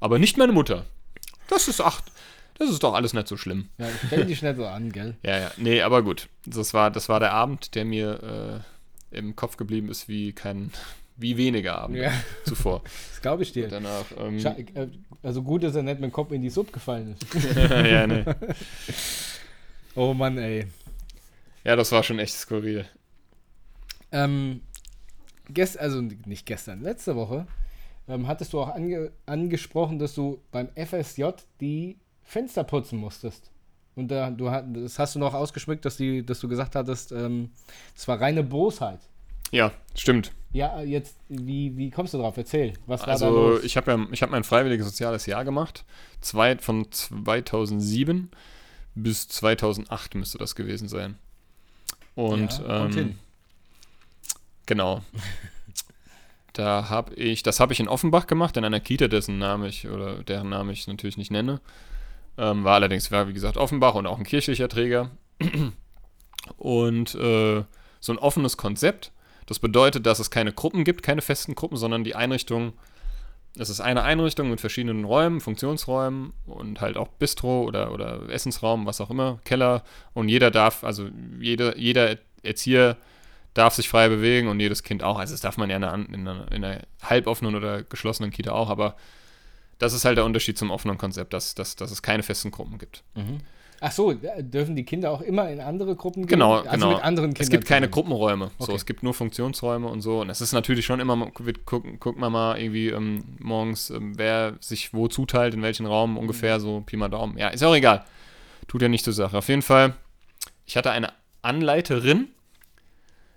Aber 0.00 0.18
nicht 0.18 0.38
meine 0.38 0.52
Mutter. 0.52 0.86
Das 1.48 1.68
ist, 1.68 1.80
ach, 1.80 2.00
das 2.58 2.70
ist 2.70 2.82
doch 2.82 2.94
alles 2.94 3.12
nicht 3.12 3.28
so 3.28 3.36
schlimm. 3.36 3.68
Ja, 3.78 3.88
stell 4.06 4.26
dich 4.26 4.42
nicht 4.42 4.56
so 4.56 4.66
an, 4.66 4.92
gell? 4.92 5.16
ja, 5.22 5.38
ja. 5.38 5.50
Nee, 5.56 5.82
aber 5.82 6.02
gut. 6.02 6.28
Das 6.46 6.72
war, 6.72 6.90
das 6.90 7.08
war 7.08 7.20
der 7.20 7.32
Abend, 7.32 7.74
der 7.74 7.84
mir 7.84 8.62
äh, 9.12 9.16
im 9.18 9.34
Kopf 9.36 9.56
geblieben 9.56 9.90
ist 9.90 10.08
wie 10.08 10.32
kein, 10.32 10.72
wie 11.16 11.36
wenige 11.36 11.74
Abende 11.74 12.02
ja. 12.04 12.12
zuvor. 12.44 12.82
Das 13.10 13.22
glaube 13.22 13.42
ich 13.42 13.52
dir. 13.52 13.64
Und 13.64 13.72
danach, 13.72 14.04
ähm, 14.18 14.38
äh, 14.38 14.88
also 15.22 15.42
gut, 15.42 15.62
dass 15.62 15.74
er 15.74 15.82
nicht 15.82 16.00
mit 16.00 16.10
dem 16.10 16.12
Kopf 16.12 16.32
in 16.32 16.40
die 16.40 16.48
Suppe 16.48 16.72
gefallen 16.72 17.14
ist. 17.20 17.54
ja, 17.54 18.06
nee. 18.06 18.24
Oh 19.96 20.14
Mann, 20.14 20.38
ey. 20.38 20.66
Ja, 21.64 21.76
das 21.76 21.92
war 21.92 22.02
schon 22.02 22.18
echt 22.18 22.34
skurril. 22.34 22.86
Ähm, 24.12 24.62
gest 25.48 25.78
also 25.78 26.00
nicht 26.00 26.46
gestern, 26.46 26.82
letzte 26.82 27.16
Woche 27.16 27.46
ähm, 28.10 28.26
hattest 28.26 28.52
du 28.52 28.60
auch 28.60 28.74
ange 28.74 29.12
angesprochen, 29.26 29.98
dass 29.98 30.14
du 30.14 30.40
beim 30.50 30.68
FSJ 30.74 31.26
die 31.60 31.96
Fenster 32.22 32.64
putzen 32.64 32.98
musstest. 32.98 33.50
Und 33.94 34.08
da, 34.08 34.30
du 34.30 34.46
das 34.80 34.98
hast 34.98 35.14
du 35.14 35.18
noch 35.18 35.34
ausgeschmückt, 35.34 35.84
dass, 35.84 35.96
die, 35.96 36.24
dass 36.24 36.40
du 36.40 36.48
gesagt 36.48 36.74
hattest, 36.74 37.12
ähm, 37.12 37.50
das 37.94 38.08
war 38.08 38.20
reine 38.20 38.42
Bosheit. 38.42 39.00
Ja, 39.50 39.72
stimmt. 39.94 40.32
Ja, 40.52 40.80
jetzt, 40.80 41.16
wie, 41.28 41.76
wie 41.76 41.90
kommst 41.90 42.14
du 42.14 42.18
drauf? 42.18 42.36
Erzähl. 42.36 42.72
Was 42.86 43.02
war 43.02 43.08
also, 43.08 43.26
da 43.26 43.30
los? 43.30 43.64
ich 43.64 43.76
habe 43.76 43.90
ja, 43.90 44.06
ich 44.10 44.22
hab 44.22 44.30
mein 44.30 44.44
freiwilliges 44.44 44.86
soziales 44.86 45.26
Jahr 45.26 45.44
gemacht. 45.44 45.84
Zwei, 46.20 46.56
von 46.58 46.90
2007 46.90 48.30
bis 48.94 49.28
2008 49.28 50.14
müsste 50.14 50.38
das 50.38 50.54
gewesen 50.54 50.88
sein. 50.88 51.16
Und, 52.20 52.58
ja, 52.58 52.82
und 52.82 52.96
ähm, 52.96 53.18
genau. 54.66 55.02
da 56.52 56.90
habe 56.90 57.14
ich, 57.14 57.42
das 57.42 57.60
habe 57.60 57.72
ich 57.72 57.80
in 57.80 57.88
Offenbach 57.88 58.26
gemacht, 58.26 58.56
in 58.56 58.64
einer 58.64 58.80
Kita, 58.80 59.08
dessen 59.08 59.38
Name 59.38 59.68
ich 59.68 59.88
oder 59.88 60.22
deren 60.22 60.50
Name 60.50 60.72
ich 60.72 60.86
natürlich 60.86 61.16
nicht 61.16 61.30
nenne. 61.30 61.60
Ähm, 62.36 62.64
war 62.64 62.74
allerdings, 62.74 63.10
war 63.10 63.28
wie 63.28 63.32
gesagt 63.32 63.56
Offenbach 63.56 63.94
und 63.94 64.06
auch 64.06 64.18
ein 64.18 64.24
kirchlicher 64.24 64.68
Träger. 64.68 65.10
Und 66.56 67.14
äh, 67.16 67.64
so 68.00 68.12
ein 68.12 68.18
offenes 68.18 68.56
Konzept. 68.56 69.12
Das 69.44 69.58
bedeutet, 69.58 70.06
dass 70.06 70.20
es 70.20 70.30
keine 70.30 70.52
Gruppen 70.52 70.84
gibt, 70.84 71.02
keine 71.02 71.20
festen 71.20 71.54
Gruppen, 71.54 71.76
sondern 71.76 72.02
die 72.02 72.14
Einrichtung 72.14 72.72
es 73.58 73.68
ist 73.68 73.80
eine 73.80 74.02
Einrichtung 74.02 74.48
mit 74.50 74.60
verschiedenen 74.60 75.04
Räumen, 75.04 75.40
Funktionsräumen 75.40 76.32
und 76.46 76.80
halt 76.80 76.96
auch 76.96 77.08
Bistro 77.08 77.64
oder, 77.64 77.92
oder 77.92 78.28
Essensraum, 78.28 78.86
was 78.86 79.00
auch 79.00 79.10
immer, 79.10 79.40
Keller. 79.44 79.82
Und 80.14 80.28
jeder 80.28 80.50
darf, 80.50 80.84
also 80.84 81.08
jeder, 81.40 81.76
jeder 81.76 82.16
Erzieher 82.42 82.96
darf 83.54 83.74
sich 83.74 83.88
frei 83.88 84.08
bewegen 84.08 84.46
und 84.48 84.60
jedes 84.60 84.84
Kind 84.84 85.02
auch. 85.02 85.18
Also 85.18 85.34
das 85.34 85.40
darf 85.40 85.56
man 85.56 85.68
ja 85.68 85.76
in 85.76 85.84
einer, 85.84 86.08
in 86.08 86.28
einer, 86.28 86.52
in 86.52 86.64
einer 86.64 86.82
halboffenen 87.02 87.56
oder 87.56 87.82
geschlossenen 87.82 88.30
Kita 88.30 88.52
auch, 88.52 88.70
aber 88.70 88.94
Das 89.78 89.94
ist 89.94 90.04
halt 90.04 90.18
der 90.18 90.26
Unterschied 90.26 90.58
zum 90.58 90.70
offenen 90.70 90.98
Konzept, 90.98 91.32
dass, 91.32 91.54
dass, 91.54 91.74
dass 91.74 91.90
es 91.90 92.02
keine 92.02 92.22
festen 92.22 92.50
Gruppen 92.50 92.78
gibt. 92.78 93.02
Ach 93.82 93.90
so, 93.92 94.12
dürfen 94.12 94.76
die 94.76 94.84
Kinder 94.84 95.10
auch 95.10 95.22
immer 95.22 95.48
in 95.50 95.58
andere 95.60 95.96
Gruppen 95.96 96.26
gehen? 96.26 96.38
Genau, 96.38 96.56
also 96.56 96.70
genau. 96.70 96.88
mit 96.90 97.02
anderen 97.02 97.30
Kindern. 97.30 97.42
es 97.42 97.50
gibt 97.50 97.64
keine. 97.64 97.88
Gruppenräume. 97.88 98.50
So, 98.58 98.64
Okay. 98.64 98.74
es 98.74 98.84
gibt 98.84 99.02
nur 99.02 99.14
Funktionsräume 99.14 99.88
und 99.88 100.02
so. 100.02 100.20
Und 100.20 100.28
es 100.28 100.40
ist 100.42 100.52
natürlich 100.52 100.84
schon 100.84 101.00
immer, 101.00 101.30
wird 101.38 101.64
gucken, 101.64 101.98
guckt 101.98 102.18
man 102.18 102.30
mal 102.30 102.60
irgendwie 102.60 102.88
ähm, 102.88 103.24
morgens, 103.38 103.88
ähm, 103.90 104.18
wer 104.18 104.54
sich 104.60 104.92
wo 104.92 105.08
zuteilt, 105.08 105.54
in 105.54 105.62
welchen 105.62 105.86
Raum 105.86 106.18
ungefähr, 106.18 106.60
so 106.60 106.82
Pi 106.84 106.96
mal 106.96 107.08
Daumen. 107.08 107.38
Ja, 107.38 107.48
ist 107.48 107.64
auch 107.64 107.74
egal. 107.74 108.04
Tut 108.68 108.82
ja 108.82 108.88
nicht 108.88 109.04
zur 109.04 109.14
Sache. 109.14 109.38
Auf 109.38 109.48
jeden 109.48 109.62
Fall, 109.62 109.94
ich 110.66 110.76
hatte 110.76 110.90
eine 110.90 111.12
Anleiterin. 111.42 112.28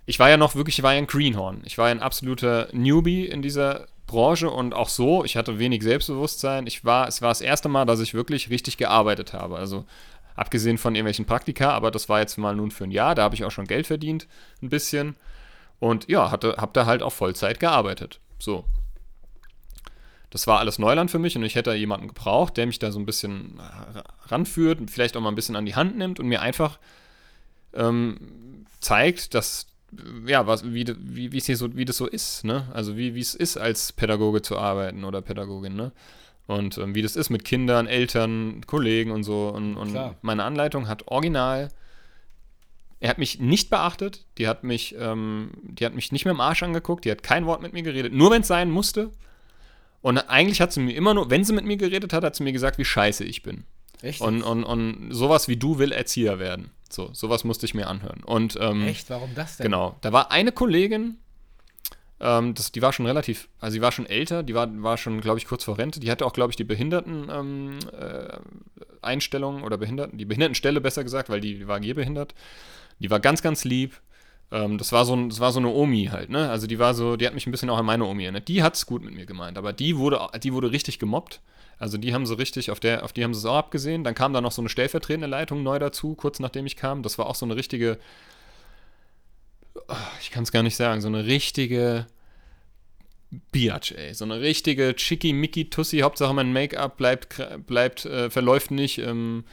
Ich 0.06 0.20
war 0.20 0.30
ja 0.30 0.36
noch 0.38 0.56
wirklich, 0.56 0.80
ich 0.80 0.84
war 0.84 0.92
ja 0.94 0.98
ein 0.98 1.08
Greenhorn. 1.08 1.62
Ich 1.64 1.78
war 1.78 1.88
ja 1.88 1.96
ein 1.96 2.02
absoluter 2.02 2.68
Newbie 2.74 3.26
in 3.26 3.42
dieser 3.42 3.88
Branche 4.06 4.50
und 4.50 4.74
auch 4.74 4.90
so, 4.90 5.24
ich 5.24 5.38
hatte 5.38 5.60
wenig 5.60 5.82
Selbstbewusstsein. 5.82 6.68
Ich 6.68 6.84
war, 6.84 7.08
es 7.08 7.22
war 7.22 7.30
das 7.30 7.40
erste 7.42 7.70
Mal, 7.70 7.86
dass 7.86 8.02
ich 8.02 8.14
wirklich 8.14 8.50
richtig 8.50 8.78
gearbeitet 8.78 9.32
habe. 9.34 9.56
Also 9.58 9.86
abgesehen 10.36 10.78
von 10.78 10.96
irgendwelchen 10.96 11.26
Praktika, 11.26 11.72
aber 11.72 11.92
das 11.92 12.10
war 12.10 12.20
jetzt 12.20 12.38
mal 12.38 12.56
nun 12.56 12.72
für 12.72 12.86
ein 12.86 12.92
Jahr, 12.92 13.16
da 13.16 13.24
habe 13.24 13.36
ich 13.36 13.44
auch 13.44 13.52
schon 13.52 13.68
Geld 13.68 13.88
verdient, 13.88 14.28
ein 14.62 14.70
bisschen. 14.70 15.16
Und 15.80 16.08
ja, 16.10 16.32
habe 16.32 16.70
da 16.74 16.86
halt 16.86 17.04
auch 17.04 17.12
Vollzeit 17.12 17.60
gearbeitet. 17.60 18.20
So. 18.40 18.66
Das 20.30 20.48
war 20.48 20.60
alles 20.60 20.80
Neuland 20.80 21.12
für 21.12 21.20
mich 21.20 21.36
und 21.36 21.44
ich 21.44 21.56
hätte 21.56 21.70
da 21.70 21.76
jemanden 21.76 22.08
gebraucht, 22.08 22.58
der 22.58 22.66
mich 22.66 22.80
da 22.80 22.92
so 22.92 23.00
ein 23.00 23.06
bisschen 23.06 23.60
ra- 23.60 24.04
ranführt 24.28 24.80
und 24.80 24.90
vielleicht 24.90 25.16
auch 25.16 25.22
mal 25.22 25.30
ein 25.30 25.36
bisschen 25.36 25.56
an 25.56 25.66
die 25.66 25.76
Hand 25.76 25.98
nimmt 25.98 26.20
und 26.20 26.28
mir 26.28 26.42
einfach 26.42 26.80
ähm, 27.74 28.66
zeigt, 28.80 29.34
dass 29.36 29.68
ja, 30.26 30.48
was, 30.48 30.64
wie, 30.66 30.88
wie, 30.88 31.32
wie, 31.32 31.40
hier 31.40 31.58
so, 31.58 31.76
wie 31.76 31.86
das 31.86 31.98
so 31.98 32.08
ist, 32.08 32.44
ne? 32.46 32.68
Also 32.74 32.98
wie, 32.98 33.14
wie 33.14 33.20
es 33.20 33.36
ist, 33.36 33.58
als 33.58 33.92
Pädagoge 33.92 34.42
zu 34.42 34.58
arbeiten 34.58 35.04
oder 35.04 35.22
Pädagogin, 35.22 35.76
ne? 35.76 35.92
Und 36.48 36.78
ähm, 36.78 36.94
wie 36.94 37.02
das 37.02 37.16
ist 37.16 37.30
mit 37.30 37.46
Kindern, 37.46 37.88
Eltern, 37.88 38.66
Kollegen 38.66 39.12
und 39.12 39.24
so. 39.24 39.48
Und, 39.50 39.78
und 39.78 39.98
meine 40.22 40.44
Anleitung 40.44 40.88
hat 40.88 41.08
original. 41.08 41.70
Er 43.00 43.10
hat 43.10 43.18
mich 43.18 43.40
nicht 43.40 43.70
beachtet, 43.70 44.26
die 44.38 44.48
hat 44.48 44.64
mich, 44.64 44.96
ähm, 44.98 45.52
die 45.64 45.86
hat 45.86 45.94
mich 45.94 46.12
nicht 46.14 46.24
mehr 46.24 46.34
im 46.34 46.40
Arsch 46.40 46.64
angeguckt, 46.64 47.04
die 47.04 47.12
hat 47.12 47.22
kein 47.22 47.46
Wort 47.46 47.62
mit 47.62 47.74
mir 47.74 47.84
geredet, 47.84 48.14
nur 48.14 48.32
wenn 48.32 48.44
es 48.44 48.48
sein 48.48 48.72
musste. 48.72 49.12
Und 50.02 50.18
eigentlich 50.18 50.62
hat 50.62 50.72
sie 50.72 50.80
mir 50.80 50.96
immer 50.96 51.14
nur, 51.14 51.30
wenn 51.30 51.44
sie 51.44 51.54
mit 51.54 51.66
mir 51.66 51.78
geredet 51.78 52.14
hat, 52.14 52.24
hat 52.24 52.36
sie 52.36 52.44
mir 52.44 52.54
gesagt, 52.54 52.78
wie 52.78 52.86
scheiße 52.86 53.24
ich 53.24 53.44
bin. 53.44 53.66
Echt? 54.02 54.22
Und, 54.22 54.44
und, 54.44 54.64
und 54.64 55.12
sowas 55.12 55.48
wie 55.48 55.58
du 55.58 55.80
will 55.80 55.92
Erzieher 55.92 56.40
werden. 56.40 56.72
So, 56.90 57.10
sowas 57.14 57.44
musste 57.44 57.66
ich 57.66 57.74
mir 57.74 57.88
anhören. 57.88 58.22
Und 58.24 58.58
ähm, 58.60 58.86
Echt? 58.86 59.10
Warum 59.10 59.34
das 59.34 59.58
denn? 59.58 59.66
Genau. 59.66 59.96
Da 60.02 60.12
war 60.12 60.32
eine 60.32 60.52
Kollegin, 60.52 61.18
ähm, 62.20 62.54
das, 62.54 62.72
die 62.72 62.82
war 62.82 62.94
schon 62.94 63.06
relativ, 63.06 63.50
also 63.60 63.76
die 63.76 63.82
war 63.82 63.92
schon 63.92 64.06
älter, 64.06 64.44
die 64.44 64.56
war, 64.56 64.68
war 64.82 64.98
schon, 64.98 65.22
glaube 65.22 65.40
ich, 65.40 65.46
kurz 65.46 65.64
vor 65.64 65.78
Rente. 65.78 66.00
Die 66.00 66.12
hatte 66.12 66.26
auch, 66.26 66.34
glaube 66.34 66.52
ich, 66.52 66.56
die 66.56 66.64
Behinderten 66.64 67.30
ähm, 67.32 67.80
äh, 67.92 68.38
oder 69.64 69.78
Behinderten, 69.78 70.18
die 70.18 70.26
Behindertenstelle 70.26 70.82
besser 70.82 71.04
gesagt, 71.04 71.30
weil 71.30 71.42
die, 71.42 71.56
die 71.60 71.68
war 71.68 71.80
gehbehindert. 71.80 72.34
Die 73.00 73.10
war 73.10 73.20
ganz, 73.20 73.42
ganz 73.42 73.64
lieb. 73.66 74.00
Ähm, 74.52 74.78
das, 74.78 74.92
war 74.92 75.06
so 75.06 75.16
das 75.28 75.40
war 75.40 75.52
so 75.52 75.60
eine 75.60 75.70
Omi 75.70 76.10
halt, 76.12 76.30
ne? 76.30 76.50
Also 76.50 76.68
die 76.68 76.80
war 76.80 76.94
so, 76.94 77.18
die 77.18 77.26
hat 77.26 77.34
mich 77.34 77.48
ein 77.48 77.52
bisschen 77.52 77.70
auch 77.70 77.78
an 77.78 77.86
meine 77.86 78.06
Omi 78.06 78.24
erinnert. 78.24 78.48
Die 78.48 78.64
hat 78.64 78.76
es 78.76 78.86
gut 78.86 79.04
mit 79.04 79.14
mir 79.14 79.26
gemeint, 79.26 79.58
aber 79.58 79.74
die 79.74 79.98
wurde, 79.98 80.20
die 80.42 80.54
wurde 80.54 80.72
richtig 80.72 81.00
gemobbt. 81.00 81.42
Also 81.80 81.98
die 81.98 82.14
haben 82.14 82.26
so 82.26 82.36
richtig, 82.36 82.72
auf, 82.72 82.80
der, 82.80 83.04
auf 83.04 83.12
die 83.12 83.24
haben 83.24 83.34
sie 83.34 83.40
es 83.40 83.46
auch 83.46 83.58
abgesehen. 83.58 84.04
Dann 84.04 84.16
kam 84.16 84.32
da 84.32 84.42
noch 84.42 84.52
so 84.52 84.62
eine 84.62 84.70
stellvertretende 84.70 85.28
Leitung 85.28 85.64
neu 85.64 85.80
dazu, 85.80 86.16
kurz 86.16 86.40
nachdem 86.40 86.66
ich 86.66 86.78
kam. 86.78 87.04
Das 87.04 87.18
war 87.18 87.26
auch 87.26 87.36
so 87.36 87.46
eine 87.46 87.56
richtige, 87.56 87.98
ich 90.22 90.32
kann 90.32 90.44
es 90.44 90.52
gar 90.52 90.64
nicht 90.64 90.76
sagen, 90.76 91.02
so 91.02 91.08
eine 91.08 91.26
richtige 91.26 92.08
Biatch, 93.52 93.94
ey. 93.94 94.14
So 94.14 94.26
eine 94.26 94.40
richtige 94.42 94.96
Chicky-Mickey-Tussi. 94.96 96.00
Hauptsache 96.00 96.34
mein 96.34 96.54
Make-up 96.54 96.98
bleibt, 96.98 97.42
bleibt 97.66 98.06
äh, 98.06 98.30
verläuft 98.30 98.72
nicht. 98.72 99.00
Ähm, 99.00 99.44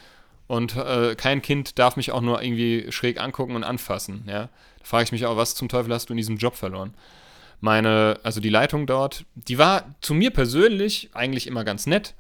und 0.47 0.77
äh, 0.77 1.15
kein 1.15 1.43
Kind 1.43 1.79
darf 1.79 1.97
mich 1.97 2.11
auch 2.11 2.21
nur 2.21 2.43
irgendwie 2.43 2.91
schräg 2.91 3.21
angucken 3.21 3.55
und 3.55 3.65
anfassen, 3.65 4.25
ja. 4.27 4.49
Da 4.81 4.85
frage 4.85 5.05
ich 5.05 5.13
mich 5.13 5.27
auch, 5.27 5.37
was 5.37 5.55
zum 5.55 5.69
Teufel 5.69 5.93
hast 5.93 6.09
du 6.09 6.13
in 6.13 6.17
diesem 6.17 6.39
Job 6.39 6.57
verloren? 6.57 6.95
Meine, 7.61 8.19
also 8.23 8.41
die 8.41 8.49
Leitung 8.49 8.87
dort, 8.87 9.27
die 9.35 9.59
war 9.59 9.95
zu 10.01 10.15
mir 10.15 10.31
persönlich 10.31 11.11
eigentlich 11.13 11.47
immer 11.47 11.63
ganz 11.63 11.87
nett, 11.87 12.15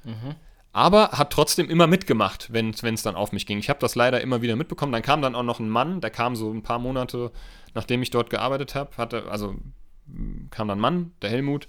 aber 0.72 1.10
hat 1.12 1.32
trotzdem 1.32 1.68
immer 1.68 1.86
mitgemacht, 1.86 2.52
wenn 2.52 2.70
es 2.70 3.02
dann 3.02 3.16
auf 3.16 3.32
mich 3.32 3.46
ging. 3.46 3.58
Ich 3.58 3.68
habe 3.68 3.80
das 3.80 3.94
leider 3.94 4.20
immer 4.20 4.40
wieder 4.42 4.56
mitbekommen. 4.56 4.92
Dann 4.92 5.02
kam 5.02 5.22
dann 5.22 5.34
auch 5.34 5.42
noch 5.42 5.58
ein 5.58 5.68
Mann, 5.68 6.00
der 6.00 6.10
kam 6.10 6.36
so 6.36 6.52
ein 6.52 6.62
paar 6.62 6.78
Monate, 6.78 7.32
nachdem 7.74 8.02
ich 8.02 8.10
dort 8.10 8.30
gearbeitet 8.30 8.74
habe, 8.74 9.30
also 9.30 9.56
m, 10.06 10.48
kam 10.50 10.68
dann 10.68 10.78
ein 10.78 10.82
Mann, 10.82 11.12
der 11.22 11.30
Helmut, 11.30 11.68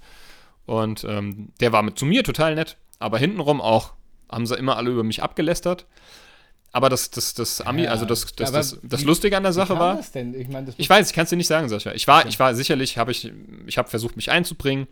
und 0.66 1.04
ähm, 1.04 1.52
der 1.60 1.72
war 1.72 1.82
mit 1.82 1.98
zu 1.98 2.06
mir 2.06 2.22
total 2.22 2.54
nett, 2.54 2.76
aber 2.98 3.18
hintenrum 3.18 3.60
auch 3.60 3.94
haben 4.30 4.46
sie 4.46 4.56
immer 4.56 4.76
alle 4.76 4.90
über 4.90 5.02
mich 5.02 5.22
abgelästert. 5.22 5.86
Aber 6.74 6.88
das, 6.88 7.10
das, 7.10 7.34
das 7.34 7.60
Ami, 7.60 7.82
Ja, 7.82 7.90
also 7.90 8.06
das, 8.06 8.32
das, 8.34 8.50
das, 8.50 8.78
das 8.82 9.04
Lustige 9.04 9.36
an 9.36 9.42
der 9.42 9.52
Sache 9.52 9.78
war. 9.78 9.96
das 9.96 10.10
denn? 10.10 10.32
Ich 10.34 10.48
meine, 10.48 10.66
das 10.66 10.74
Ich 10.78 10.88
weiß, 10.88 11.10
ich 11.10 11.14
kann 11.14 11.24
es 11.24 11.30
dir 11.30 11.36
nicht 11.36 11.46
sagen, 11.46 11.68
Sascha. 11.68 11.92
Ich 11.92 12.08
war, 12.08 12.26
ich 12.26 12.38
war 12.38 12.54
sicherlich, 12.54 12.96
habe 12.96 13.10
ich, 13.12 13.30
ich 13.66 13.76
habe 13.76 13.90
versucht, 13.90 14.16
mich 14.16 14.30
einzubringen. 14.30 14.86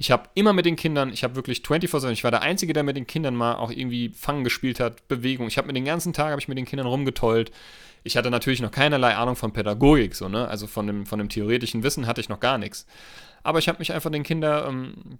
Ich 0.00 0.10
habe 0.10 0.28
immer 0.34 0.52
mit 0.52 0.66
den 0.66 0.74
Kindern, 0.74 1.12
ich 1.12 1.22
habe 1.22 1.36
wirklich 1.36 1.62
24 1.64 2.18
ich 2.18 2.24
war 2.24 2.32
der 2.32 2.42
Einzige, 2.42 2.72
der 2.72 2.82
mit 2.82 2.96
den 2.96 3.06
Kindern 3.06 3.36
mal 3.36 3.54
auch 3.54 3.70
irgendwie 3.70 4.08
Fangen 4.08 4.42
gespielt 4.42 4.80
hat, 4.80 5.06
Bewegung. 5.06 5.46
Ich 5.46 5.56
habe 5.56 5.68
mir 5.68 5.72
den 5.72 5.84
ganzen 5.84 6.12
Tag, 6.12 6.30
habe 6.32 6.40
ich 6.40 6.48
mit 6.48 6.58
den 6.58 6.64
Kindern 6.66 6.88
rumgetollt. 6.88 7.52
Ich 8.02 8.16
hatte 8.16 8.30
natürlich 8.30 8.60
noch 8.60 8.72
keinerlei 8.72 9.14
Ahnung 9.14 9.36
von 9.36 9.52
Pädagogik, 9.52 10.16
so, 10.16 10.28
ne? 10.28 10.48
Also 10.48 10.66
von 10.66 10.86
dem, 10.86 11.06
von 11.06 11.18
dem 11.18 11.28
theoretischen 11.28 11.82
Wissen 11.84 12.06
hatte 12.06 12.20
ich 12.20 12.28
noch 12.28 12.40
gar 12.40 12.58
nichts. 12.58 12.86
Aber 13.42 13.58
ich 13.58 13.68
habe 13.68 13.78
mich 13.78 13.92
einfach 13.92 14.10
den 14.10 14.22
Kindern, 14.22 14.68
ähm, 14.68 15.18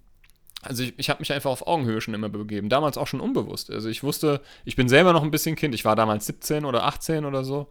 also 0.63 0.83
ich, 0.83 0.95
ich 0.99 1.11
habe 1.11 1.21
mich 1.21 1.33
einfach 1.33 1.51
auf 1.51 1.67
Augenhöhe 1.67 2.01
schon 2.01 2.15
immer 2.15 2.29
begeben. 2.29 2.69
Damals 2.69 2.99
auch 2.99 3.07
schon 3.07 3.21
unbewusst. 3.21 3.71
Also 3.71 3.89
ich 3.89 4.03
wusste, 4.03 4.41
ich 4.65 4.77
bin 4.77 4.89
selber 4.89 5.13
noch 5.13 5.23
ein 5.23 5.31
bisschen 5.31 5.57
Kind. 5.57 5.75
Ich 5.75 5.85
war 5.85 5.97
damals 5.97 6.27
17 6.27 6.65
oder 6.65 6.85
18 6.85 7.25
oder 7.25 7.45
so. 7.45 7.69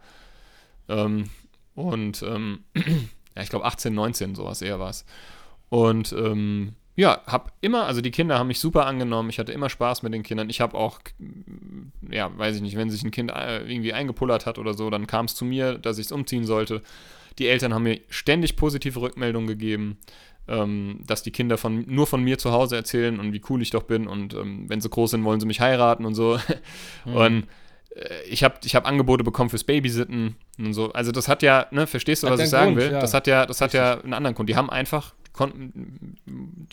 Ähm, 0.88 1.30
und 1.74 2.22
ähm, 2.22 2.64
ja, 3.36 3.42
ich 3.42 3.50
glaube 3.50 3.64
18, 3.64 3.94
19, 3.94 4.34
sowas 4.34 4.62
eher 4.62 4.80
war 4.80 4.90
es. 4.90 5.04
Und 5.68 6.12
ähm, 6.12 6.74
ja, 6.96 7.22
habe 7.26 7.52
immer, 7.60 7.86
also 7.86 8.00
die 8.00 8.10
Kinder 8.10 8.38
haben 8.38 8.48
mich 8.48 8.58
super 8.58 8.86
angenommen. 8.86 9.30
Ich 9.30 9.38
hatte 9.38 9.52
immer 9.52 9.70
Spaß 9.70 10.02
mit 10.02 10.12
den 10.12 10.24
Kindern. 10.24 10.50
Ich 10.50 10.60
habe 10.60 10.76
auch, 10.76 11.00
ja, 12.10 12.36
weiß 12.36 12.56
ich 12.56 12.62
nicht, 12.62 12.76
wenn 12.76 12.90
sich 12.90 13.04
ein 13.04 13.12
Kind 13.12 13.30
äh, 13.30 13.60
irgendwie 13.60 13.92
eingepullert 13.92 14.46
hat 14.46 14.58
oder 14.58 14.74
so, 14.74 14.90
dann 14.90 15.06
kam 15.06 15.26
es 15.26 15.34
zu 15.36 15.44
mir, 15.44 15.78
dass 15.78 15.98
ich 15.98 16.06
es 16.06 16.12
umziehen 16.12 16.44
sollte. 16.44 16.82
Die 17.38 17.46
Eltern 17.46 17.72
haben 17.72 17.84
mir 17.84 18.00
ständig 18.08 18.56
positive 18.56 19.00
Rückmeldungen 19.00 19.46
gegeben, 19.46 19.96
ähm, 20.48 21.00
dass 21.06 21.22
die 21.22 21.30
Kinder 21.30 21.58
von, 21.58 21.84
nur 21.86 22.06
von 22.06 22.22
mir 22.22 22.38
zu 22.38 22.52
Hause 22.52 22.76
erzählen 22.76 23.20
und 23.20 23.32
wie 23.32 23.42
cool 23.48 23.62
ich 23.62 23.70
doch 23.70 23.84
bin 23.84 24.06
und 24.06 24.34
ähm, 24.34 24.68
wenn 24.68 24.80
sie 24.80 24.88
groß 24.88 25.12
sind, 25.12 25.24
wollen 25.24 25.40
sie 25.40 25.46
mich 25.46 25.60
heiraten 25.60 26.04
und 26.04 26.14
so. 26.14 26.38
Und 27.04 27.46
äh, 27.94 28.22
ich 28.28 28.44
habe 28.44 28.54
ich 28.64 28.74
hab 28.74 28.86
Angebote 28.86 29.24
bekommen 29.24 29.50
fürs 29.50 29.64
Babysitten 29.64 30.36
und 30.58 30.74
so. 30.74 30.92
Also 30.92 31.12
das 31.12 31.28
hat 31.28 31.42
ja, 31.42 31.66
ne, 31.70 31.86
verstehst 31.86 32.22
du, 32.22 32.26
Hat 32.26 32.34
was 32.34 32.40
ich 32.40 32.48
sagen 32.48 32.74
Grund, 32.74 32.86
will? 32.86 32.92
ja. 32.92 33.00
Das 33.00 33.14
hat 33.14 33.26
ja, 33.26 33.46
das 33.46 33.60
hat 33.60 33.72
ja 33.72 34.00
einen 34.00 34.14
anderen 34.14 34.34
Grund. 34.34 34.48
Die 34.48 34.56
haben 34.56 34.70
einfach 34.70 35.14
konnten, 35.32 36.16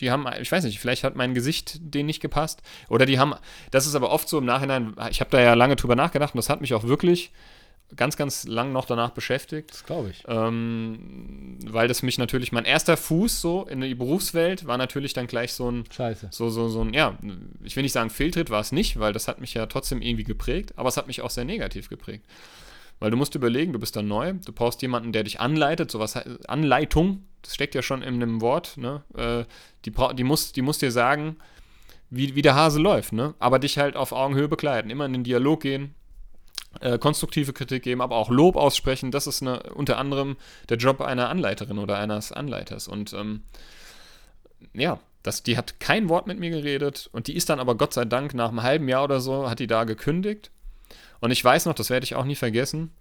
die 0.00 0.10
haben, 0.10 0.26
ich 0.40 0.50
weiß 0.50 0.64
nicht, 0.64 0.80
vielleicht 0.80 1.04
hat 1.04 1.16
mein 1.16 1.34
Gesicht 1.34 1.78
denen 1.80 2.06
nicht 2.06 2.20
gepasst. 2.20 2.62
Oder 2.88 3.06
die 3.06 3.18
haben, 3.18 3.34
das 3.70 3.86
ist 3.86 3.94
aber 3.94 4.10
oft 4.10 4.28
so 4.28 4.38
im 4.38 4.44
Nachhinein, 4.44 4.94
ich 5.10 5.20
habe 5.20 5.30
da 5.30 5.40
ja 5.40 5.54
lange 5.54 5.76
drüber 5.76 5.96
nachgedacht 5.96 6.34
und 6.34 6.38
das 6.38 6.50
hat 6.50 6.60
mich 6.60 6.74
auch 6.74 6.84
wirklich 6.84 7.32
ganz, 7.96 8.16
ganz 8.16 8.46
lang 8.46 8.72
noch 8.72 8.84
danach 8.84 9.10
beschäftigt. 9.10 9.70
das 9.70 9.84
glaube 9.84 10.10
ich. 10.10 10.22
Ähm, 10.28 11.58
weil 11.66 11.88
das 11.88 12.02
mich 12.02 12.18
natürlich, 12.18 12.52
mein 12.52 12.64
erster 12.64 12.96
Fuß 12.96 13.40
so 13.40 13.64
in 13.66 13.80
die 13.80 13.94
Berufswelt 13.94 14.66
war 14.66 14.76
natürlich 14.78 15.12
dann 15.14 15.26
gleich 15.26 15.52
so 15.52 15.70
ein, 15.70 15.84
Scheiße. 15.90 16.28
so, 16.30 16.50
so, 16.50 16.68
so 16.68 16.82
ein, 16.82 16.92
ja, 16.92 17.16
ich 17.62 17.76
will 17.76 17.82
nicht 17.82 17.92
sagen 17.92 18.10
Fehltritt 18.10 18.50
war 18.50 18.60
es 18.60 18.72
nicht, 18.72 18.98
weil 18.98 19.12
das 19.12 19.28
hat 19.28 19.40
mich 19.40 19.54
ja 19.54 19.66
trotzdem 19.66 20.02
irgendwie 20.02 20.24
geprägt, 20.24 20.72
aber 20.76 20.88
es 20.88 20.96
hat 20.96 21.06
mich 21.06 21.22
auch 21.22 21.30
sehr 21.30 21.44
negativ 21.44 21.88
geprägt. 21.88 22.26
Weil 23.00 23.10
du 23.12 23.16
musst 23.16 23.34
überlegen, 23.36 23.72
du 23.72 23.78
bist 23.78 23.94
da 23.94 24.02
neu, 24.02 24.34
du 24.44 24.52
brauchst 24.52 24.82
jemanden, 24.82 25.12
der 25.12 25.22
dich 25.22 25.38
anleitet, 25.40 25.90
sowas, 25.90 26.14
he- 26.16 26.22
Anleitung, 26.48 27.22
das 27.42 27.54
steckt 27.54 27.74
ja 27.76 27.82
schon 27.82 28.02
in 28.02 28.14
einem 28.14 28.40
Wort, 28.40 28.76
ne? 28.76 29.02
Äh, 29.16 29.44
die, 29.84 29.92
die, 30.16 30.24
muss, 30.24 30.52
die 30.52 30.62
muss 30.62 30.78
dir 30.78 30.90
sagen, 30.90 31.36
wie, 32.10 32.34
wie 32.34 32.42
der 32.42 32.56
Hase 32.56 32.80
läuft, 32.80 33.12
ne? 33.12 33.34
Aber 33.38 33.60
dich 33.60 33.78
halt 33.78 33.94
auf 33.94 34.10
Augenhöhe 34.10 34.48
begleiten, 34.48 34.90
immer 34.90 35.06
in 35.06 35.12
den 35.12 35.22
Dialog 35.22 35.60
gehen, 35.60 35.94
äh, 36.80 36.98
konstruktive 36.98 37.52
Kritik 37.52 37.82
geben, 37.82 38.00
aber 38.00 38.16
auch 38.16 38.30
Lob 38.30 38.56
aussprechen, 38.56 39.10
das 39.10 39.26
ist 39.26 39.42
eine, 39.42 39.62
unter 39.74 39.98
anderem 39.98 40.36
der 40.68 40.76
Job 40.76 41.00
einer 41.00 41.28
Anleiterin 41.28 41.78
oder 41.78 41.98
eines 41.98 42.32
Anleiters. 42.32 42.88
Und 42.88 43.12
ähm, 43.12 43.42
ja, 44.74 45.00
das, 45.22 45.42
die 45.42 45.56
hat 45.56 45.80
kein 45.80 46.08
Wort 46.08 46.26
mit 46.26 46.38
mir 46.38 46.50
geredet 46.50 47.08
und 47.12 47.26
die 47.26 47.34
ist 47.34 47.48
dann 47.48 47.60
aber 47.60 47.74
Gott 47.74 47.94
sei 47.94 48.04
Dank 48.04 48.34
nach 48.34 48.48
einem 48.48 48.62
halben 48.62 48.88
Jahr 48.88 49.04
oder 49.04 49.20
so, 49.20 49.48
hat 49.50 49.58
die 49.58 49.66
da 49.66 49.84
gekündigt. 49.84 50.50
Und 51.20 51.30
ich 51.30 51.44
weiß 51.44 51.66
noch, 51.66 51.74
das 51.74 51.90
werde 51.90 52.04
ich 52.04 52.14
auch 52.14 52.24
nie 52.24 52.36
vergessen. 52.36 52.92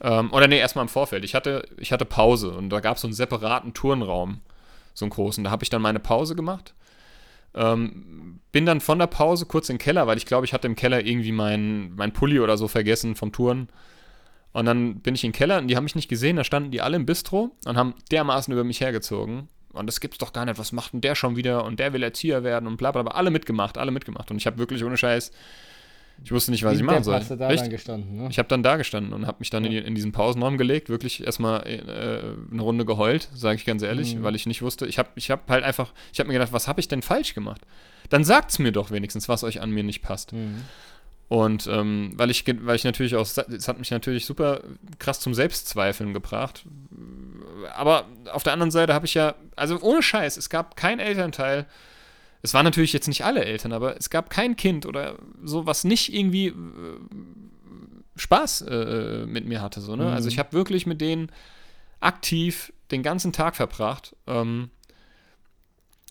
Ähm, 0.00 0.32
oder 0.32 0.48
nee, 0.48 0.58
erstmal 0.58 0.84
im 0.84 0.88
Vorfeld. 0.88 1.24
Ich 1.24 1.34
hatte, 1.34 1.66
ich 1.78 1.92
hatte 1.92 2.04
Pause 2.04 2.50
und 2.50 2.70
da 2.70 2.80
gab 2.80 2.96
es 2.96 3.02
so 3.02 3.08
einen 3.08 3.14
separaten 3.14 3.74
Turnraum, 3.74 4.40
so 4.94 5.04
einen 5.04 5.10
großen. 5.10 5.44
Da 5.44 5.50
habe 5.50 5.62
ich 5.62 5.70
dann 5.70 5.82
meine 5.82 6.00
Pause 6.00 6.34
gemacht. 6.34 6.74
Ähm, 7.54 8.40
bin 8.52 8.66
dann 8.66 8.80
von 8.80 8.98
der 8.98 9.06
Pause 9.06 9.46
kurz 9.46 9.68
in 9.68 9.76
den 9.76 9.82
Keller, 9.82 10.06
weil 10.06 10.16
ich 10.16 10.26
glaube, 10.26 10.44
ich 10.44 10.52
hatte 10.52 10.66
im 10.66 10.76
Keller 10.76 11.04
irgendwie 11.04 11.32
mein, 11.32 11.94
mein 11.94 12.12
Pulli 12.12 12.40
oder 12.40 12.56
so 12.56 12.68
vergessen 12.68 13.14
vom 13.14 13.32
Touren. 13.32 13.68
Und 14.52 14.66
dann 14.66 14.96
bin 15.00 15.14
ich 15.14 15.24
in 15.24 15.30
den 15.30 15.36
Keller 15.36 15.58
und 15.58 15.68
die 15.68 15.76
haben 15.76 15.84
mich 15.84 15.94
nicht 15.94 16.08
gesehen, 16.08 16.36
da 16.36 16.44
standen 16.44 16.72
die 16.72 16.80
alle 16.80 16.96
im 16.96 17.06
Bistro 17.06 17.52
und 17.66 17.76
haben 17.76 17.94
dermaßen 18.10 18.52
über 18.52 18.64
mich 18.64 18.80
hergezogen. 18.80 19.48
und 19.72 19.86
das 19.86 20.00
gibt's 20.00 20.18
doch 20.18 20.32
gar 20.32 20.44
nicht, 20.44 20.58
was 20.58 20.72
macht 20.72 20.92
denn 20.92 21.00
der 21.00 21.14
schon 21.14 21.36
wieder 21.36 21.64
und 21.64 21.78
der 21.78 21.92
will 21.92 22.02
Erzieher 22.02 22.42
werden 22.42 22.66
und 22.66 22.76
bla 22.76 22.90
bla 22.90 23.02
bla. 23.02 23.12
Alle 23.12 23.30
mitgemacht, 23.30 23.78
alle 23.78 23.92
mitgemacht. 23.92 24.30
Und 24.30 24.38
ich 24.38 24.46
habe 24.46 24.58
wirklich 24.58 24.82
ohne 24.82 24.96
Scheiß, 24.96 25.30
ich 26.22 26.32
wusste 26.32 26.50
nicht, 26.50 26.62
was 26.64 26.76
ich 26.76 26.82
machen 26.82 27.02
soll. 27.02 27.14
Hast 27.14 27.30
du 27.30 27.36
da 27.36 27.46
Richtig. 27.48 27.62
dann 27.68 27.70
gestanden, 27.70 28.16
ne? 28.16 28.28
Ich 28.30 28.38
habe 28.38 28.48
dann 28.48 28.62
da 28.62 28.76
gestanden 28.76 29.12
und 29.12 29.26
habe 29.26 29.38
mich 29.40 29.50
dann 29.50 29.64
in, 29.64 29.70
die, 29.70 29.78
in 29.78 29.94
diesen 29.94 30.12
Pausenraum 30.12 30.58
gelegt, 30.58 30.88
wirklich 30.88 31.24
erstmal 31.24 31.66
äh, 31.66 32.52
eine 32.52 32.62
Runde 32.62 32.84
geheult, 32.84 33.28
sage 33.34 33.56
ich 33.56 33.64
ganz 33.64 33.82
ehrlich, 33.82 34.14
Mhm. 34.16 34.22
weil 34.22 34.34
ich 34.34 34.46
nicht 34.46 34.62
wusste. 34.62 34.86
Ich 34.86 34.98
habe 34.98 35.08
ich 35.14 35.30
hab 35.30 35.48
halt 35.48 35.64
einfach, 35.64 35.92
ich 36.12 36.20
habe 36.20 36.28
mir 36.28 36.34
gedacht, 36.34 36.52
was 36.52 36.68
habe 36.68 36.80
ich 36.80 36.88
denn 36.88 37.02
falsch 37.02 37.34
gemacht? 37.34 37.62
Dann 38.10 38.24
sagt's 38.24 38.58
mir 38.58 38.72
doch 38.72 38.90
wenigstens, 38.90 39.28
was 39.28 39.44
euch 39.44 39.60
an 39.60 39.70
mir 39.70 39.82
nicht 39.82 40.02
passt. 40.02 40.32
Mhm. 40.32 40.62
Und 41.28 41.68
ähm, 41.68 42.12
weil 42.16 42.28
ich, 42.30 42.44
weil 42.62 42.74
ich 42.74 42.82
natürlich 42.84 43.14
auch, 43.14 43.22
es 43.22 43.38
hat 43.68 43.78
mich 43.78 43.92
natürlich 43.92 44.26
super 44.26 44.62
krass 44.98 45.20
zum 45.20 45.32
Selbstzweifeln 45.32 46.12
gebracht. 46.12 46.64
Aber 47.76 48.04
auf 48.32 48.42
der 48.42 48.52
anderen 48.52 48.72
Seite 48.72 48.94
habe 48.94 49.06
ich 49.06 49.14
ja, 49.14 49.36
also 49.54 49.80
ohne 49.80 50.02
Scheiß, 50.02 50.36
es 50.36 50.50
gab 50.50 50.74
kein 50.76 50.98
Elternteil, 50.98 51.66
es 52.42 52.54
waren 52.54 52.64
natürlich 52.64 52.92
jetzt 52.92 53.08
nicht 53.08 53.24
alle 53.24 53.44
Eltern, 53.44 53.72
aber 53.72 53.96
es 53.96 54.10
gab 54.10 54.30
kein 54.30 54.56
Kind 54.56 54.86
oder 54.86 55.16
so, 55.44 55.66
was 55.66 55.84
nicht 55.84 56.12
irgendwie 56.12 56.48
äh, 56.48 56.54
Spaß 58.16 58.62
äh, 58.62 59.26
mit 59.26 59.46
mir 59.46 59.60
hatte. 59.62 59.80
So, 59.80 59.96
ne? 59.96 60.04
Mhm. 60.04 60.10
Also 60.10 60.28
ich 60.28 60.38
habe 60.38 60.52
wirklich 60.52 60.86
mit 60.86 61.00
denen 61.00 61.30
aktiv 62.00 62.72
den 62.90 63.02
ganzen 63.02 63.32
Tag 63.32 63.56
verbracht. 63.56 64.16
Ähm, 64.26 64.70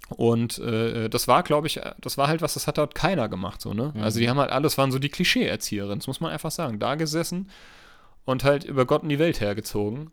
und 0.10 0.58
äh, 0.58 1.08
das 1.08 1.28
war, 1.28 1.44
glaube 1.44 1.68
ich, 1.68 1.80
das 2.00 2.18
war 2.18 2.28
halt 2.28 2.42
was, 2.42 2.56
das 2.56 2.66
hat 2.66 2.80
dort 2.80 2.96
keiner 2.96 3.30
gemacht, 3.30 3.62
so, 3.62 3.74
ne? 3.74 3.92
Mhm. 3.94 4.02
Also 4.02 4.20
die 4.20 4.30
haben 4.30 4.40
halt 4.40 4.52
alles, 4.52 4.78
waren 4.78 4.92
so 4.92 4.98
die 4.98 5.10
Klischee-Erzieherinnen, 5.10 6.00
das 6.00 6.08
muss 6.08 6.20
man 6.20 6.32
einfach 6.32 6.52
sagen. 6.52 6.80
Da 6.80 6.96
gesessen 6.96 7.50
und 8.26 8.44
halt 8.44 8.64
über 8.64 8.86
Gott 8.86 9.04
in 9.04 9.10
die 9.10 9.20
Welt 9.20 9.40
hergezogen. 9.40 10.12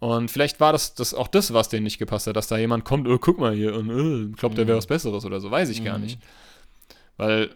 Und 0.00 0.30
vielleicht 0.30 0.60
war 0.60 0.72
das, 0.72 0.94
das 0.94 1.12
auch 1.12 1.26
das, 1.28 1.52
was 1.52 1.68
denen 1.68 1.82
nicht 1.84 1.98
gepasst 1.98 2.26
hat, 2.28 2.36
dass 2.36 2.46
da 2.46 2.56
jemand 2.56 2.84
kommt, 2.84 3.08
oh, 3.08 3.18
guck 3.18 3.38
mal 3.38 3.54
hier, 3.54 3.74
und 3.74 3.90
äh, 3.90 4.32
glaubt, 4.36 4.56
der 4.56 4.66
wäre 4.66 4.76
Mhm. 4.76 4.78
was 4.78 4.86
Besseres 4.86 5.24
oder 5.24 5.40
so, 5.40 5.50
weiß 5.50 5.68
ich 5.70 5.84
gar 5.84 5.98
Mhm. 5.98 6.04
nicht. 6.04 6.18
Weil, 7.16 7.50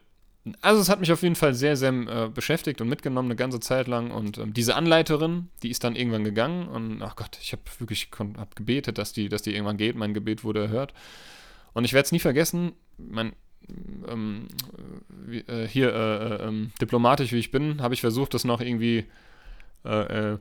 also 0.60 0.80
es 0.80 0.88
hat 0.88 0.98
mich 0.98 1.12
auf 1.12 1.22
jeden 1.22 1.36
Fall 1.36 1.54
sehr, 1.54 1.76
sehr 1.76 1.92
äh, 1.92 2.28
beschäftigt 2.28 2.80
und 2.80 2.88
mitgenommen 2.88 3.28
eine 3.28 3.36
ganze 3.36 3.60
Zeit 3.60 3.86
lang. 3.86 4.10
Und 4.10 4.38
ähm, 4.38 4.52
diese 4.54 4.74
Anleiterin, 4.74 5.50
die 5.62 5.70
ist 5.70 5.84
dann 5.84 5.94
irgendwann 5.94 6.24
gegangen 6.24 6.66
und 6.66 7.00
ach 7.00 7.14
Gott, 7.14 7.38
ich 7.40 7.52
habe 7.52 7.62
wirklich 7.78 8.08
hab 8.36 8.56
gebetet, 8.56 8.98
dass 8.98 9.12
die, 9.12 9.28
dass 9.28 9.42
die 9.42 9.52
irgendwann 9.54 9.76
geht. 9.76 9.94
Mein 9.94 10.12
Gebet 10.12 10.42
wurde 10.42 10.62
erhört. 10.62 10.92
Und 11.74 11.84
ich 11.84 11.92
werde 11.92 12.06
es 12.06 12.12
nie 12.12 12.18
vergessen, 12.18 12.72
mein, 12.98 13.34
ähm, 14.08 14.48
äh, 15.46 15.64
hier 15.68 15.94
äh, 15.94 16.26
äh, 16.44 16.48
ähm, 16.48 16.72
diplomatisch 16.80 17.30
wie 17.30 17.38
ich 17.38 17.52
bin, 17.52 17.80
habe 17.80 17.94
ich 17.94 18.00
versucht, 18.00 18.34
das 18.34 18.42
noch 18.44 18.60
irgendwie 18.60 19.04
äh, 19.84 20.36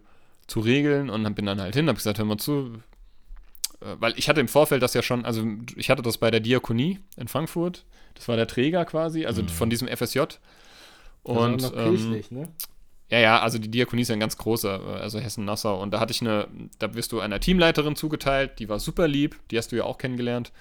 zu 0.51 0.59
regeln 0.59 1.09
und 1.09 1.33
bin 1.33 1.45
dann 1.45 1.61
halt 1.61 1.75
hin, 1.75 1.87
habe 1.87 1.95
gesagt, 1.95 2.17
hör 2.17 2.25
mal 2.25 2.37
zu, 2.37 2.73
äh, 3.79 3.95
weil 3.99 4.13
ich 4.17 4.27
hatte 4.27 4.41
im 4.41 4.49
Vorfeld 4.49 4.83
das 4.83 4.93
ja 4.93 5.01
schon, 5.01 5.23
also 5.23 5.45
ich 5.77 5.89
hatte 5.89 6.01
das 6.01 6.17
bei 6.17 6.29
der 6.29 6.41
Diakonie 6.41 6.99
in 7.15 7.29
Frankfurt, 7.29 7.85
das 8.15 8.27
war 8.27 8.35
der 8.35 8.47
Träger 8.47 8.83
quasi, 8.83 9.25
also 9.25 9.43
Mhm. 9.43 9.47
von 9.47 9.69
diesem 9.69 9.87
FSJ. 9.87 10.19
Und 11.23 11.61
noch 11.61 11.73
ähm, 11.77 11.95
kirchlich, 11.95 12.31
ne? 12.31 12.49
ja, 13.09 13.19
ja, 13.19 13.39
also 13.39 13.59
die 13.59 13.71
Diakonie 13.71 14.01
ist 14.01 14.09
ja 14.09 14.13
ein 14.13 14.19
ganz 14.19 14.37
großer, 14.37 14.81
also 14.99 15.19
Hessen-Nassau. 15.19 15.81
Und 15.81 15.91
da 15.91 15.99
hatte 16.01 16.11
ich 16.11 16.19
eine, 16.21 16.47
da 16.79 16.93
wirst 16.95 17.13
du 17.13 17.21
einer 17.21 17.39
Teamleiterin 17.39 17.95
zugeteilt, 17.95 18.59
die 18.59 18.67
war 18.67 18.79
super 18.79 19.07
lieb, 19.07 19.39
die 19.51 19.57
hast 19.57 19.71
du 19.71 19.77
ja 19.77 19.85
auch 19.85 19.97
kennengelernt. 19.97 20.51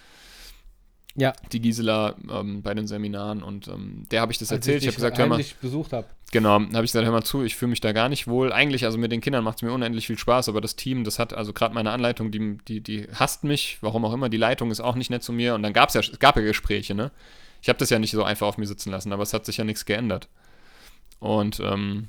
Ja. 1.21 1.35
Die 1.53 1.61
Gisela 1.61 2.17
ähm, 2.31 2.63
bei 2.63 2.73
den 2.73 2.87
Seminaren 2.87 3.43
und 3.43 3.69
ähm, 3.69 4.07
der 4.11 4.23
habe 4.23 4.33
ich 4.33 4.39
das 4.39 4.51
Als 4.51 4.67
erzählt. 4.67 4.83
Ich, 4.83 4.89
habe 4.89 4.93
dich 4.93 4.97
gesagt, 4.97 5.19
hör 5.19 5.27
mal, 5.27 5.45
besucht 5.61 5.93
habe. 5.93 6.07
genau, 6.33 6.55
habe 6.55 6.85
ich 6.85 6.93
gesagt, 6.93 7.05
hör 7.05 7.13
mal 7.13 7.23
zu, 7.23 7.43
ich 7.43 7.57
fühle 7.57 7.71
mich 7.71 7.81
da 7.81 7.93
gar 7.93 8.09
nicht 8.09 8.27
wohl. 8.27 8.53
Eigentlich, 8.53 8.87
also 8.87 8.97
mit 8.97 9.13
den 9.13 9.21
Kindern 9.21 9.45
macht 9.45 9.59
es 9.59 9.63
mir 9.63 9.73
unendlich 9.73 10.07
viel 10.07 10.19
Spaß, 10.19 10.49
aber 10.49 10.63
das 10.63 10.77
Team, 10.77 11.05
das 11.05 11.19
hat, 11.19 11.35
also 11.35 11.53
gerade 11.53 11.75
meine 11.75 11.91
Anleitung, 11.91 12.31
die, 12.31 12.57
die, 12.67 12.81
die 12.81 13.07
hasst 13.15 13.45
mich, 13.45 13.77
warum 13.83 14.05
auch 14.07 14.15
immer, 14.15 14.31
die 14.31 14.39
Leitung 14.39 14.71
ist 14.71 14.81
auch 14.81 14.95
nicht 14.95 15.11
nett 15.11 15.23
zu 15.23 15.33
mir. 15.33 15.55
Und 15.55 15.63
dann 15.63 15.75
gab 15.75 15.91
es 15.91 15.95
ja, 15.95 16.01
es 16.01 16.19
gab 16.19 16.37
ja 16.37 16.43
Gespräche, 16.43 16.95
ne? 16.95 17.11
Ich 17.63 17.69
habe 17.69 17.79
das 17.79 17.91
ja 17.91 17.99
nicht 17.99 18.13
so 18.13 18.25
einfach 18.25 18.47
auf 18.47 18.57
mir 18.57 18.67
sitzen 18.67 18.91
lassen, 18.91 19.13
aber 19.13 19.23
es 19.23 19.35
hat 19.35 19.45
sich 19.45 19.59
ja 19.59 19.65
nichts 19.65 19.85
geändert. 19.85 20.29
Und 21.19 21.61
ähm, 21.61 22.09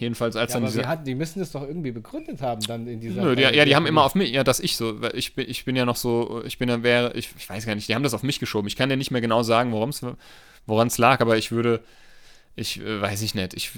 jedenfalls, 0.00 0.36
als 0.36 0.52
Ja, 0.52 0.60
dann 0.60 0.68
diese. 0.68 0.80
die, 0.80 0.86
hat, 0.86 1.06
die 1.06 1.14
müssen 1.14 1.38
das 1.40 1.52
doch 1.52 1.62
irgendwie 1.62 1.92
begründet 1.92 2.42
haben 2.42 2.60
dann 2.62 2.86
in 2.86 3.00
dieser 3.00 3.22
Nö, 3.22 3.36
die, 3.36 3.42
ja, 3.42 3.64
die 3.64 3.76
haben 3.76 3.86
immer 3.86 4.04
auf 4.04 4.14
mich, 4.14 4.30
ja, 4.30 4.44
dass 4.44 4.60
ich 4.60 4.76
so, 4.76 5.00
weil 5.00 5.14
ich 5.14 5.34
bin, 5.34 5.48
ich 5.48 5.64
bin 5.64 5.76
ja 5.76 5.84
noch 5.84 5.96
so, 5.96 6.42
ich 6.44 6.58
bin 6.58 6.68
ja, 6.68 6.82
wäre, 6.82 7.12
ich, 7.14 7.30
ich 7.38 7.48
weiß 7.48 7.66
gar 7.66 7.74
nicht, 7.74 7.88
die 7.88 7.94
haben 7.94 8.02
das 8.02 8.14
auf 8.14 8.22
mich 8.22 8.40
geschoben. 8.40 8.66
Ich 8.68 8.76
kann 8.76 8.90
ja 8.90 8.96
nicht 8.96 9.10
mehr 9.10 9.20
genau 9.20 9.42
sagen, 9.42 9.72
woran 9.72 10.86
es 10.88 10.98
lag, 10.98 11.20
aber 11.20 11.36
ich 11.36 11.52
würde, 11.52 11.80
ich 12.56 12.80
äh, 12.80 13.00
weiß 13.00 13.22
ich 13.22 13.34
nicht, 13.34 13.54
ich, 13.54 13.70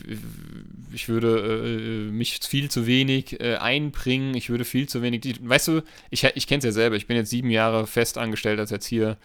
ich 0.93 1.09
würde 1.09 2.07
äh, 2.09 2.11
mich 2.11 2.39
viel 2.43 2.71
zu 2.71 2.87
wenig 2.87 3.41
äh, 3.41 3.57
einbringen, 3.57 4.35
ich 4.35 4.51
würde 4.51 4.65
viel 4.65 4.89
zu 4.89 5.03
wenig, 5.03 5.41
weißt 5.43 5.69
du, 5.69 5.83
ich, 6.11 6.25
ich 6.25 6.47
kenne 6.47 6.59
es 6.59 6.65
ja 6.65 6.73
selber, 6.73 6.97
ich 6.97 7.07
bin 7.07 7.17
jetzt 7.17 7.31
sieben 7.31 7.51
Jahre 7.51 7.87
fest 7.87 8.19
angestellt 8.19 8.59
als 8.61 8.73
Erzieher. 8.73 9.17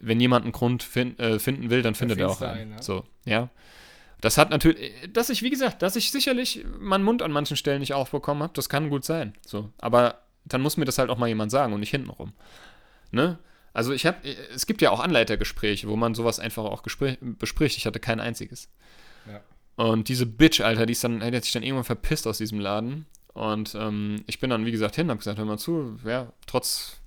Wenn 0.00 0.20
jemand 0.20 0.44
einen 0.44 0.52
Grund 0.52 0.84
fin 0.84 1.18
äh, 1.18 1.40
finden 1.40 1.68
will, 1.68 1.82
dann 1.82 1.96
findet 1.96 2.20
er 2.20 2.30
auch 2.30 2.40
einen. 2.42 2.60
einen, 2.60 2.72
ja. 2.72 2.82
So, 2.82 3.04
ja. 3.24 3.50
Das 4.20 4.38
hat 4.38 4.50
natürlich, 4.50 4.92
dass 5.12 5.30
ich, 5.30 5.42
wie 5.42 5.50
gesagt, 5.50 5.82
dass 5.82 5.96
ich 5.96 6.10
sicherlich 6.10 6.64
meinen 6.78 7.04
Mund 7.04 7.22
an 7.22 7.32
manchen 7.32 7.56
Stellen 7.56 7.80
nicht 7.80 7.94
aufbekommen 7.94 8.42
habe, 8.42 8.52
das 8.54 8.68
kann 8.68 8.90
gut 8.90 9.04
sein. 9.04 9.34
So, 9.46 9.70
aber 9.78 10.20
dann 10.44 10.60
muss 10.60 10.76
mir 10.76 10.84
das 10.84 10.98
halt 10.98 11.10
auch 11.10 11.18
mal 11.18 11.28
jemand 11.28 11.50
sagen 11.50 11.72
und 11.72 11.80
nicht 11.80 11.90
hintenrum. 11.90 12.32
Ne? 13.10 13.38
Also 13.72 13.92
ich 13.92 14.06
habe, 14.06 14.18
es 14.54 14.66
gibt 14.66 14.82
ja 14.82 14.90
auch 14.90 15.00
Anleitergespräche, 15.00 15.88
wo 15.88 15.96
man 15.96 16.14
sowas 16.14 16.40
einfach 16.40 16.64
auch 16.64 16.82
gespräch, 16.82 17.18
bespricht. 17.20 17.76
Ich 17.76 17.86
hatte 17.86 18.00
kein 18.00 18.20
einziges. 18.20 18.68
Ja. 19.26 19.40
Und 19.76 20.08
diese 20.08 20.26
Bitch, 20.26 20.60
Alter, 20.60 20.86
die 20.86 20.92
ist 20.92 21.04
dann, 21.04 21.20
die 21.20 21.36
hat 21.36 21.44
sich 21.44 21.52
dann 21.52 21.62
irgendwann 21.62 21.84
verpisst 21.84 22.26
aus 22.26 22.38
diesem 22.38 22.58
Laden. 22.58 23.06
Und 23.32 23.74
ähm, 23.76 24.22
ich 24.26 24.40
bin 24.40 24.50
dann, 24.50 24.66
wie 24.66 24.72
gesagt, 24.72 24.96
hin, 24.96 25.08
habe 25.08 25.18
gesagt, 25.18 25.38
hör 25.38 25.44
mal 25.44 25.58
zu, 25.58 25.98
ja, 26.04 26.32
trotz, 26.46 26.99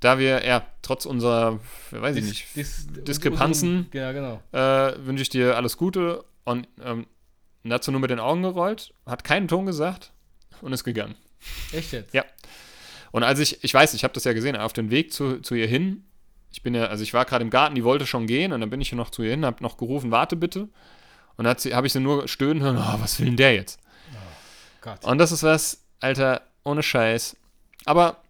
da 0.00 0.18
wir, 0.18 0.44
ja, 0.46 0.66
trotz 0.82 1.06
unserer, 1.06 1.58
weiß 1.90 2.16
ich 2.16 2.24
Dis- 2.24 2.28
nicht, 2.28 2.56
Dis- 2.56 2.86
Diskrepanzen, 3.04 3.88
Ja, 3.92 4.12
genau. 4.12 4.42
äh, 4.52 4.94
wünsche 5.06 5.22
ich 5.22 5.28
dir 5.28 5.56
alles 5.56 5.76
Gute. 5.76 6.24
Und 6.44 6.68
ähm, 6.82 7.06
so 7.80 7.90
nur 7.90 8.00
mit 8.00 8.10
den 8.10 8.20
Augen 8.20 8.42
gerollt, 8.42 8.92
hat 9.06 9.24
keinen 9.24 9.48
Ton 9.48 9.66
gesagt 9.66 10.12
und 10.60 10.72
ist 10.72 10.84
gegangen. 10.84 11.16
Echt 11.72 11.92
jetzt? 11.92 12.14
Ja. 12.14 12.24
Und 13.10 13.22
als 13.24 13.38
ich, 13.40 13.62
ich 13.64 13.72
weiß, 13.74 13.94
ich 13.94 14.04
habe 14.04 14.14
das 14.14 14.24
ja 14.24 14.32
gesehen, 14.32 14.56
auf 14.56 14.72
dem 14.72 14.90
Weg 14.90 15.12
zu, 15.12 15.40
zu 15.40 15.54
ihr 15.54 15.66
hin, 15.66 16.04
ich 16.52 16.62
bin 16.62 16.74
ja, 16.74 16.86
also 16.86 17.02
ich 17.02 17.12
war 17.14 17.24
gerade 17.24 17.42
im 17.44 17.50
Garten, 17.50 17.74
die 17.74 17.84
wollte 17.84 18.06
schon 18.06 18.26
gehen 18.26 18.52
und 18.52 18.60
dann 18.60 18.70
bin 18.70 18.80
ich 18.80 18.92
noch 18.92 19.10
zu 19.10 19.22
ihr 19.22 19.30
hin, 19.30 19.44
habe 19.44 19.62
noch 19.62 19.76
gerufen, 19.76 20.10
warte 20.10 20.36
bitte. 20.36 20.68
Und 21.36 21.44
dann 21.44 21.56
habe 21.56 21.86
ich 21.86 21.92
sie 21.92 22.00
nur 22.00 22.28
stöhnen 22.28 22.62
hören, 22.62 22.76
oh, 22.78 23.00
was 23.00 23.18
will 23.18 23.26
denn 23.26 23.36
der 23.36 23.54
jetzt? 23.54 23.80
Gott. 24.80 25.04
Und 25.04 25.18
das 25.18 25.32
ist 25.32 25.42
was, 25.42 25.82
Alter, 26.00 26.42
ohne 26.64 26.82
Scheiß. 26.82 27.36
Aber 27.84 28.22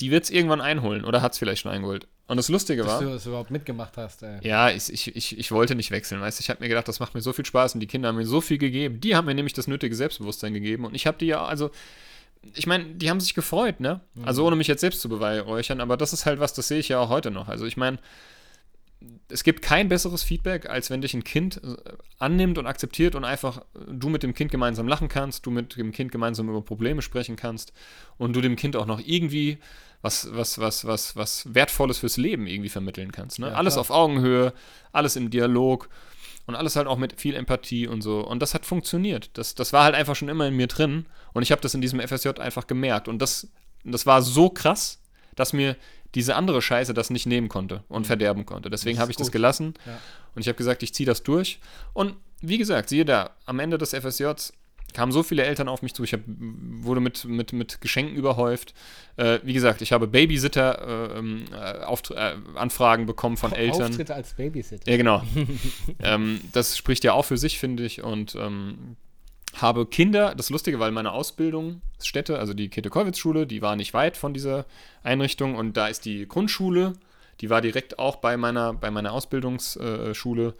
die 0.00 0.10
wird 0.10 0.24
es 0.24 0.30
irgendwann 0.30 0.60
einholen 0.60 1.04
oder 1.04 1.22
hat 1.22 1.32
es 1.32 1.38
vielleicht 1.38 1.62
schon 1.62 1.72
eingeholt. 1.72 2.06
Und 2.26 2.36
das 2.36 2.48
Lustige 2.48 2.82
Dass 2.82 2.92
war. 2.92 3.00
du 3.02 3.10
das 3.10 3.26
überhaupt 3.26 3.50
mitgemacht 3.50 3.96
hast, 3.96 4.22
ey. 4.22 4.38
Ja, 4.42 4.70
ich, 4.70 4.92
ich, 4.92 5.16
ich, 5.16 5.38
ich 5.38 5.52
wollte 5.52 5.74
nicht 5.74 5.90
wechseln, 5.90 6.20
weißt 6.20 6.38
du. 6.38 6.42
Ich 6.42 6.50
habe 6.50 6.62
mir 6.62 6.68
gedacht, 6.68 6.86
das 6.86 7.00
macht 7.00 7.14
mir 7.14 7.20
so 7.20 7.32
viel 7.32 7.44
Spaß 7.44 7.74
und 7.74 7.80
die 7.80 7.86
Kinder 7.86 8.08
haben 8.08 8.16
mir 8.16 8.26
so 8.26 8.40
viel 8.40 8.58
gegeben. 8.58 9.00
Die 9.00 9.16
haben 9.16 9.26
mir 9.26 9.34
nämlich 9.34 9.52
das 9.52 9.66
nötige 9.66 9.94
Selbstbewusstsein 9.94 10.54
gegeben 10.54 10.84
und 10.84 10.94
ich 10.94 11.06
habe 11.06 11.18
die 11.18 11.26
ja, 11.26 11.44
also, 11.44 11.70
ich 12.54 12.66
meine, 12.66 12.84
die 12.84 13.10
haben 13.10 13.20
sich 13.20 13.34
gefreut, 13.34 13.80
ne? 13.80 14.00
Also 14.22 14.46
ohne 14.46 14.56
mich 14.56 14.68
jetzt 14.68 14.80
selbst 14.80 15.00
zu 15.00 15.08
beweihräuchern, 15.08 15.80
aber 15.80 15.96
das 15.96 16.12
ist 16.12 16.24
halt 16.24 16.40
was, 16.40 16.54
das 16.54 16.68
sehe 16.68 16.78
ich 16.78 16.88
ja 16.88 16.98
auch 16.98 17.08
heute 17.08 17.30
noch. 17.30 17.48
Also 17.48 17.66
ich 17.66 17.76
meine, 17.76 17.98
es 19.28 19.44
gibt 19.44 19.62
kein 19.62 19.88
besseres 19.88 20.22
Feedback, 20.22 20.68
als 20.68 20.90
wenn 20.90 21.00
dich 21.00 21.14
ein 21.14 21.24
Kind 21.24 21.60
äh, 21.64 21.76
annimmt 22.18 22.58
und 22.58 22.66
akzeptiert 22.66 23.14
und 23.14 23.24
einfach 23.24 23.58
äh, 23.58 23.62
du 23.88 24.08
mit 24.08 24.22
dem 24.22 24.34
Kind 24.34 24.50
gemeinsam 24.50 24.88
lachen 24.88 25.08
kannst, 25.08 25.46
du 25.46 25.50
mit 25.50 25.76
dem 25.76 25.92
Kind 25.92 26.12
gemeinsam 26.12 26.48
über 26.48 26.62
Probleme 26.62 27.02
sprechen 27.02 27.36
kannst 27.36 27.72
und 28.18 28.34
du 28.34 28.40
dem 28.40 28.56
Kind 28.56 28.76
auch 28.76 28.86
noch 28.86 29.00
irgendwie 29.04 29.58
was, 30.02 30.34
was, 30.34 30.58
was, 30.58 30.84
was, 30.84 31.16
was 31.16 31.54
Wertvolles 31.54 31.98
fürs 31.98 32.16
Leben 32.16 32.46
irgendwie 32.46 32.68
vermitteln 32.68 33.12
kannst. 33.12 33.38
Ne? 33.38 33.48
Ja, 33.48 33.52
alles 33.54 33.74
klar. 33.74 33.82
auf 33.82 33.90
Augenhöhe, 33.90 34.52
alles 34.92 35.16
im 35.16 35.30
Dialog 35.30 35.88
und 36.46 36.54
alles 36.54 36.76
halt 36.76 36.86
auch 36.86 36.96
mit 36.98 37.20
viel 37.20 37.34
Empathie 37.34 37.86
und 37.86 38.02
so. 38.02 38.20
Und 38.20 38.40
das 38.40 38.54
hat 38.54 38.64
funktioniert. 38.64 39.30
Das, 39.34 39.54
das 39.54 39.72
war 39.72 39.84
halt 39.84 39.94
einfach 39.94 40.16
schon 40.16 40.28
immer 40.28 40.46
in 40.46 40.56
mir 40.56 40.66
drin 40.66 41.06
und 41.32 41.42
ich 41.42 41.52
habe 41.52 41.60
das 41.60 41.74
in 41.74 41.80
diesem 41.80 42.00
FSJ 42.00 42.40
einfach 42.40 42.66
gemerkt. 42.66 43.08
Und 43.08 43.20
das, 43.20 43.48
das 43.84 44.06
war 44.06 44.22
so 44.22 44.48
krass, 44.48 45.00
dass 45.36 45.52
mir 45.52 45.76
diese 46.14 46.34
andere 46.34 46.60
Scheiße 46.60 46.92
das 46.92 47.10
nicht 47.10 47.26
nehmen 47.26 47.48
konnte 47.48 47.84
und 47.88 48.06
verderben 48.06 48.46
konnte. 48.46 48.68
Deswegen 48.70 48.94
Mhm. 48.94 48.98
Das 48.98 49.02
habe 49.02 49.10
ich 49.12 49.16
das 49.16 49.28
gut. 49.28 49.32
gelassen 49.32 49.74
Ja. 49.86 49.98
und 50.34 50.40
ich 50.40 50.48
habe 50.48 50.56
gesagt, 50.56 50.82
ich 50.82 50.92
ziehe 50.92 51.06
das 51.06 51.22
durch. 51.22 51.60
Und 51.92 52.16
wie 52.40 52.58
gesagt, 52.58 52.88
siehe 52.88 53.04
da, 53.04 53.30
am 53.44 53.60
Ende 53.60 53.78
des 53.78 53.92
FSJs 53.92 54.52
kamen 54.94 55.12
so 55.12 55.22
viele 55.22 55.44
Eltern 55.44 55.68
auf 55.68 55.82
mich 55.82 55.94
zu. 55.94 56.04
Ich 56.04 56.12
hab, 56.12 56.20
wurde 56.26 57.00
mit, 57.00 57.24
mit, 57.24 57.52
mit 57.52 57.80
Geschenken 57.80 58.16
überhäuft. 58.16 58.74
Äh, 59.16 59.40
wie 59.42 59.52
gesagt, 59.52 59.82
ich 59.82 59.92
habe 59.92 60.06
Babysitter 60.06 61.12
äh, 61.14 61.18
ähm, 61.18 61.44
äh, 61.52 61.84
äh, 61.84 63.04
bekommen 63.04 63.36
von 63.36 63.52
Eltern. 63.52 63.90
Auftritte 63.90 64.14
als 64.14 64.34
Babysitter. 64.34 64.90
Ja, 64.90 64.96
genau. 64.96 65.22
ähm, 66.02 66.40
das 66.52 66.76
spricht 66.76 67.04
ja 67.04 67.12
auch 67.12 67.24
für 67.24 67.36
sich, 67.36 67.58
finde 67.58 67.84
ich. 67.84 68.02
Und 68.02 68.34
ähm, 68.34 68.96
habe 69.56 69.86
Kinder, 69.86 70.34
das 70.34 70.50
Lustige, 70.50 70.78
weil 70.78 70.92
meine 70.92 71.12
Ausbildungsstätte, 71.12 72.38
also 72.38 72.54
die 72.54 72.68
Käthe-Kollwitz-Schule, 72.68 73.46
die 73.46 73.62
war 73.62 73.76
nicht 73.76 73.94
weit 73.94 74.16
von 74.16 74.32
dieser 74.32 74.64
Einrichtung 75.02 75.56
und 75.56 75.76
da 75.76 75.88
ist 75.88 76.04
die 76.04 76.26
Grundschule, 76.26 76.94
die 77.40 77.50
war 77.50 77.60
direkt 77.60 77.98
auch 77.98 78.16
bei 78.16 78.36
meiner, 78.36 78.74
bei 78.74 78.90
meiner 78.90 79.12
Ausbildungsschule. 79.12 80.54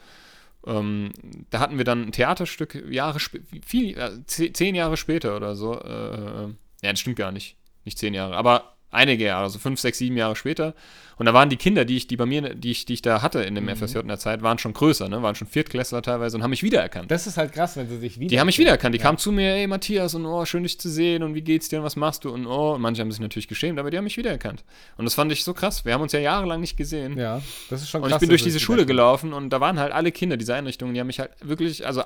Ähm, 0.67 1.11
da 1.51 1.61
hatten 1.61 1.79
wir 1.79 1.85
dann 1.85 2.03
ein 2.07 2.13
Theaterstück 2.13 2.85
Jahre 2.91 3.19
viel, 3.65 3.99
äh, 3.99 4.11
ze- 4.27 4.53
zehn 4.53 4.75
Jahre 4.75 4.97
später 4.97 5.37
oder 5.37 5.57
so. 5.57 5.81
Äh, 5.81 6.49
ja, 6.83 6.91
das 6.91 7.01
stimmt 7.01 7.17
gar 7.17 7.33
nicht. 7.33 7.57
Nicht 7.85 7.99
zehn 7.99 8.13
Jahre, 8.15 8.37
aber 8.37 8.77
einige 8.91 9.25
Jahre, 9.25 9.45
also 9.45 9.59
fünf, 9.59 9.81
sechs, 9.81 9.99
sieben 9.99 10.17
Jahre 10.17 10.37
später. 10.37 10.75
Und 11.17 11.27
da 11.27 11.35
waren 11.35 11.51
die 11.51 11.57
Kinder, 11.57 11.85
die 11.85 11.99
ich, 11.99 12.07
die 12.07 12.17
bei 12.17 12.25
mir, 12.25 12.55
die 12.55 12.71
ich, 12.71 12.87
die 12.87 12.95
ich 12.95 13.03
da 13.03 13.21
hatte 13.21 13.41
in 13.41 13.55
dem 13.55 13.69
FSJ 13.69 13.99
in 13.99 14.09
der 14.09 14.19
Zeit, 14.19 14.43
waren 14.43 14.57
schon 14.57 14.73
größer, 14.73 15.09
ne? 15.09 15.23
waren 15.23 15.35
schon 15.35 15.47
Viertklässler 15.47 16.01
teilweise 16.01 16.37
und 16.37 16.43
haben 16.43 16.51
mich 16.51 16.63
wiedererkannt. 16.63 17.11
Das 17.11 17.27
ist 17.27 17.37
halt 17.37 17.53
krass, 17.53 17.77
wenn 17.77 17.89
sie 17.89 17.99
sich 17.99 18.19
wieder. 18.19 18.31
Die 18.31 18.41
haben 18.41 18.47
mich 18.47 18.59
wiedererkannt. 18.59 18.95
Die 18.95 18.99
kamen 18.99 19.19
zu 19.19 19.31
mir, 19.31 19.55
ey 19.55 19.67
Matthias, 19.67 20.15
und 20.15 20.25
oh, 20.25 20.45
schön 20.47 20.63
dich 20.63 20.81
zu 20.81 20.89
sehen 20.89 21.23
und 21.23 21.35
wie 21.35 21.43
geht's 21.43 21.69
dir 21.69 21.81
und 21.81 21.85
was 21.85 21.97
machst 21.97 22.25
du 22.25 22.31
und 22.31 22.47
oh, 22.47 22.75
und 22.75 22.81
manche 22.81 23.03
haben 23.03 23.13
sich 23.13 23.21
natürlich 23.21 23.49
geschämt, 23.49 23.79
aber 23.79 23.91
die 23.91 23.99
haben 23.99 24.05
mich 24.05 24.17
wiedererkannt. 24.17 24.65
Und 24.97 25.05
das 25.05 25.15
fand 25.15 25.31
ich 25.31 25.45
so 25.45 25.53
krass. 25.53 25.85
Wir 25.85 25.93
haben 25.93 26.01
uns 26.01 26.13
ja 26.13 26.21
jahrelang 26.21 26.61
nicht 26.61 26.79
gesehen. 26.79 27.19
Ja, 27.19 27.43
das 27.69 27.83
ist 27.83 27.91
schon 27.91 28.03
Und 28.03 28.09
krass. 28.09 28.17
ich 28.17 28.21
bin 28.21 28.31
durch 28.31 28.43
diese 28.43 28.61
Schule 28.61 28.87
gelaufen 28.87 29.35
und 29.35 29.51
da 29.51 29.61
waren 29.61 29.79
halt 29.79 29.93
alle 29.93 30.13
Kinder 30.13 30.39
dieser 30.39 30.55
Einrichtungen, 30.55 30.95
die 30.95 31.01
haben 31.01 31.07
mich 31.07 31.21
halt 31.21 31.33
wirklich, 31.43 31.87
also 31.87 32.03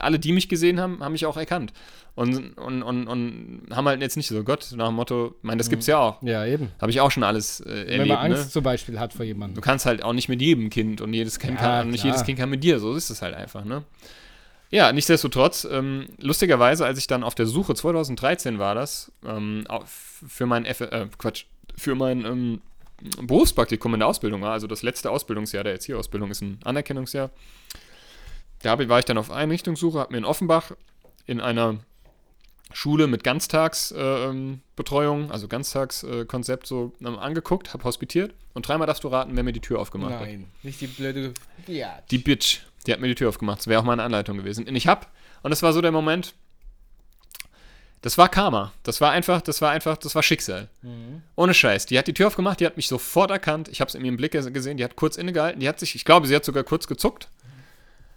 alle, 0.00 0.18
die 0.18 0.32
mich 0.32 0.48
gesehen 0.48 0.80
haben, 0.80 1.02
haben 1.02 1.12
mich 1.12 1.26
auch 1.26 1.36
erkannt. 1.36 1.72
Und, 2.14 2.58
und, 2.58 2.82
und, 2.82 3.06
und 3.06 3.62
haben 3.70 3.86
halt 3.86 4.00
jetzt 4.00 4.16
nicht 4.16 4.26
so, 4.26 4.42
Gott, 4.42 4.72
nach 4.74 4.88
dem 4.88 4.96
Motto, 4.96 5.34
ich 5.38 5.44
meine, 5.44 5.58
das 5.58 5.70
gibt's 5.70 5.86
ja 5.86 5.98
auch. 5.98 6.22
Ja, 6.22 6.44
eben. 6.44 6.72
Habe 6.80 6.90
ich 6.90 7.00
auch 7.00 7.10
schon 7.10 7.22
alles 7.22 7.60
äh, 7.60 7.66
Wenn 7.66 8.00
erlebt, 8.00 8.08
man 8.08 8.32
Angst 8.32 8.44
ne? 8.46 8.50
zum 8.50 8.64
Beispiel 8.64 8.98
hat 8.98 9.12
vor 9.12 9.24
jemandem. 9.24 9.54
Du 9.54 9.60
kannst 9.60 9.86
halt 9.86 10.02
auch 10.02 10.12
nicht 10.12 10.28
mit 10.28 10.42
jedem 10.42 10.68
Kind 10.68 11.00
und 11.00 11.14
jedes 11.14 11.38
Kind 11.38 11.54
Ja, 11.54 11.60
kann, 11.60 11.86
und 11.86 11.92
nicht 11.92 12.04
jedes 12.04 12.24
Kind 12.24 12.38
kann 12.38 12.50
mit 12.50 12.64
dir, 12.64 12.80
so 12.80 12.94
ist 12.94 13.10
es 13.10 13.22
halt 13.22 13.34
einfach, 13.34 13.64
ne? 13.64 13.84
Ja, 14.70 14.92
nichtsdestotrotz, 14.92 15.66
ähm, 15.70 16.08
lustigerweise, 16.18 16.84
als 16.84 16.98
ich 16.98 17.06
dann 17.06 17.22
auf 17.22 17.34
der 17.34 17.46
Suche, 17.46 17.74
2013 17.74 18.58
war 18.58 18.74
das, 18.74 19.12
ähm, 19.24 19.64
für 19.86 20.46
mein, 20.46 20.66
F 20.66 20.80
äh, 20.82 21.06
Quatsch, 21.16 21.44
für 21.76 21.94
mein 21.94 22.24
ähm, 22.26 22.60
Berufspraktikum 23.22 23.94
in 23.94 24.00
der 24.00 24.08
Ausbildung 24.08 24.42
war, 24.42 24.52
also 24.52 24.66
das 24.66 24.82
letzte 24.82 25.10
Ausbildungsjahr 25.10 25.64
der 25.64 25.72
Erzieherausbildung 25.74 26.30
ist 26.30 26.42
ein 26.42 26.58
Anerkennungsjahr. 26.64 27.30
Da 28.62 28.88
war 28.88 28.98
ich 28.98 29.04
dann 29.04 29.18
auf 29.18 29.30
Einrichtungssuche, 29.30 29.98
habe 29.98 30.12
mir 30.12 30.18
in 30.18 30.24
Offenbach 30.24 30.72
in 31.26 31.40
einer 31.40 31.78
Schule 32.72 33.06
mit 33.06 33.24
Ganztagsbetreuung, 33.24 35.20
äh, 35.20 35.24
ähm, 35.24 35.32
also 35.32 35.48
Ganztagskonzept 35.48 36.66
so 36.66 36.92
ähm, 37.00 37.18
angeguckt, 37.18 37.72
habe 37.72 37.84
hospitiert 37.84 38.34
und 38.54 38.66
dreimal 38.66 38.86
darfst 38.86 39.04
du 39.04 39.08
raten, 39.08 39.36
wer 39.36 39.42
mir 39.42 39.52
die 39.52 39.60
Tür 39.60 39.78
aufgemacht 39.80 40.14
hat. 40.14 40.20
Nein, 40.22 40.46
nicht 40.62 40.80
die 40.80 40.86
blöde. 40.86 41.32
Ja. 41.66 41.98
Die 42.10 42.18
Bitch, 42.18 42.60
die 42.86 42.92
hat 42.92 43.00
mir 43.00 43.08
die 43.08 43.14
Tür 43.14 43.28
aufgemacht. 43.28 43.60
Das 43.60 43.66
wäre 43.68 43.80
auch 43.80 43.84
meine 43.84 44.02
Anleitung 44.02 44.36
gewesen. 44.36 44.66
Und 44.68 44.76
ich 44.76 44.86
hab, 44.86 45.10
und 45.42 45.50
das 45.50 45.62
war 45.62 45.72
so 45.72 45.80
der 45.80 45.92
Moment, 45.92 46.34
das 48.02 48.16
war 48.16 48.28
Karma. 48.28 48.72
Das 48.82 49.00
war 49.00 49.10
einfach, 49.10 49.40
das 49.40 49.60
war 49.60 49.70
einfach, 49.70 49.96
das 49.96 50.14
war 50.14 50.22
Schicksal. 50.22 50.68
Ohne 51.36 51.54
Scheiß. 51.54 51.86
Die 51.86 51.98
hat 51.98 52.06
die 52.06 52.14
Tür 52.14 52.28
aufgemacht, 52.28 52.60
die 52.60 52.66
hat 52.66 52.76
mich 52.76 52.86
sofort 52.86 53.30
erkannt. 53.30 53.68
Ich 53.68 53.80
habe 53.80 53.88
es 53.88 53.94
in 53.94 54.04
ihrem 54.04 54.16
Blick 54.16 54.32
gesehen, 54.32 54.76
die 54.76 54.84
hat 54.84 54.94
kurz 54.94 55.16
innegehalten, 55.16 55.60
die 55.60 55.68
hat 55.68 55.80
sich, 55.80 55.94
ich 55.94 56.04
glaube, 56.04 56.26
sie 56.26 56.36
hat 56.36 56.44
sogar 56.44 56.64
kurz 56.64 56.86
gezuckt. 56.86 57.28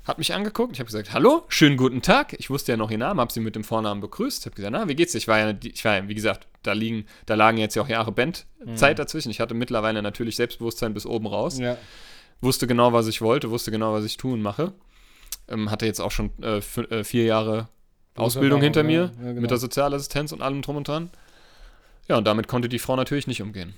Hat 0.03 0.17
mich 0.17 0.33
angeguckt, 0.33 0.73
ich 0.73 0.79
habe 0.79 0.87
gesagt, 0.87 1.13
hallo, 1.13 1.43
schönen 1.47 1.77
guten 1.77 2.01
Tag. 2.01 2.33
Ich 2.39 2.49
wusste 2.49 2.71
ja 2.71 2.77
noch 2.77 2.89
ihren 2.89 3.01
Namen, 3.01 3.19
habe 3.19 3.31
sie 3.31 3.39
mit 3.39 3.55
dem 3.55 3.63
Vornamen 3.63 4.01
begrüßt, 4.01 4.45
habe 4.47 4.55
gesagt, 4.55 4.73
na, 4.73 4.87
wie 4.87 4.95
geht's 4.95 5.11
dir? 5.11 5.19
Ich 5.19 5.27
war 5.27 5.37
ja, 5.37 5.53
ich 5.61 5.85
war 5.85 5.97
ja, 5.97 6.07
wie 6.07 6.15
gesagt, 6.15 6.47
da 6.63 6.73
liegen, 6.73 7.05
da 7.27 7.35
lagen 7.35 7.59
jetzt 7.59 7.75
ja 7.75 7.83
auch 7.83 7.87
Jahre 7.87 8.11
Bandzeit 8.11 8.97
dazwischen. 8.97 9.29
Ich 9.29 9.39
hatte 9.39 9.53
mittlerweile 9.53 10.01
natürlich 10.01 10.37
Selbstbewusstsein 10.37 10.95
bis 10.95 11.05
oben 11.05 11.27
raus 11.27 11.59
Ja. 11.59 11.77
wusste 12.41 12.65
genau, 12.65 12.93
was 12.93 13.05
ich 13.07 13.21
wollte, 13.21 13.51
wusste 13.51 13.69
genau, 13.69 13.93
was 13.93 14.03
ich 14.03 14.17
tun 14.17 14.41
mache. 14.41 14.73
Ähm, 15.47 15.69
hatte 15.69 15.85
jetzt 15.85 16.01
auch 16.01 16.11
schon 16.11 16.31
äh, 16.41 16.57
äh, 16.57 17.03
vier 17.03 17.25
Jahre 17.25 17.67
Ausbildung 18.15 18.59
hinter 18.59 18.81
mir 18.81 19.11
ja, 19.19 19.27
genau. 19.27 19.41
mit 19.41 19.51
der 19.51 19.59
Sozialassistenz 19.59 20.31
und 20.31 20.41
allem 20.41 20.63
drum 20.63 20.77
und 20.77 20.87
dran. 20.87 21.11
Ja, 22.07 22.17
und 22.17 22.25
damit 22.25 22.47
konnte 22.47 22.69
die 22.69 22.79
Frau 22.79 22.95
natürlich 22.95 23.27
nicht 23.27 23.43
umgehen. 23.43 23.75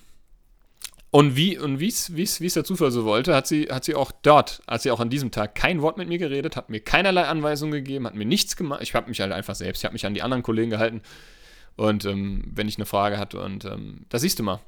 Und 1.14 1.36
wie 1.36 1.60
und 1.60 1.80
wie's, 1.80 2.16
wie's, 2.16 2.42
wie's 2.42 2.56
der 2.56 2.64
Zufall 2.64 2.90
so 2.90 3.06
wollte, 3.06 3.36
hat 3.36 3.46
sie, 3.46 3.68
hat 3.70 3.84
sie 3.84 3.94
auch 3.94 4.12
dort, 4.24 4.64
hat 4.68 4.82
sie 4.82 4.90
auch 4.90 5.00
an 5.00 5.12
diesem 5.12 5.30
Tag 5.30 5.54
kein 5.54 5.84
Wort 5.84 5.96
mit 5.96 6.08
mir 6.08 6.18
geredet, 6.18 6.56
hat 6.56 6.72
mir 6.72 6.80
keinerlei 6.80 7.26
Anweisungen 7.26 7.72
gegeben, 7.72 8.08
hat 8.08 8.16
mir 8.16 8.26
nichts 8.26 8.56
gemacht. 8.56 8.82
Ich 8.82 8.96
habe 8.96 9.08
mich 9.10 9.22
halt 9.22 9.32
einfach 9.32 9.54
selbst, 9.54 9.82
ich 9.82 9.86
habe 9.86 9.94
mich 9.94 10.08
an 10.08 10.16
die 10.16 10.24
anderen 10.24 10.42
Kollegen 10.42 10.72
gehalten 10.72 11.04
und 11.76 12.04
ähm, 12.06 12.44
wenn 12.56 12.68
ich 12.68 12.78
eine 12.78 12.88
Frage 12.88 13.20
hatte 13.20 13.40
und 13.40 13.64
ähm, 13.64 14.08
da 14.10 14.18
siehst 14.18 14.40
du 14.40 14.44
mal, 14.44 14.60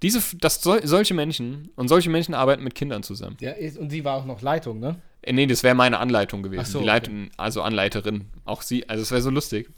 diese, 0.00 0.22
das, 0.38 0.62
sol, 0.62 0.80
solche 0.84 1.12
Menschen 1.12 1.68
und 1.76 1.88
solche 1.88 2.08
Menschen 2.08 2.32
arbeiten 2.32 2.64
mit 2.64 2.74
Kindern 2.74 3.02
zusammen. 3.02 3.36
ja 3.40 3.52
und 3.78 3.90
sie 3.90 4.06
war 4.06 4.16
auch 4.16 4.24
noch 4.24 4.40
Leitung, 4.40 4.80
ne? 4.80 5.02
Äh, 5.20 5.34
Nee, 5.34 5.44
das 5.44 5.62
wäre 5.62 5.74
meine 5.74 5.98
Anleitung 5.98 6.42
gewesen. 6.42 6.64
So, 6.64 6.78
die 6.78 6.84
okay. 6.84 6.94
Leitung, 6.94 7.30
also 7.36 7.60
Anleiterin. 7.60 8.24
Auch 8.46 8.62
sie, 8.62 8.88
also 8.88 9.02
es 9.02 9.10
wäre 9.10 9.20
so 9.20 9.28
lustig. 9.28 9.68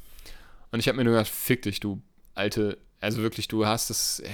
Und 0.71 0.79
ich 0.79 0.87
habe 0.87 0.99
mir 0.99 1.03
nur 1.03 1.15
gedacht, 1.15 1.33
fick 1.33 1.63
dich, 1.63 1.81
du 1.81 2.01
alte, 2.37 2.79
also 3.01 3.23
wirklich, 3.23 3.49
du 3.49 3.67
hast 3.67 3.91
das, 3.91 4.23
ja, 4.25 4.31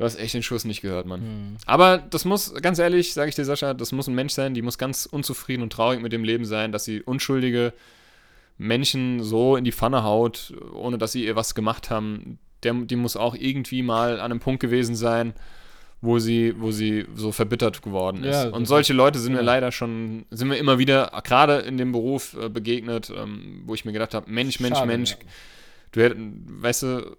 du 0.00 0.04
hast 0.06 0.18
echt 0.18 0.34
den 0.34 0.42
Schuss 0.42 0.64
nicht 0.64 0.80
gehört, 0.80 1.06
Mann. 1.06 1.20
Hm. 1.20 1.56
Aber 1.66 1.98
das 1.98 2.24
muss, 2.24 2.52
ganz 2.54 2.78
ehrlich, 2.78 3.12
sage 3.12 3.28
ich 3.28 3.34
dir, 3.36 3.44
Sascha, 3.44 3.74
das 3.74 3.92
muss 3.92 4.08
ein 4.08 4.14
Mensch 4.14 4.32
sein, 4.32 4.54
die 4.54 4.62
muss 4.62 4.78
ganz 4.78 5.06
unzufrieden 5.06 5.62
und 5.62 5.72
traurig 5.72 6.00
mit 6.00 6.12
dem 6.12 6.24
Leben 6.24 6.44
sein, 6.44 6.72
dass 6.72 6.84
sie 6.84 7.02
unschuldige 7.02 7.72
Menschen 8.58 9.22
so 9.22 9.56
in 9.56 9.64
die 9.64 9.72
Pfanne 9.72 10.02
haut, 10.02 10.52
ohne 10.74 10.98
dass 10.98 11.12
sie 11.12 11.24
ihr 11.24 11.36
was 11.36 11.54
gemacht 11.54 11.90
haben. 11.90 12.38
Der, 12.62 12.74
die 12.74 12.96
muss 12.96 13.16
auch 13.16 13.34
irgendwie 13.34 13.82
mal 13.82 14.20
an 14.20 14.32
einem 14.32 14.40
Punkt 14.40 14.60
gewesen 14.60 14.94
sein, 14.94 15.32
wo 16.02 16.18
sie, 16.18 16.54
wo 16.58 16.70
sie 16.70 17.06
so 17.14 17.30
verbittert 17.30 17.82
geworden 17.82 18.24
ist. 18.24 18.44
Ja, 18.44 18.48
und 18.50 18.66
solche 18.66 18.92
Leute 18.94 19.18
sind 19.18 19.32
mir 19.32 19.40
ja. 19.40 19.44
leider 19.44 19.70
schon, 19.70 20.24
sind 20.30 20.48
mir 20.48 20.56
immer 20.56 20.78
wieder, 20.78 21.10
gerade 21.24 21.58
in 21.58 21.76
dem 21.76 21.92
Beruf 21.92 22.36
äh, 22.40 22.48
begegnet, 22.48 23.12
ähm, 23.14 23.62
wo 23.66 23.74
ich 23.74 23.84
mir 23.84 23.92
gedacht 23.92 24.14
habe, 24.14 24.30
Mensch, 24.30 24.60
Mensch, 24.60 24.76
Schade, 24.78 24.86
Mensch, 24.86 25.10
ja. 25.10 25.16
du 25.92 26.00
hätt- 26.00 26.16
weißt 26.16 26.82
du, 26.82 27.16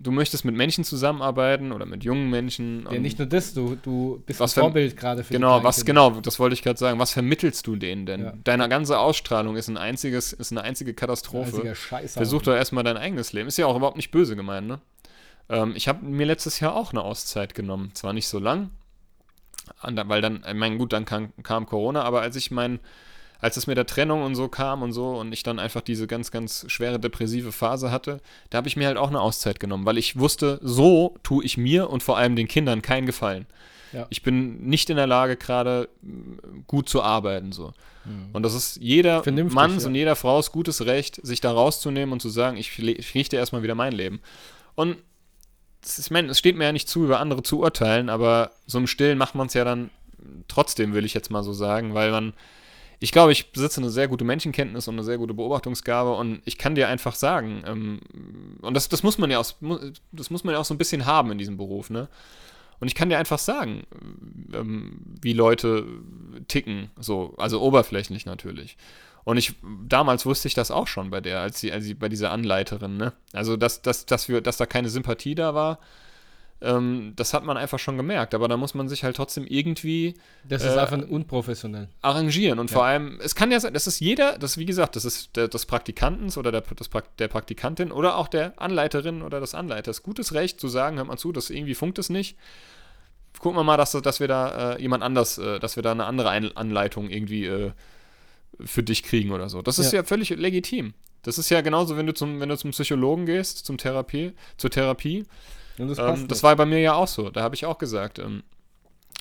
du 0.00 0.10
möchtest 0.10 0.44
mit 0.44 0.54
Menschen 0.54 0.84
zusammenarbeiten 0.84 1.72
oder 1.72 1.86
mit 1.86 2.04
jungen 2.04 2.30
Menschen. 2.30 2.86
Ja, 2.90 2.98
nicht 2.98 3.18
nur 3.18 3.26
das, 3.28 3.54
du, 3.54 3.76
du 3.82 4.22
bist 4.26 4.40
Was 4.40 4.56
ein 4.56 4.62
Vorbild 4.62 4.96
gerade 4.96 5.24
für 5.24 5.32
Genau, 5.34 5.58
die 5.58 5.64
was 5.64 5.84
genau, 5.84 6.10
das 6.20 6.38
wollte 6.38 6.54
ich 6.54 6.62
gerade 6.62 6.78
sagen. 6.78 6.98
Was 6.98 7.12
vermittelst 7.12 7.66
du 7.66 7.76
denen 7.76 8.06
denn? 8.06 8.22
Ja. 8.24 8.32
Deine 8.44 8.68
ganze 8.68 8.98
Ausstrahlung 8.98 9.56
ist 9.56 9.68
ein 9.68 9.76
einziges, 9.76 10.32
ist 10.32 10.52
eine 10.52 10.62
einzige 10.62 10.94
Katastrophe. 10.94 11.50
Einziger 11.56 11.74
Scheiß. 11.74 12.14
Versuch 12.14 12.42
doch 12.42 12.54
erstmal 12.54 12.84
dein 12.84 12.96
eigenes 12.96 13.32
Leben. 13.32 13.48
Ist 13.48 13.58
ja 13.58 13.66
auch 13.66 13.76
überhaupt 13.76 13.96
nicht 13.96 14.10
böse 14.10 14.36
gemeint, 14.36 14.66
ne? 14.66 14.80
Ähm, 15.48 15.72
ich 15.76 15.88
habe 15.88 16.04
mir 16.04 16.26
letztes 16.26 16.60
Jahr 16.60 16.74
auch 16.74 16.92
eine 16.92 17.02
Auszeit 17.02 17.54
genommen. 17.54 17.90
Zwar 17.94 18.12
nicht 18.12 18.28
so 18.28 18.38
lang, 18.38 18.70
an- 19.80 20.00
weil 20.06 20.20
dann, 20.22 20.44
ich 20.48 20.54
meine, 20.54 20.76
gut, 20.78 20.92
dann 20.92 21.04
kam, 21.04 21.32
kam 21.42 21.66
Corona, 21.66 22.02
aber 22.02 22.20
als 22.22 22.36
ich 22.36 22.50
mein, 22.50 22.80
als 23.42 23.56
es 23.58 23.66
mit 23.66 23.76
der 23.76 23.86
Trennung 23.86 24.22
und 24.22 24.34
so 24.34 24.48
kam 24.48 24.82
und 24.82 24.92
so 24.92 25.10
und 25.10 25.32
ich 25.32 25.42
dann 25.42 25.58
einfach 25.58 25.82
diese 25.82 26.06
ganz, 26.06 26.30
ganz 26.30 26.64
schwere 26.68 26.98
depressive 26.98 27.52
Phase 27.52 27.90
hatte, 27.90 28.20
da 28.48 28.58
habe 28.58 28.68
ich 28.68 28.76
mir 28.76 28.86
halt 28.86 28.96
auch 28.96 29.08
eine 29.08 29.20
Auszeit 29.20 29.60
genommen, 29.60 29.84
weil 29.84 29.98
ich 29.98 30.18
wusste, 30.18 30.58
so 30.62 31.16
tue 31.22 31.44
ich 31.44 31.58
mir 31.58 31.90
und 31.90 32.02
vor 32.02 32.16
allem 32.16 32.36
den 32.36 32.48
Kindern 32.48 32.80
keinen 32.80 33.04
Gefallen. 33.04 33.46
Ja. 33.92 34.06
Ich 34.08 34.22
bin 34.22 34.62
nicht 34.62 34.88
in 34.88 34.96
der 34.96 35.06
Lage, 35.06 35.36
gerade 35.36 35.88
mm, 36.00 36.62
gut 36.66 36.88
zu 36.88 37.02
arbeiten. 37.02 37.52
So. 37.52 37.74
Und 38.32 38.42
das 38.42 38.54
ist 38.54 38.78
jeder 38.80 39.22
Manns 39.50 39.82
ja. 39.82 39.88
und 39.88 39.94
jeder 39.94 40.16
Frau's 40.16 40.50
gutes 40.50 40.86
Recht, 40.86 41.20
sich 41.22 41.40
da 41.40 41.52
rauszunehmen 41.52 42.12
und 42.12 42.20
zu 42.20 42.30
sagen, 42.30 42.56
ich, 42.56 42.78
ich 42.78 43.14
richte 43.14 43.36
erstmal 43.36 43.62
wieder 43.62 43.74
mein 43.74 43.92
Leben. 43.92 44.20
Und 44.74 44.96
ist, 45.84 45.98
ich 45.98 46.10
meine, 46.10 46.30
es 46.30 46.38
steht 46.38 46.56
mir 46.56 46.64
ja 46.64 46.72
nicht 46.72 46.88
zu, 46.88 47.04
über 47.04 47.20
andere 47.20 47.42
zu 47.42 47.60
urteilen, 47.60 48.08
aber 48.08 48.52
so 48.66 48.78
im 48.78 48.86
Stillen 48.86 49.18
macht 49.18 49.34
man 49.34 49.48
es 49.48 49.54
ja 49.54 49.64
dann 49.64 49.90
trotzdem, 50.48 50.94
will 50.94 51.04
ich 51.04 51.14
jetzt 51.14 51.30
mal 51.30 51.42
so 51.42 51.52
sagen, 51.52 51.94
weil 51.94 52.10
man, 52.10 52.32
ich 53.02 53.10
glaube, 53.10 53.32
ich 53.32 53.50
besitze 53.50 53.80
eine 53.80 53.90
sehr 53.90 54.06
gute 54.06 54.24
Menschenkenntnis 54.24 54.86
und 54.86 54.94
eine 54.94 55.02
sehr 55.02 55.18
gute 55.18 55.34
Beobachtungsgabe 55.34 56.14
und 56.14 56.40
ich 56.44 56.56
kann 56.56 56.76
dir 56.76 56.86
einfach 56.86 57.16
sagen, 57.16 57.64
ähm, 57.66 58.00
und 58.60 58.74
das, 58.74 58.88
das 58.88 59.02
muss 59.02 59.18
man 59.18 59.28
ja 59.28 59.40
auch, 59.40 59.52
das 60.12 60.30
muss 60.30 60.44
man 60.44 60.54
ja 60.54 60.60
auch 60.60 60.64
so 60.64 60.72
ein 60.72 60.78
bisschen 60.78 61.04
haben 61.04 61.32
in 61.32 61.38
diesem 61.38 61.56
Beruf, 61.56 61.90
ne? 61.90 62.08
Und 62.78 62.88
ich 62.88 62.94
kann 62.94 63.08
dir 63.08 63.18
einfach 63.18 63.40
sagen, 63.40 63.82
ähm, 64.54 65.00
wie 65.20 65.32
Leute 65.32 65.84
ticken, 66.46 66.90
so, 66.96 67.34
also 67.38 67.60
oberflächlich 67.60 68.24
natürlich. 68.24 68.76
Und 69.24 69.36
ich, 69.36 69.54
damals 69.86 70.24
wusste 70.24 70.46
ich 70.46 70.54
das 70.54 70.70
auch 70.70 70.86
schon 70.86 71.10
bei 71.10 71.20
der, 71.20 71.40
als 71.40 71.58
sie, 71.58 71.72
als 71.72 71.84
sie 71.84 71.94
bei 71.94 72.08
dieser 72.08 72.30
Anleiterin, 72.30 72.96
ne? 72.96 73.12
Also, 73.32 73.56
dass, 73.56 73.82
dass, 73.82 74.06
dass, 74.06 74.28
wir, 74.28 74.40
dass 74.40 74.58
da 74.58 74.66
keine 74.66 74.88
Sympathie 74.88 75.34
da 75.34 75.54
war, 75.54 75.80
ähm, 76.62 77.12
das 77.16 77.34
hat 77.34 77.44
man 77.44 77.56
einfach 77.56 77.78
schon 77.78 77.96
gemerkt. 77.96 78.34
Aber 78.34 78.48
da 78.48 78.56
muss 78.56 78.74
man 78.74 78.88
sich 78.88 79.04
halt 79.04 79.16
trotzdem 79.16 79.46
irgendwie 79.46 80.14
Das 80.48 80.62
ist 80.64 80.74
äh, 80.76 80.78
einfach 80.78 80.98
unprofessionell. 81.08 81.88
arrangieren. 82.00 82.58
Und 82.58 82.70
Ja. 82.70 82.74
vor 82.76 82.84
allem, 82.84 83.18
es 83.22 83.34
kann 83.34 83.50
ja 83.50 83.58
sein, 83.60 83.74
das 83.74 83.86
ist 83.86 84.00
jeder, 84.00 84.38
das 84.38 84.56
wie 84.58 84.64
gesagt, 84.64 84.96
das 84.96 85.04
ist 85.04 85.36
der, 85.36 85.48
des 85.48 85.66
Praktikantens 85.66 86.38
oder 86.38 86.52
der, 86.52 86.60
des, 86.62 86.88
Prak- 86.90 87.16
der 87.18 87.28
Praktikantin 87.28 87.90
oder 87.92 88.16
auch 88.16 88.28
der 88.28 88.52
Anleiterin 88.60 89.22
oder 89.22 89.40
des 89.40 89.54
Anleiters 89.54 90.02
gutes 90.02 90.34
Recht 90.34 90.60
zu 90.60 90.68
sagen, 90.68 90.96
hört 90.98 91.08
mal 91.08 91.16
zu, 91.18 91.32
das 91.32 91.50
irgendwie 91.50 91.74
funkt 91.74 91.98
es 91.98 92.08
nicht. 92.10 92.36
Gucken 93.38 93.58
wir 93.58 93.64
mal, 93.64 93.76
dass, 93.76 93.92
dass 93.92 94.20
wir 94.20 94.28
da 94.28 94.74
äh, 94.74 94.80
jemand 94.82 95.02
anders, 95.02 95.38
äh, 95.38 95.58
dass 95.58 95.76
wir 95.76 95.82
da 95.82 95.92
eine 95.92 96.04
andere 96.04 96.28
Ein 96.30 96.56
Anleitung 96.56 97.08
irgendwie 97.10 97.46
äh, 97.46 97.72
für 98.64 98.82
dich 98.82 99.02
kriegen 99.02 99.32
oder 99.32 99.48
so. 99.48 99.62
Das 99.62 99.78
ist 99.78 99.92
ja. 99.92 100.00
Ja. 100.00 100.04
völlig 100.04 100.30
legitim. 100.30 100.94
Das 101.22 101.38
ist 101.38 101.48
ja 101.50 101.60
genauso, 101.60 101.96
wenn 101.96 102.06
du 102.06 102.12
zum, 102.14 102.40
wenn 102.40 102.48
du 102.48 102.56
zum 102.56 102.72
Psychologen 102.72 103.26
gehst, 103.26 103.64
zum 103.64 103.78
Therapie, 103.78 104.32
zur 104.58 104.70
Therapie. 104.70 105.24
Das 105.78 105.98
Ähm, 105.98 106.28
das 106.28 106.42
war 106.42 106.54
bei 106.56 106.66
mir 106.66 106.78
ja 106.80 106.94
auch 106.94 107.08
so. 107.08 107.30
Da 107.30 107.42
habe 107.42 107.54
ich 107.54 107.64
auch 107.66 107.78
gesagt, 107.78 108.18
ähm, 108.18 108.42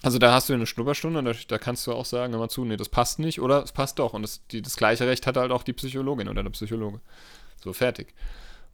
also 0.03 0.17
da 0.17 0.33
hast 0.33 0.49
du 0.49 0.53
eine 0.53 0.65
Schnupperstunde, 0.65 1.21
da, 1.23 1.33
da 1.47 1.57
kannst 1.57 1.85
du 1.87 1.93
auch 1.93 2.05
sagen, 2.05 2.33
hör 2.33 2.39
mal 2.39 2.49
zu, 2.49 2.65
nee, 2.65 2.77
das 2.77 2.89
passt 2.89 3.19
nicht 3.19 3.39
oder 3.39 3.63
es 3.63 3.71
passt 3.71 3.99
doch. 3.99 4.13
Und 4.13 4.23
das, 4.23 4.41
die, 4.47 4.61
das 4.61 4.75
gleiche 4.75 5.07
Recht 5.07 5.27
hat 5.27 5.37
halt 5.37 5.51
auch 5.51 5.63
die 5.63 5.73
Psychologin 5.73 6.27
oder 6.27 6.43
der 6.43 6.49
Psychologe. 6.51 6.99
So, 7.63 7.71
fertig. 7.73 8.13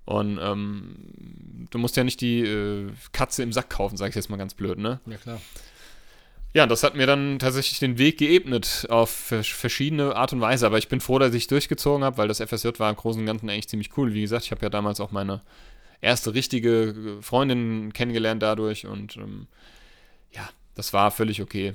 Und 0.05 0.39
ähm, 0.41 1.67
du 1.69 1.77
musst 1.79 1.97
ja 1.97 2.05
nicht 2.05 2.21
die 2.21 2.39
äh, 2.41 2.89
Katze 3.11 3.43
im 3.43 3.51
Sack 3.51 3.69
kaufen, 3.69 3.97
sag 3.97 4.09
ich 4.09 4.15
jetzt 4.15 4.29
mal 4.29 4.37
ganz 4.37 4.53
blöd, 4.53 4.77
ne? 4.79 5.01
Ja, 5.05 5.17
klar. 5.17 5.41
Ja, 6.53 6.65
das 6.65 6.81
hat 6.83 6.95
mir 6.95 7.05
dann 7.05 7.39
tatsächlich 7.39 7.79
den 7.79 7.97
Weg 7.97 8.17
geebnet 8.17 8.87
auf 8.89 9.09
vers- 9.09 9.47
verschiedene 9.47 10.15
Art 10.15 10.31
und 10.31 10.39
Weise. 10.39 10.65
Aber 10.65 10.77
ich 10.77 10.87
bin 10.87 11.01
froh, 11.01 11.19
dass 11.19 11.33
ich 11.33 11.47
durchgezogen 11.47 12.05
habe, 12.05 12.17
weil 12.17 12.29
das 12.29 12.39
FSJ 12.39 12.69
war 12.77 12.89
im 12.89 12.95
Großen 12.95 13.19
und 13.19 13.25
Ganzen 13.25 13.49
eigentlich 13.49 13.67
ziemlich 13.67 13.95
cool. 13.97 14.13
Wie 14.13 14.21
gesagt, 14.21 14.45
ich 14.45 14.51
habe 14.51 14.61
ja 14.61 14.69
damals 14.69 15.01
auch 15.01 15.11
meine 15.11 15.41
erste 16.01 16.33
richtige 16.33 17.19
Freundin 17.21 17.93
kennengelernt 17.93 18.41
dadurch 18.41 18.85
und 18.85 19.17
ähm, 19.17 19.47
ja, 20.31 20.47
das 20.75 20.93
war 20.93 21.11
völlig 21.11 21.41
okay. 21.41 21.73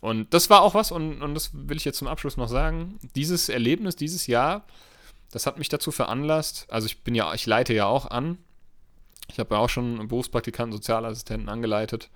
Und 0.00 0.34
das 0.34 0.50
war 0.50 0.62
auch 0.62 0.74
was, 0.74 0.92
und, 0.92 1.22
und 1.22 1.34
das 1.34 1.50
will 1.54 1.76
ich 1.76 1.84
jetzt 1.84 1.98
zum 1.98 2.08
Abschluss 2.08 2.36
noch 2.36 2.48
sagen. 2.48 2.98
Dieses 3.14 3.48
Erlebnis, 3.48 3.96
dieses 3.96 4.26
Jahr, 4.26 4.66
das 5.30 5.46
hat 5.46 5.58
mich 5.58 5.68
dazu 5.68 5.92
veranlasst, 5.92 6.66
also 6.68 6.86
ich 6.86 7.02
bin 7.02 7.14
ja, 7.14 7.32
ich 7.32 7.46
leite 7.46 7.72
ja 7.72 7.86
auch 7.86 8.10
an. 8.10 8.38
Ich 9.30 9.38
habe 9.38 9.54
ja 9.54 9.60
auch 9.60 9.70
schon 9.70 10.06
Berufspraktikanten, 10.08 10.76
Sozialassistenten 10.76 11.48
angeleitet. 11.48 12.10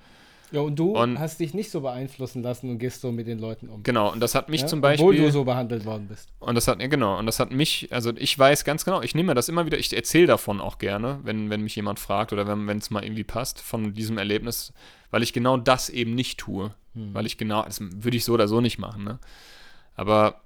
Ja, 0.51 0.61
und 0.61 0.77
du 0.77 0.97
Und- 0.97 1.19
hast 1.19 1.41
dich 1.41 1.53
nicht 1.55 1.71
so 1.71 1.81
beeinflussen 1.83 2.43
lassen 2.43 2.71
und 2.71 2.79
gehst 2.79 3.01
so 3.03 3.13
mit 3.13 3.27
den 3.27 3.39
Leuten 3.39 3.69
um. 3.69 3.83
Genau, 3.83 4.11
und 4.13 4.21
das 4.21 4.35
hat 4.35 4.49
mich 4.49 4.63
ja? 4.63 4.67
zum 4.67 4.79
Obwohl 4.79 4.91
Beispiel. 5.13 5.19
du 5.27 5.31
so 5.31 5.45
behandelt 5.45 5.85
worden 5.85 6.09
bist. 6.09 6.31
Und 6.39 6.55
das 6.55 6.67
hat, 6.69 6.81
ja 6.81 6.87
genau, 6.87 7.19
und 7.19 7.27
das 7.27 7.39
hat 7.39 7.51
mich, 7.51 7.89
also 7.91 8.13
ich 8.17 8.39
weiß 8.39 8.65
ganz 8.65 8.85
genau, 8.85 9.03
ich 9.03 9.15
nehme 9.15 9.29
mir 9.29 9.35
das 9.35 9.49
immer 9.49 9.67
wieder, 9.67 9.79
ich 9.79 9.95
erzähle 9.95 10.27
davon 10.27 10.61
auch 10.61 10.79
gerne, 10.79 11.21
wenn, 11.23 11.51
wenn 11.51 11.63
mich 11.63 11.77
jemand 11.77 12.01
fragt 12.01 12.33
oder 12.33 12.47
wenn 12.47 12.79
es 12.79 12.91
mal 12.91 13.05
irgendwie 13.05 13.25
passt, 13.25 13.61
von 13.61 13.93
diesem 13.95 14.17
Erlebnis, 14.19 14.73
weil 15.11 15.23
ich 15.23 15.33
genau 15.33 15.57
das 15.57 15.91
eben 15.91 16.15
nicht 16.15 16.39
tue. 16.39 16.73
Weil 16.95 17.27
ich 17.27 17.39
genau, 17.39 17.63
das 17.63 17.81
würde 17.81 18.17
ich 18.17 18.25
so 18.25 18.33
oder 18.33 18.49
so 18.49 18.61
nicht 18.61 18.79
machen, 18.79 19.05
ne? 19.05 19.21
Aber 19.95 20.41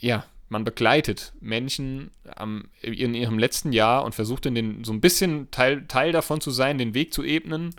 ja, 0.00 0.24
man 0.48 0.64
begleitet 0.64 1.34
Menschen 1.40 2.10
am, 2.36 2.64
in 2.80 3.14
ihrem 3.14 3.38
letzten 3.38 3.72
Jahr 3.72 4.04
und 4.04 4.14
versucht 4.14 4.46
in 4.46 4.54
den, 4.54 4.84
so 4.84 4.92
ein 4.94 5.02
bisschen 5.02 5.50
Teil, 5.50 5.84
Teil 5.88 6.12
davon 6.12 6.40
zu 6.40 6.50
sein, 6.50 6.78
den 6.78 6.94
Weg 6.94 7.12
zu 7.12 7.22
ebnen 7.22 7.74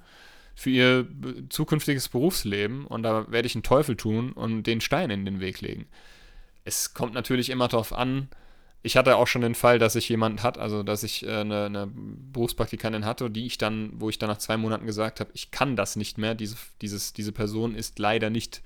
für 0.55 0.69
ihr 0.69 1.03
be- 1.09 1.47
zukünftiges 1.49 2.09
Berufsleben. 2.09 2.85
Und 2.85 3.03
da 3.03 3.29
werde 3.31 3.45
ich 3.47 3.55
einen 3.55 3.63
Teufel 3.63 3.95
tun 3.95 4.31
und 4.31 4.63
den 4.63 4.81
Stein 4.81 5.09
in 5.11 5.25
den 5.25 5.39
Weg 5.39 5.61
legen. 5.61 5.85
Es 6.63 6.93
kommt 6.93 7.13
natürlich 7.13 7.49
immer 7.49 7.67
darauf 7.67 7.93
an, 7.93 8.29
ich 8.81 8.97
hatte 8.97 9.15
auch 9.17 9.25
schon 9.25 9.41
den 9.41 9.55
Fall, 9.55 9.79
dass 9.79 9.95
ich 9.95 10.07
jemanden 10.09 10.43
hat, 10.43 10.59
also 10.59 10.83
dass 10.83 11.01
ich 11.01 11.25
äh, 11.25 11.31
eine, 11.31 11.65
eine 11.65 11.89
Berufspraktikantin 11.91 13.03
hatte, 13.03 13.31
die 13.31 13.47
ich 13.47 13.57
dann, 13.57 13.91
wo 13.95 14.09
ich 14.09 14.19
dann 14.19 14.29
nach 14.29 14.37
zwei 14.37 14.57
Monaten 14.57 14.85
gesagt 14.85 15.19
habe, 15.19 15.31
ich 15.33 15.49
kann 15.49 15.75
das 15.75 15.95
nicht 15.95 16.19
mehr. 16.19 16.35
Diese, 16.35 16.55
dieses, 16.81 17.11
diese 17.13 17.31
Person 17.31 17.73
ist 17.73 17.97
leider 17.97 18.29
nicht, 18.29 18.61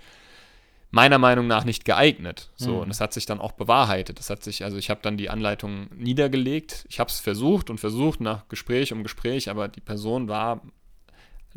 meiner 0.92 1.20
Meinung 1.20 1.48
nach 1.48 1.64
nicht 1.64 1.86
geeignet. 1.86 2.50
So, 2.58 2.72
Mhm. 2.74 2.80
und 2.80 2.90
das 2.90 3.00
hat 3.00 3.14
sich 3.14 3.28
dann 3.28 3.40
auch 3.40 3.54
bewahrheitet. 3.54 4.20
Das 4.20 4.30
hat 4.30 4.44
sich, 4.44 4.66
also 4.66 4.76
ich 4.76 4.90
habe 4.90 5.00
dann 5.02 5.16
die 5.16 5.30
Anleitung 5.30 5.88
niedergelegt. 5.96 6.86
Ich 6.90 7.00
habe 7.00 7.10
es 7.10 7.22
versucht 7.22 7.70
und 7.70 7.80
versucht 7.80 8.20
nach 8.20 8.48
Gespräch 8.50 8.92
um 8.92 9.04
Gespräch, 9.04 9.50
aber 9.50 9.70
die 9.70 9.82
Person 9.82 10.28
war, 10.28 10.62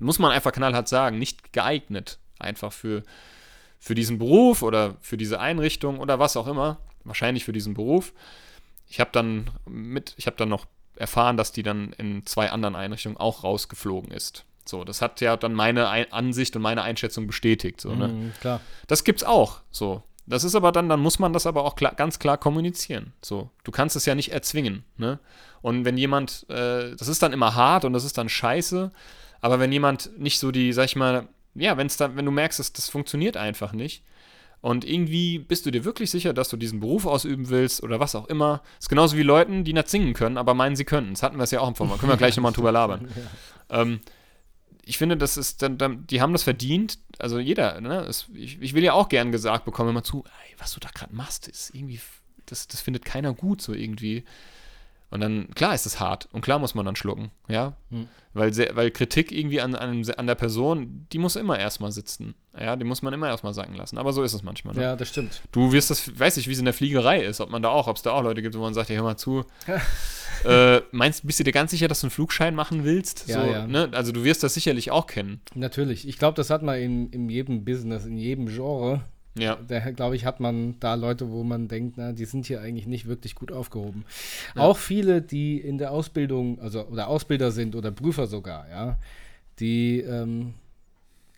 muss 0.03 0.19
man 0.19 0.33
einfach 0.33 0.53
knallhart 0.53 0.89
sagen, 0.89 1.19
nicht 1.19 1.53
geeignet. 1.53 2.19
Einfach 2.39 2.73
für, 2.73 3.03
für 3.79 3.95
diesen 3.95 4.19
Beruf 4.19 4.63
oder 4.63 4.97
für 5.01 5.17
diese 5.17 5.41
Einrichtung 5.41 5.99
oder 5.99 6.19
was 6.19 6.37
auch 6.37 6.47
immer. 6.47 6.79
Wahrscheinlich 7.05 7.45
für 7.45 7.53
diesen 7.53 7.75
Beruf. 7.75 8.13
Ich 8.89 9.01
habe 9.01 9.11
dann 9.13 9.51
mit, 9.67 10.15
ich 10.17 10.27
habe 10.27 10.37
dann 10.37 10.49
noch 10.49 10.67
erfahren, 10.97 11.37
dass 11.37 11.53
die 11.53 11.63
dann 11.63 11.93
in 11.95 12.27
zwei 12.27 12.51
anderen 12.51 12.77
Einrichtungen 12.77 13.17
auch 13.17 13.45
rausgeflogen 13.45 14.11
ist. 14.11 14.45
So, 14.65 14.85
das 14.85 15.03
hat 15.03 15.21
ja 15.21 15.37
dann 15.37 15.55
meine 15.55 15.89
Ein 15.89 16.13
Ansicht 16.13 16.55
und 16.55 16.63
meine 16.63 16.83
Einschätzung 16.83 17.27
bestätigt. 17.27 17.81
So, 17.81 17.95
ne? 17.95 18.09
Mhm, 18.09 18.33
klar. 18.41 18.61
Das 18.87 19.05
gibt's 19.05 19.25
auch. 19.25 19.61
So. 19.71 20.03
Das 20.27 20.45
ist 20.45 20.55
aber 20.55 20.71
dann, 20.71 20.89
dann 20.89 21.01
muss 21.01 21.19
man 21.19 21.33
das 21.33 21.47
aber 21.47 21.65
auch 21.65 21.75
klar, 21.75 21.95
ganz 21.95 22.19
klar 22.19 22.39
kommunizieren. 22.39 23.13
So. 23.23 23.51
Du 23.65 23.73
kannst 23.73 23.97
es 23.97 24.07
ja 24.07 24.15
nicht 24.15 24.31
erzwingen. 24.31 24.85
Ne? 24.97 25.19
Und 25.63 25.85
wenn 25.85 25.97
jemand, 25.97 26.47
äh, 26.49 26.95
das 26.95 27.09
ist 27.09 27.23
dann 27.23 27.33
immer 27.33 27.55
hart 27.57 27.85
und 27.85 27.93
das 27.93 28.05
ist 28.05 28.19
dann 28.19 28.29
scheiße, 28.29 28.93
aber 29.43 29.61
wenn 29.61 29.71
jemand 29.73 30.19
nicht 30.19 30.39
so 30.39 30.51
die, 30.51 30.73
sag 30.73 30.87
ich 30.87 30.97
mal, 30.97 31.29
ja, 31.55 31.77
wenn 31.77 31.89
es 31.89 31.99
dann, 31.99 32.17
wenn 32.17 32.25
du 32.25 32.31
merkst, 32.31 32.59
dass 32.59 32.73
das 32.73 32.89
funktioniert 32.89 33.37
einfach 33.37 33.73
nicht 33.73 34.03
und 34.63 34.85
irgendwie 34.85 35.41
bist 35.41 35.67
du 35.67 35.73
dir 35.73 35.85
wirklich 35.85 36.11
sicher, 36.11 36.33
dass 36.33 36.49
du 36.49 36.57
diesen 36.57 36.79
Beruf 36.79 37.05
ausüben 37.05 37.51
willst 37.51 37.83
oder 37.83 37.99
was 37.99 38.15
auch 38.15 38.29
immer, 38.29 38.63
ist 38.79 38.89
genauso 38.89 39.17
wie 39.17 39.23
Leuten, 39.23 39.65
die 39.65 39.73
nicht 39.73 39.89
singen 39.89 40.15
können, 40.15 40.39
aber 40.39 40.55
meinen, 40.55 40.77
sie 40.77 40.85
könnten. 40.85 41.13
Das 41.13 41.25
hatten 41.25 41.37
wir 41.37 41.43
es 41.43 41.51
ja 41.51 41.61
auch 41.61 41.69
im 41.69 41.75
Format. 41.75 41.99
Können 41.99 42.13
wir 42.13 42.17
gleich 42.17 42.37
nochmal 42.37 42.53
drüber 42.53 42.73
labern. 42.73 43.09
Ähm, 43.71 44.01
ich 44.85 44.99
finde, 44.99 45.17
das 45.17 45.39
ist 45.39 45.63
die 45.63 46.21
haben 46.21 46.33
das 46.35 46.43
verdient. 46.43 46.99
Also 47.19 47.39
jeder, 47.39 47.81
ne? 47.81 48.11
Ich 48.35 48.75
will 48.75 48.85
ja 48.85 48.93
auch 48.93 49.09
gern 49.09 49.33
gesagt 49.33 49.65
bekommen, 49.65 49.91
immer 49.91 50.03
zu, 50.03 50.25
ey, 50.27 50.55
was 50.59 50.75
du 50.75 50.81
da 50.81 50.91
gerade 50.93 51.15
machst, 51.15 51.49
ist 51.49 51.75
irgendwie, 51.75 51.99
das, 52.45 52.69
das 52.69 52.83
findet 52.83 53.07
keiner 53.07 53.33
gut, 53.33 53.63
so 53.63 53.73
irgendwie. 53.73 54.25
Und 55.13 55.21
dann, 55.21 55.49
klar 55.55 55.75
ist 55.75 55.85
es 55.85 56.01
hart 56.01 56.27
und 56.33 56.41
klar 56.41 56.59
muss 56.59 56.75
man 56.75 56.87
dann 56.87 56.97
schlucken, 56.97 57.31
ja. 57.47 57.75
Hm. 57.91 58.09
Weil, 58.33 58.57
weil 58.75 58.91
Kritik 58.91 59.31
irgendwie 59.31 59.61
an, 59.61 59.75
an, 59.75 60.03
an 60.17 60.27
der 60.27 60.35
Person, 60.35 61.07
die 61.13 61.19
muss 61.19 61.37
immer 61.37 61.59
erstmal 61.59 61.93
sitzen. 61.93 62.35
Ja, 62.59 62.77
die 62.77 62.85
muss 62.87 63.03
man 63.03 63.13
immer 63.13 63.29
erstmal 63.29 63.53
sagen 63.53 63.75
lassen. 63.75 63.99
Aber 63.99 64.15
so 64.15 64.23
ist 64.23 64.33
es 64.33 64.43
manchmal. 64.43 64.75
Ne? 64.75 64.81
Ja, 64.81 64.97
das 64.97 65.11
stimmt. 65.11 65.43
Du 65.53 65.71
wirst 65.71 65.91
das, 65.91 66.19
weiß 66.19 66.39
ich, 66.39 66.49
wie 66.49 66.53
es 66.53 66.59
in 66.59 66.65
der 66.65 66.73
Fliegerei 66.73 67.23
ist, 67.23 67.43
ob 67.43 67.51
man 67.51 67.63
da 67.63 67.69
auch, 67.69 67.89
ob 67.89 67.97
es 67.97 68.03
da 68.03 68.13
auch 68.13 68.23
Leute 68.23 68.41
gibt, 68.41 68.57
wo 68.57 68.61
man 68.61 68.73
sagt, 68.73 68.89
ja, 68.89 68.97
hör 68.97 69.03
mal 69.03 69.19
zu. 69.19 69.45
äh, 70.47 70.81
meinst, 70.93 71.27
bist 71.27 71.41
du 71.41 71.45
dir 71.45 71.53
ganz 71.53 71.73
sicher, 71.73 71.89
dass 71.89 72.01
du 72.01 72.07
einen 72.07 72.11
Flugschein 72.11 72.55
machen 72.55 72.85
willst? 72.85 73.29
Ja, 73.29 73.45
so, 73.45 73.51
ja. 73.51 73.67
Ne? 73.67 73.91
Also 73.93 74.13
du 74.13 74.25
wirst 74.25 74.43
das 74.43 74.55
sicherlich 74.55 74.91
auch 74.91 75.07
kennen. 75.07 75.43
Natürlich. 75.55 76.09
Ich 76.09 76.17
glaube, 76.17 76.37
das 76.37 76.49
hat 76.49 76.63
man 76.63 76.79
in, 76.79 77.11
in 77.11 77.29
jedem 77.29 77.67
Business, 77.67 78.07
in 78.07 78.17
jedem 78.17 78.47
Genre. 78.47 79.03
Ja. 79.39 79.59
Daher, 79.67 79.93
glaube 79.93 80.17
ich, 80.17 80.25
hat 80.25 80.41
man 80.41 80.79
da 80.81 80.95
Leute, 80.95 81.31
wo 81.31 81.43
man 81.43 81.69
denkt, 81.69 81.95
na, 81.97 82.13
die 82.13 82.25
sind 82.27 82.47
hier 82.47 82.61
eigentlich 82.61 82.87
nicht 82.87 83.07
wirklich 83.07 83.35
gut 83.35 83.51
aufgehoben. 83.51 84.05
Ja. 84.55 84.63
Auch 84.63 84.77
viele, 84.77 85.23
die 85.23 85.59
in 85.59 85.79
der 85.79 85.91
Ausbildung, 85.91 86.61
also 86.61 86.87
oder 86.87 87.09
Ausbilder 87.09 87.51
sind 87.51 87.75
oder 87.75 87.91
Prüfer 87.91 88.27
sogar, 88.27 88.69
ja, 88.69 88.99
die 89.59 90.01
ähm, 90.01 90.55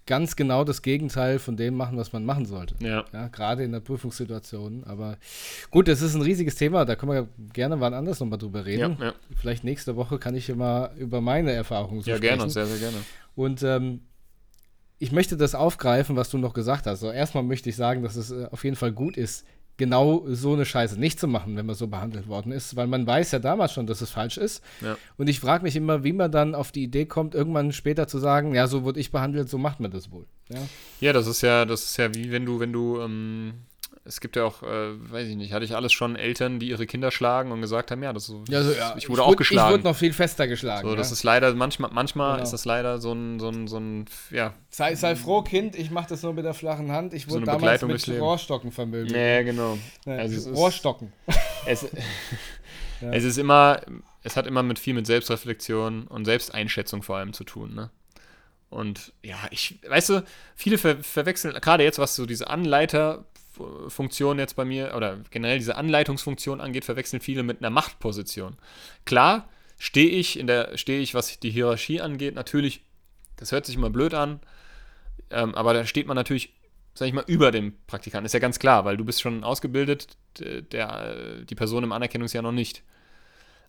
ganz 0.06 0.36
genau 0.36 0.64
das 0.64 0.82
Gegenteil 0.82 1.38
von 1.38 1.56
dem 1.56 1.76
machen, 1.76 1.96
was 1.96 2.12
man 2.12 2.24
machen 2.24 2.46
sollte. 2.46 2.74
Ja. 2.80 3.04
Ja, 3.12 3.28
gerade 3.28 3.64
in 3.64 3.72
der 3.72 3.80
Prüfungssituation. 3.80 4.84
Aber 4.84 5.16
gut, 5.70 5.88
das 5.88 6.02
ist 6.02 6.14
ein 6.14 6.22
riesiges 6.22 6.56
Thema, 6.56 6.84
da 6.84 6.96
können 6.96 7.12
wir 7.12 7.28
gerne 7.52 7.80
wann 7.80 7.94
anders 7.94 8.20
nochmal 8.20 8.38
drüber 8.38 8.66
reden. 8.66 8.96
Ja. 9.00 9.14
Vielleicht 9.36 9.64
nächste 9.64 9.96
Woche 9.96 10.18
kann 10.18 10.34
ich 10.34 10.48
immer 10.48 10.90
über 10.98 11.20
meine 11.20 11.52
Erfahrungen 11.52 12.02
so 12.02 12.10
ja, 12.10 12.16
sprechen. 12.16 12.38
gerne, 12.38 12.50
sehr, 12.50 12.66
sehr 12.66 12.78
gerne. 12.78 13.04
Und 13.34 13.62
ähm, 13.62 14.00
ich 15.04 15.12
möchte 15.12 15.36
das 15.36 15.54
aufgreifen, 15.54 16.16
was 16.16 16.30
du 16.30 16.38
noch 16.38 16.54
gesagt 16.54 16.86
hast. 16.86 17.00
So, 17.00 17.10
erstmal 17.10 17.42
möchte 17.42 17.68
ich 17.68 17.76
sagen, 17.76 18.02
dass 18.02 18.16
es 18.16 18.30
äh, 18.30 18.48
auf 18.50 18.64
jeden 18.64 18.74
Fall 18.74 18.90
gut 18.90 19.18
ist, 19.18 19.44
genau 19.76 20.24
so 20.28 20.54
eine 20.54 20.64
Scheiße 20.64 20.98
nicht 20.98 21.20
zu 21.20 21.28
machen, 21.28 21.56
wenn 21.56 21.66
man 21.66 21.74
so 21.74 21.88
behandelt 21.88 22.26
worden 22.26 22.52
ist, 22.52 22.74
weil 22.74 22.86
man 22.86 23.06
weiß 23.06 23.32
ja 23.32 23.38
damals 23.38 23.74
schon, 23.74 23.86
dass 23.86 24.00
es 24.00 24.08
falsch 24.08 24.38
ist. 24.38 24.64
Ja. 24.80 24.96
Und 25.18 25.28
ich 25.28 25.40
frage 25.40 25.62
mich 25.62 25.76
immer, 25.76 26.04
wie 26.04 26.14
man 26.14 26.32
dann 26.32 26.54
auf 26.54 26.72
die 26.72 26.84
Idee 26.84 27.04
kommt, 27.04 27.34
irgendwann 27.34 27.72
später 27.72 28.08
zu 28.08 28.18
sagen, 28.18 28.54
ja, 28.54 28.66
so 28.66 28.84
wurde 28.84 28.98
ich 28.98 29.10
behandelt, 29.10 29.50
so 29.50 29.58
macht 29.58 29.78
man 29.78 29.90
das 29.90 30.10
wohl. 30.10 30.24
Ja, 30.48 30.60
Ja, 31.00 31.12
das 31.12 31.26
ist 31.26 31.42
ja, 31.42 31.66
das 31.66 31.84
ist 31.84 31.98
ja 31.98 32.14
wie 32.14 32.30
wenn 32.32 32.46
du, 32.46 32.60
wenn 32.60 32.72
du, 32.72 33.00
ähm, 33.00 33.54
es 34.06 34.20
gibt 34.20 34.36
ja 34.36 34.44
auch, 34.44 34.62
äh, 34.62 35.10
weiß 35.12 35.28
ich 35.28 35.36
nicht, 35.36 35.52
hatte 35.54 35.64
ich 35.64 35.74
alles 35.74 35.92
schon 35.92 36.14
Eltern, 36.14 36.58
die 36.60 36.68
ihre 36.68 36.86
Kinder 36.86 37.10
schlagen 37.10 37.52
und 37.52 37.62
gesagt 37.62 37.90
haben, 37.90 38.02
ja, 38.02 38.12
das 38.12 38.28
ist, 38.28 38.36
ja, 38.48 38.62
so, 38.62 38.72
ja 38.72 38.94
ich 38.98 39.08
wurde 39.08 39.22
auch 39.22 39.30
Ich 39.32 39.36
geschlagen. 39.38 39.72
wurde 39.72 39.84
noch 39.84 39.96
viel 39.96 40.12
fester 40.12 40.46
geschlagen. 40.46 40.86
so, 40.86 40.94
das 40.94 41.08
ja. 41.08 41.14
ist 41.14 41.22
leider, 41.24 41.54
manchmal, 41.54 41.90
manchmal 41.90 42.32
Genau. 42.34 42.42
ist 42.44 42.50
das 42.52 42.66
leider 42.66 42.98
so 43.00 43.12
ein, 43.12 43.40
so 43.40 43.48
ein, 43.48 43.66
so 43.66 43.78
ein, 43.78 44.04
ja, 44.30 44.52
sei, 44.68 44.94
sei 44.94 45.16
froh, 45.16 45.40
Kind, 45.42 45.74
ich 45.74 45.90
mache 45.90 46.08
das 46.10 46.22
nur 46.22 46.34
mit 46.34 46.44
der 46.44 46.52
flachen 46.54 46.92
Hand. 46.92 47.14
Ich 47.14 47.24
So 47.24 47.30
wurde 47.30 47.50
eine 47.50 47.60
damals 47.60 48.06
mit. 48.06 48.20
Rohrstocken 48.20 48.70
nee, 49.10 49.42
genau. 49.44 49.78
Ja, 50.04 50.16
Also 50.16 50.36
es 50.36 50.46
ist- 50.46 50.56
Rohrstocken. 50.56 51.12
Es, 51.66 51.86
es 53.00 53.24
ist 53.24 53.38
immer, 53.38 53.80
es 54.22 54.36
hat 54.36 54.46
immer 54.46 54.62
mit 54.62 54.78
viel 54.78 54.92
mit 54.92 55.06
Selbstreflexion 55.06 56.06
und 56.08 56.26
Selbsteinschätzung 56.26 57.02
vor 57.02 57.16
allem 57.16 57.32
zu 57.32 57.44
tun, 57.44 57.74
ne? 57.74 57.90
Und 58.68 59.12
ja, 59.22 59.36
ich, 59.50 59.78
weißt 59.88 60.08
du, 60.10 60.24
viele 60.56 60.78
ver 60.78 60.96
verwechseln, 60.98 61.54
gerade 61.60 61.84
jetzt, 61.84 61.98
was 61.98 62.16
so 62.16 62.26
diese 62.26 62.50
Anleiterfunktion 63.58 64.38
jetzt 64.38 64.56
bei 64.56 64.64
mir 64.64 64.94
oder 64.96 65.18
generell 65.30 65.58
diese 65.58 65.76
Anleitungsfunktion 65.76 66.60
angeht, 66.60 66.84
verwechseln 66.84 67.20
viele 67.20 67.42
mit 67.42 67.60
einer 67.60 67.70
Machtposition. 67.70 68.56
Klar, 69.04 69.48
stehe 69.78 70.10
ich 70.10 70.38
in 70.38 70.46
der, 70.46 70.76
stehe 70.76 71.00
ich, 71.00 71.14
was 71.14 71.38
die 71.40 71.50
Hierarchie 71.50 72.00
angeht, 72.00 72.34
natürlich, 72.34 72.82
das 73.36 73.52
hört 73.52 73.66
sich 73.66 73.76
immer 73.76 73.90
blöd 73.90 74.14
an, 74.14 74.40
ähm, 75.30 75.54
aber 75.54 75.74
da 75.74 75.86
steht 75.86 76.06
man 76.06 76.16
natürlich, 76.16 76.54
sag 76.94 77.08
ich 77.08 77.14
mal, 77.14 77.24
über 77.26 77.50
dem 77.50 77.74
Praktikanten. 77.86 78.26
Ist 78.26 78.34
ja 78.34 78.40
ganz 78.40 78.58
klar, 78.58 78.84
weil 78.84 78.96
du 78.96 79.04
bist 79.04 79.20
schon 79.20 79.44
ausgebildet, 79.44 80.16
der, 80.38 81.42
die 81.44 81.54
Person 81.54 81.84
im 81.84 81.92
Anerkennungsjahr 81.92 82.42
noch 82.42 82.52
nicht. 82.52 82.82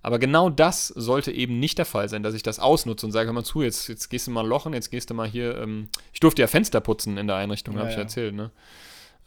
Aber 0.02 0.20
genau 0.20 0.52
das 0.52 0.88
sollte 0.90 1.32
eben 1.32 1.60
nicht 1.60 1.80
der 1.80 1.86
Fall 1.86 2.10
sein, 2.10 2.22
dass 2.22 2.36
ich 2.36 2.44
das 2.44 2.60
ausnutze 2.60 3.08
und 3.08 3.12
sage, 3.12 3.26
hör 3.26 3.34
mal 3.34 3.44
zu, 3.44 3.64
jetzt, 3.64 3.88
jetzt 3.88 4.10
gehst 4.10 4.28
du 4.28 4.32
mal 4.32 4.46
lochen, 4.46 4.74
jetzt 4.74 4.92
gehst 4.92 5.10
du 5.10 5.16
mal 5.16 5.28
hier, 5.28 5.58
ähm, 5.58 5.90
ich 6.14 6.20
durfte 6.20 6.44
ja 6.44 6.48
Fenster 6.48 6.80
putzen 6.80 7.18
in 7.18 7.26
der 7.26 7.38
Einrichtung, 7.38 7.74
Ja, 7.74 7.80
habe 7.82 7.90
ich 7.90 7.96
ja. 7.96 8.04
erzählt, 8.04 8.36
ne? 8.36 8.52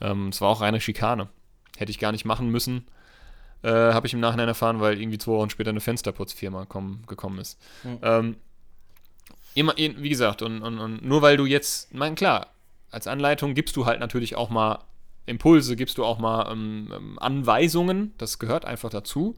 Ähm, 0.01 0.28
es 0.28 0.40
war 0.40 0.49
auch 0.49 0.61
reine 0.61 0.80
Schikane. 0.80 1.28
Hätte 1.76 1.90
ich 1.90 1.99
gar 1.99 2.12
nicht 2.12 2.24
machen 2.24 2.51
müssen, 2.51 2.86
äh, 3.62 3.70
habe 3.70 4.07
ich 4.07 4.14
im 4.14 4.20
Nachhinein 4.20 4.49
erfahren, 4.49 4.80
weil 4.80 5.01
irgendwie 5.01 5.18
zwei 5.18 5.32
Wochen 5.32 5.51
später 5.51 5.70
eine 5.70 5.80
Fensterputzfirma 5.80 6.66
komm, 6.66 7.03
gekommen 7.07 7.38
ist. 7.38 7.61
Mhm. 7.84 7.99
Ähm, 8.03 8.36
immer, 9.55 9.76
wie 9.76 10.09
gesagt, 10.09 10.42
und, 10.42 10.62
und, 10.62 10.78
und 10.78 11.05
nur 11.05 11.22
weil 11.22 11.36
du 11.36 11.46
jetzt, 11.46 11.92
mein 11.94 12.14
klar, 12.14 12.49
als 12.90 13.07
Anleitung 13.07 13.55
gibst 13.55 13.76
du 13.76 13.86
halt 13.86 14.01
natürlich 14.01 14.36
auch 14.36 14.51
mal 14.51 14.84
Impulse, 15.26 15.76
gibst 15.76 15.99
du 15.99 16.05
auch 16.05 16.18
mal 16.18 16.51
ähm, 16.51 16.92
ähm, 16.94 17.18
Anweisungen, 17.18 18.14
das 18.18 18.38
gehört 18.38 18.64
einfach 18.64 18.90
dazu, 18.90 19.36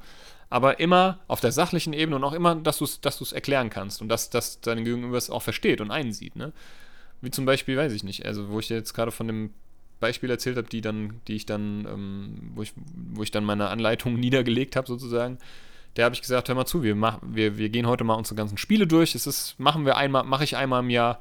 aber 0.49 0.81
immer 0.81 1.21
auf 1.27 1.41
der 1.41 1.53
sachlichen 1.53 1.93
Ebene 1.93 2.17
und 2.17 2.25
auch 2.25 2.33
immer, 2.33 2.55
dass 2.55 2.79
du 2.79 2.85
es 2.85 3.01
dass 3.01 3.19
du's 3.19 3.33
erklären 3.33 3.71
kannst 3.71 4.01
und 4.03 4.09
dass, 4.09 4.31
dass 4.31 4.61
dein 4.61 4.85
Gegenüber 4.85 5.17
es 5.17 5.31
auch 5.31 5.43
versteht 5.43 5.81
und 5.81 5.91
einsieht, 5.91 6.37
ne? 6.37 6.53
Wie 7.23 7.31
zum 7.31 7.45
Beispiel, 7.45 7.77
weiß 7.77 7.93
ich 7.93 8.03
nicht, 8.03 8.25
also 8.25 8.49
wo 8.49 8.61
ich 8.61 8.69
jetzt 8.71 8.95
gerade 8.95 9.11
von 9.11 9.27
dem 9.27 9.53
Beispiel 10.01 10.31
erzählt 10.31 10.57
habe, 10.57 10.69
die 10.69 10.81
dann, 10.81 11.21
die 11.29 11.37
ich 11.37 11.47
dann, 11.47 11.87
ähm, 11.87 12.53
wo 12.55 12.63
ich, 12.63 12.73
wo 13.13 13.23
ich 13.23 13.31
dann 13.31 13.45
meine 13.45 13.69
Anleitung 13.69 14.15
niedergelegt 14.21 14.77
habe 14.77 14.87
sozusagen, 14.87 15.39
Der 15.97 16.05
habe 16.05 16.15
ich 16.15 16.23
gesagt, 16.23 16.49
hör 16.49 16.55
mal 16.55 16.67
zu, 16.67 16.83
wir, 16.83 16.95
mach, 16.95 17.19
wir, 17.23 17.59
wir 17.59 17.69
gehen 17.69 17.87
heute 17.87 18.05
mal 18.05 18.15
unsere 18.15 18.37
ganzen 18.37 18.59
Spiele 18.59 18.87
durch. 18.87 19.15
Es 19.15 19.27
ist, 19.27 19.59
machen 19.59 19.85
wir 19.85 19.97
einmal, 19.97 20.25
mache 20.25 20.45
ich 20.45 20.57
einmal 20.57 20.83
im 20.83 20.91
Jahr 20.91 21.21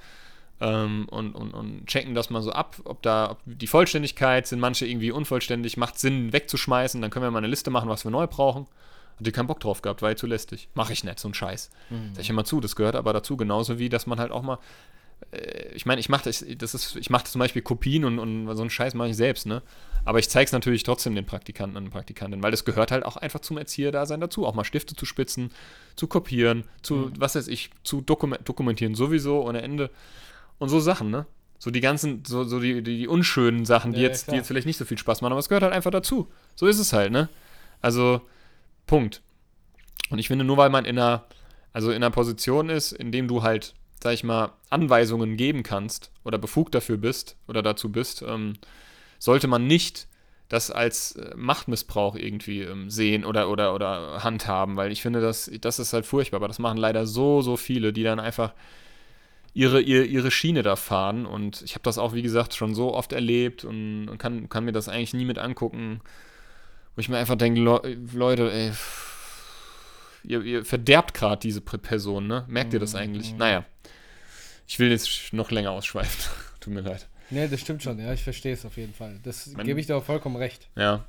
ähm, 0.61 1.07
und, 1.09 1.35
und, 1.35 1.53
und 1.53 1.87
checken 1.87 2.15
das 2.15 2.29
mal 2.29 2.41
so 2.41 2.51
ab, 2.51 2.77
ob 2.83 3.01
da 3.01 3.31
ob 3.31 3.39
die 3.45 3.67
Vollständigkeit, 3.67 4.47
sind 4.47 4.59
manche 4.59 4.85
irgendwie 4.85 5.11
unvollständig, 5.11 5.77
macht 5.77 5.99
Sinn 5.99 6.33
wegzuschmeißen, 6.33 7.01
dann 7.01 7.11
können 7.11 7.23
wir 7.23 7.31
mal 7.31 7.39
eine 7.39 7.47
Liste 7.47 7.71
machen, 7.71 7.89
was 7.89 8.03
wir 8.03 8.11
neu 8.11 8.27
brauchen. 8.27 8.67
Hat 9.17 9.25
die 9.25 9.31
keinen 9.31 9.47
Bock 9.47 9.59
drauf 9.59 9.81
gehabt, 9.81 10.01
war 10.01 10.11
ja 10.11 10.15
zu 10.15 10.27
lästig. 10.27 10.69
Mache 10.73 10.93
ich 10.93 11.03
nicht, 11.03 11.19
so 11.19 11.27
ein 11.27 11.33
Scheiß. 11.33 11.69
Mhm. 11.89 12.11
Sag 12.13 12.21
ich 12.21 12.29
immer 12.29 12.45
zu, 12.45 12.59
das 12.61 12.75
gehört 12.75 12.95
aber 12.95 13.13
dazu, 13.13 13.37
genauso 13.37 13.79
wie, 13.79 13.89
dass 13.89 14.07
man 14.07 14.19
halt 14.19 14.31
auch 14.31 14.43
mal 14.43 14.59
ich 15.73 15.85
meine, 15.85 15.99
ich 15.99 16.09
mache 16.09 16.23
das, 16.23 16.43
das 16.57 16.73
ist, 16.73 16.95
ich 16.95 17.09
mache 17.09 17.25
zum 17.25 17.39
Beispiel 17.39 17.61
Kopien 17.61 18.03
und, 18.03 18.19
und 18.19 18.55
so 18.55 18.61
einen 18.61 18.69
Scheiß 18.69 18.93
mache 18.95 19.09
ich 19.09 19.15
selbst, 19.15 19.45
ne? 19.45 19.61
Aber 20.05 20.17
ich 20.17 20.29
zeige 20.29 20.45
es 20.45 20.51
natürlich 20.51 20.83
trotzdem 20.83 21.13
den 21.13 21.25
Praktikanten 21.25 21.77
und 21.77 21.89
Praktikantinnen, 21.91 22.41
weil 22.41 22.51
das 22.51 22.65
gehört 22.65 22.91
halt 22.91 23.05
auch 23.05 23.17
einfach 23.17 23.41
zum 23.41 23.57
Erzieherdasein 23.57 24.21
dazu, 24.21 24.45
auch 24.45 24.55
mal 24.55 24.63
Stifte 24.63 24.95
zu 24.95 25.05
spitzen, 25.05 25.51
zu 25.95 26.07
kopieren, 26.07 26.63
zu, 26.81 26.95
mhm. 26.95 27.13
was 27.17 27.35
weiß 27.35 27.47
ich, 27.47 27.69
zu 27.83 28.01
dokument 28.01 28.47
dokumentieren 28.47 28.95
sowieso 28.95 29.45
ohne 29.45 29.61
Ende. 29.61 29.91
Und 30.57 30.69
so 30.69 30.79
Sachen, 30.79 31.11
ne? 31.11 31.25
So 31.59 31.69
die 31.69 31.81
ganzen, 31.81 32.23
so, 32.25 32.45
so 32.45 32.59
die, 32.59 32.81
die, 32.81 32.97
die 32.97 33.07
unschönen 33.07 33.65
Sachen, 33.65 33.91
die, 33.91 34.01
ja, 34.01 34.07
jetzt, 34.07 34.31
die 34.31 34.35
jetzt 34.35 34.47
vielleicht 34.47 34.65
nicht 34.67 34.77
so 34.77 34.85
viel 34.85 34.97
Spaß 34.97 35.21
machen, 35.21 35.33
aber 35.33 35.39
es 35.39 35.49
gehört 35.49 35.63
halt 35.63 35.73
einfach 35.73 35.91
dazu. 35.91 36.31
So 36.55 36.65
ist 36.67 36.79
es 36.79 36.93
halt, 36.93 37.11
ne? 37.11 37.29
Also, 37.81 38.21
Punkt. 38.87 39.21
Und 40.09 40.19
ich 40.19 40.27
finde, 40.27 40.45
nur 40.45 40.57
weil 40.57 40.69
man 40.69 40.85
in 40.85 40.97
einer, 40.97 41.25
also 41.73 41.91
in 41.91 41.97
einer 41.97 42.11
Position 42.11 42.69
ist, 42.69 42.93
in 42.93 43.11
dem 43.11 43.27
du 43.27 43.43
halt 43.43 43.75
sag 44.01 44.13
ich 44.13 44.23
mal, 44.23 44.53
Anweisungen 44.69 45.37
geben 45.37 45.63
kannst 45.63 46.11
oder 46.23 46.37
befugt 46.37 46.75
dafür 46.75 46.97
bist 46.97 47.35
oder 47.47 47.61
dazu 47.61 47.91
bist, 47.91 48.21
ähm, 48.21 48.53
sollte 49.19 49.47
man 49.47 49.67
nicht 49.67 50.07
das 50.47 50.71
als 50.71 51.15
äh, 51.15 51.33
Machtmissbrauch 51.35 52.15
irgendwie 52.15 52.63
ähm, 52.63 52.89
sehen 52.89 53.23
oder, 53.23 53.49
oder, 53.49 53.75
oder 53.75 54.23
handhaben, 54.23 54.77
weil 54.77 54.91
ich 54.91 55.01
finde, 55.01 55.21
das, 55.21 55.49
das 55.61 55.79
ist 55.79 55.93
halt 55.93 56.05
furchtbar, 56.05 56.37
aber 56.37 56.47
das 56.47 56.59
machen 56.59 56.77
leider 56.77 57.05
so, 57.05 57.41
so 57.41 57.55
viele, 57.55 57.93
die 57.93 58.03
dann 58.03 58.19
einfach 58.19 58.53
ihre, 59.53 59.81
ihre, 59.81 60.05
ihre 60.05 60.31
Schiene 60.31 60.63
da 60.63 60.75
fahren. 60.75 61.25
Und 61.25 61.61
ich 61.61 61.75
habe 61.75 61.83
das 61.83 61.97
auch, 61.97 62.13
wie 62.13 62.21
gesagt, 62.21 62.55
schon 62.55 62.73
so 62.73 62.93
oft 62.93 63.13
erlebt 63.13 63.63
und, 63.63 64.09
und, 64.09 64.17
kann, 64.17 64.49
kann 64.49 64.65
mir 64.65 64.71
das 64.71 64.89
eigentlich 64.89 65.13
nie 65.13 65.25
mit 65.25 65.37
angucken, 65.37 66.01
wo 66.95 66.99
ich 66.99 67.09
mir 67.09 67.17
einfach 67.17 67.35
denke, 67.35 67.61
Le 67.61 67.97
Leute, 68.13 68.51
ey, 68.51 68.71
ihr, 70.23 70.41
ihr 70.41 70.65
verderbt 70.65 71.13
gerade 71.13 71.39
diese 71.39 71.61
Person, 71.61 72.27
ne? 72.27 72.45
Merkt 72.47 72.73
ihr 72.73 72.79
das 72.79 72.93
mhm, 72.93 72.99
eigentlich? 72.99 73.35
Naja. 73.35 73.65
Ich 74.67 74.79
will 74.79 74.91
jetzt 74.91 75.33
noch 75.33 75.51
länger 75.51 75.71
ausschweifen. 75.71 76.31
Tut 76.59 76.73
mir 76.73 76.81
leid. 76.81 77.07
Nee, 77.31 77.47
das 77.47 77.61
stimmt 77.61 77.83
schon, 77.83 77.99
ja, 77.99 78.11
ich 78.13 78.23
verstehe 78.23 78.53
es 78.53 78.65
auf 78.65 78.77
jeden 78.77 78.93
Fall. 78.93 79.19
Das 79.23 79.53
gebe 79.63 79.79
ich 79.79 79.87
dir 79.87 79.95
auch 79.95 80.03
vollkommen 80.03 80.35
recht. 80.35 80.67
Ja. 80.75 81.05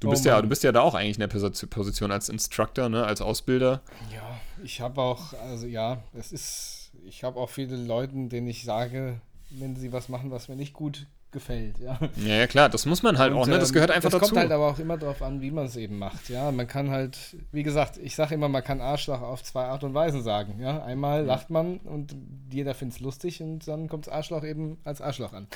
Du 0.00 0.10
bist, 0.10 0.26
oh, 0.26 0.28
ja, 0.28 0.42
du 0.42 0.48
bist 0.48 0.62
ja 0.62 0.72
da 0.72 0.80
auch 0.80 0.94
eigentlich 0.94 1.16
in 1.16 1.28
der 1.28 1.66
Position 1.68 2.12
als 2.12 2.28
Instructor, 2.28 2.88
ne, 2.88 3.04
als 3.04 3.20
Ausbilder. 3.20 3.82
Ja, 4.12 4.40
ich 4.62 4.80
habe 4.80 5.00
auch, 5.00 5.32
also 5.34 5.66
ja, 5.66 6.02
es 6.12 6.32
ist, 6.32 6.92
ich 7.06 7.24
habe 7.24 7.40
auch 7.40 7.48
viele 7.48 7.76
Leute, 7.76 8.12
denen 8.28 8.46
ich 8.46 8.64
sage, 8.64 9.20
wenn 9.50 9.74
sie 9.74 9.92
was 9.92 10.08
machen, 10.08 10.30
was 10.30 10.48
mir 10.48 10.56
nicht 10.56 10.74
gut 10.74 11.06
gefällt. 11.32 11.78
Ja, 11.78 11.98
ja, 12.16 12.34
ja 12.36 12.46
klar, 12.46 12.68
das 12.68 12.86
muss 12.86 13.02
man 13.02 13.18
halt 13.18 13.32
und, 13.32 13.38
auch, 13.38 13.46
ne? 13.46 13.58
das 13.58 13.72
gehört 13.72 13.90
einfach 13.90 14.10
das 14.10 14.20
dazu. 14.20 14.34
Das 14.34 14.40
kommt 14.40 14.40
halt 14.40 14.52
aber 14.52 14.68
auch 14.68 14.78
immer 14.78 14.96
darauf 14.96 15.22
an, 15.22 15.40
wie 15.40 15.50
man 15.50 15.66
es 15.66 15.76
eben 15.76 15.98
macht. 15.98 16.28
Ja, 16.28 16.50
man 16.50 16.66
kann 16.66 16.90
halt, 16.90 17.18
wie 17.52 17.62
gesagt, 17.62 17.98
ich 17.98 18.14
sage 18.14 18.34
immer, 18.34 18.48
man 18.48 18.64
kann 18.64 18.80
Arschloch 18.80 19.20
auf 19.20 19.42
zwei 19.42 19.64
Art 19.64 19.84
und 19.84 19.94
Weisen 19.94 20.22
sagen. 20.22 20.60
Ja, 20.60 20.82
einmal 20.82 21.22
mhm. 21.22 21.28
lacht 21.28 21.50
man 21.50 21.78
und 21.78 22.14
jeder 22.50 22.74
findet 22.74 22.96
es 22.96 23.00
lustig 23.02 23.42
und 23.42 23.66
dann 23.68 23.88
kommt 23.88 24.06
das 24.06 24.14
Arschloch 24.14 24.44
eben 24.44 24.78
als 24.84 25.00
Arschloch 25.00 25.32
an. 25.32 25.46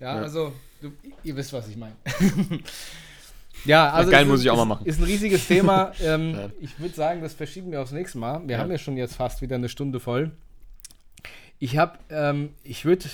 Ja, 0.00 0.16
ja. 0.16 0.22
also, 0.22 0.52
du, 0.80 0.92
ihr 1.22 1.36
wisst, 1.36 1.52
was 1.52 1.68
ich 1.68 1.76
meine. 1.76 1.94
Ja, 3.64 3.90
also 3.90 4.10
ja, 4.10 4.18
geil 4.18 4.26
muss 4.26 4.40
ich 4.42 4.50
auch 4.50 4.56
mal 4.56 4.64
machen. 4.64 4.86
Ist 4.86 4.98
ein 4.98 5.04
riesiges 5.04 5.46
Thema. 5.46 5.92
Ähm, 6.02 6.34
ja. 6.34 6.50
Ich 6.60 6.80
würde 6.80 6.94
sagen, 6.94 7.22
das 7.22 7.34
verschieben 7.34 7.70
wir 7.70 7.80
aufs 7.80 7.92
nächste 7.92 8.18
Mal. 8.18 8.40
Wir 8.48 8.58
haben 8.58 8.70
ja 8.70 8.78
schon 8.78 8.96
jetzt 8.96 9.14
fast 9.14 9.40
wieder 9.40 9.54
eine 9.54 9.68
Stunde 9.68 10.00
voll. 10.00 10.32
Ich 11.60 11.76
habe, 11.76 11.98
ähm, 12.10 12.54
ich 12.64 12.84
würde 12.84 13.04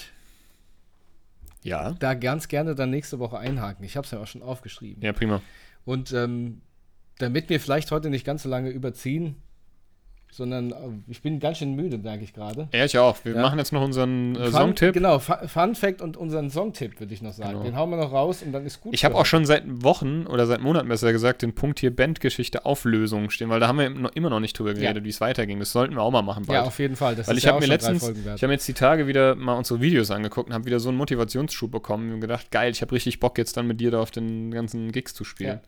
ja. 1.62 1.92
da 1.98 2.14
ganz 2.14 2.48
gerne 2.48 2.74
dann 2.74 2.90
nächste 2.90 3.18
Woche 3.18 3.38
einhaken. 3.38 3.84
Ich 3.84 3.96
habe 3.96 4.04
es 4.04 4.10
ja 4.10 4.20
auch 4.20 4.26
schon 4.26 4.42
aufgeschrieben. 4.42 5.02
Ja, 5.02 5.12
prima. 5.12 5.42
Und 5.84 6.12
ähm, 6.12 6.60
damit 7.18 7.48
wir 7.48 7.60
vielleicht 7.60 7.90
heute 7.90 8.10
nicht 8.10 8.24
ganz 8.24 8.42
so 8.42 8.48
lange 8.48 8.70
überziehen, 8.70 9.36
sondern 10.30 10.70
äh, 10.70 10.74
ich 11.08 11.22
bin 11.22 11.40
ganz 11.40 11.58
schön 11.58 11.74
müde, 11.74 11.98
merke 11.98 12.24
ich 12.24 12.32
gerade. 12.32 12.68
Ja, 12.72 12.84
ich 12.84 12.96
auch. 12.98 13.16
Wir 13.24 13.34
ja. 13.34 13.42
machen 13.42 13.58
jetzt 13.58 13.72
noch 13.72 13.82
unseren 13.82 14.36
äh, 14.36 14.50
Songtipp. 14.50 14.94
Genau, 14.94 15.18
Fun 15.18 15.74
Fact 15.74 16.00
und 16.02 16.16
unseren 16.16 16.50
Songtipp, 16.50 17.00
würde 17.00 17.12
ich 17.12 17.22
noch 17.22 17.32
sagen. 17.32 17.52
Genau. 17.52 17.64
Den 17.64 17.76
hauen 17.76 17.90
wir 17.90 17.96
noch 17.96 18.12
raus 18.12 18.42
und 18.42 18.52
dann 18.52 18.64
ist 18.64 18.80
gut. 18.80 18.94
Ich 18.94 19.04
habe 19.04 19.14
auch 19.14 19.26
schon 19.26 19.44
seit 19.46 19.64
Wochen 19.66 20.26
oder 20.26 20.46
seit 20.46 20.60
Monaten 20.60 20.88
besser 20.88 21.12
gesagt 21.12 21.42
den 21.42 21.54
Punkt 21.54 21.80
hier 21.80 21.94
Bandgeschichte 21.94 22.64
Auflösung 22.64 23.30
stehen, 23.30 23.48
weil 23.48 23.60
da 23.60 23.68
haben 23.68 23.78
wir 23.78 23.90
noch, 23.90 24.12
immer 24.12 24.30
noch 24.30 24.40
nicht 24.40 24.58
drüber 24.58 24.74
geredet, 24.74 24.98
ja. 24.98 25.04
wie 25.04 25.08
es 25.08 25.20
weiterging. 25.20 25.58
Das 25.58 25.72
sollten 25.72 25.94
wir 25.94 26.02
auch 26.02 26.10
mal 26.10 26.22
machen 26.22 26.44
bald. 26.46 26.60
Ja, 26.60 26.64
auf 26.64 26.78
jeden 26.78 26.96
Fall. 26.96 27.16
Das 27.16 27.28
weil 27.28 27.38
ich 27.38 27.44
ja 27.44 27.52
habe 27.52 27.60
mir 27.60 27.66
letztens, 27.66 28.08
ich 28.08 28.42
habe 28.42 28.52
jetzt 28.52 28.68
die 28.68 28.74
Tage 28.74 29.06
wieder 29.06 29.34
mal 29.34 29.54
unsere 29.54 29.80
Videos 29.80 30.10
angeguckt 30.10 30.48
und 30.48 30.54
habe 30.54 30.66
wieder 30.66 30.80
so 30.80 30.88
einen 30.88 30.98
Motivationsschub 30.98 31.70
bekommen 31.70 32.12
und 32.12 32.20
gedacht, 32.20 32.50
geil, 32.50 32.70
ich 32.70 32.82
habe 32.82 32.92
richtig 32.92 33.20
Bock 33.20 33.38
jetzt 33.38 33.56
dann 33.56 33.66
mit 33.66 33.80
dir 33.80 33.90
da 33.90 34.00
auf 34.00 34.10
den 34.10 34.50
ganzen 34.50 34.92
Gigs 34.92 35.14
zu 35.14 35.24
spielen. 35.24 35.60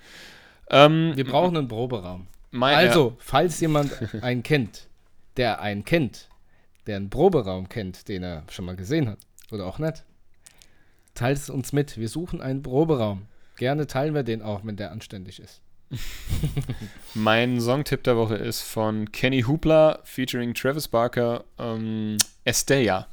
Ähm, 0.70 1.12
wir 1.16 1.24
brauchen 1.24 1.56
einen 1.56 1.68
Proberaum. 1.68 2.26
Mein, 2.51 2.74
also, 2.76 3.16
falls 3.18 3.61
jemand 3.61 3.92
einen 4.22 4.42
kennt, 4.42 4.88
der 5.36 5.61
einen 5.61 5.84
kennt, 5.84 6.28
der 6.86 6.96
einen 6.96 7.11
Proberaum 7.11 7.68
kennt, 7.68 8.09
den 8.09 8.22
er 8.22 8.44
schon 8.51 8.64
mal 8.64 8.76
gesehen 8.76 9.09
hat 9.09 9.18
oder 9.53 9.66
auch 9.66 9.78
nicht, 9.78 10.05
teilt 11.14 11.38
es 11.38 11.51
uns 11.51 11.72
mit. 11.72 11.96
Wir 11.96 12.09
suchen 12.09 12.40
einen 12.40 12.62
Proberaum. 12.62 13.26
Gerne 13.57 13.86
teilen 13.86 14.14
wir 14.14 14.22
den 14.22 14.42
auch, 14.42 14.64
wenn 14.64 14.76
der 14.76 14.90
anständig 14.90 15.38
ist. 15.38 15.61
mein 17.14 17.61
Songtipp 17.61 18.05
der 18.05 18.16
Woche 18.16 18.36
ist 18.36 18.62
von 18.62 19.11
Kenny 19.11 19.42
Hoopla 19.42 20.01
featuring 20.05 20.55
Travis 20.55 20.88
Barker, 20.88 21.44
ähm, 21.59 22.16
Estella. 22.44 23.09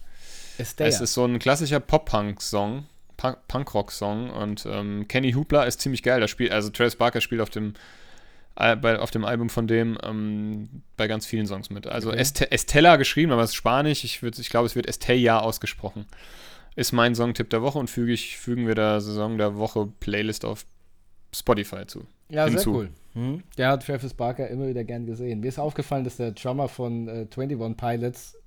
Estella. 0.57 0.89
Es 0.89 1.01
ist 1.01 1.13
so 1.13 1.25
ein 1.25 1.39
klassischer 1.39 1.79
Pop-Punk-Song, 1.79 2.85
Punk-Rock-Song 3.17 4.29
und 4.29 4.67
ähm, 4.69 5.07
Kenny 5.07 5.33
Hoopla 5.33 5.63
ist 5.63 5.81
ziemlich 5.81 6.03
geil. 6.03 6.21
Da 6.21 6.27
spielt, 6.27 6.51
also 6.51 6.69
Travis 6.69 6.95
Barker 6.95 7.19
spielt 7.19 7.41
auf 7.41 7.49
dem 7.49 7.73
bei, 8.57 8.99
auf 8.99 9.11
dem 9.11 9.23
Album 9.23 9.49
von 9.49 9.67
dem 9.67 9.97
ähm, 10.03 10.81
bei 10.95 11.07
ganz 11.07 11.25
vielen 11.25 11.45
Songs 11.45 11.69
mit. 11.69 11.85
Also 11.85 12.09
okay. 12.09 12.19
Est 12.19 12.51
Estella 12.51 12.95
geschrieben, 12.95 13.31
aber 13.31 13.43
es 13.43 13.51
ist 13.51 13.55
Spanisch. 13.55 14.03
Ich, 14.03 14.23
ich 14.23 14.49
glaube, 14.49 14.65
es 14.65 14.75
wird 14.75 14.87
Estella 14.87 15.39
ausgesprochen. 15.39 16.07
Ist 16.75 16.91
mein 16.91 17.15
Songtipp 17.15 17.49
der 17.49 17.61
Woche 17.61 17.77
und 17.77 17.89
füge 17.89 18.13
ich, 18.13 18.37
fügen 18.37 18.67
wir 18.67 18.75
der 18.75 19.01
Saison 19.01 19.37
der 19.37 19.57
Woche 19.57 19.87
Playlist 19.99 20.43
auf 20.45 20.65
Spotify 21.35 21.85
zu. 21.85 22.05
Ja, 22.29 22.45
hinzu. 22.45 22.59
sehr 22.59 22.73
cool. 22.73 22.89
Mhm. 23.13 23.43
Der 23.57 23.69
hat 23.69 23.85
Travis 23.85 24.13
Barker 24.13 24.47
immer 24.47 24.67
wieder 24.67 24.83
gern 24.83 25.05
gesehen. 25.05 25.39
Mir 25.39 25.49
ist 25.49 25.59
aufgefallen, 25.59 26.03
dass 26.03 26.17
der 26.17 26.31
Drummer 26.31 26.67
von 26.67 27.07
äh, 27.07 27.27
21 27.35 27.77
Pilots 27.77 28.37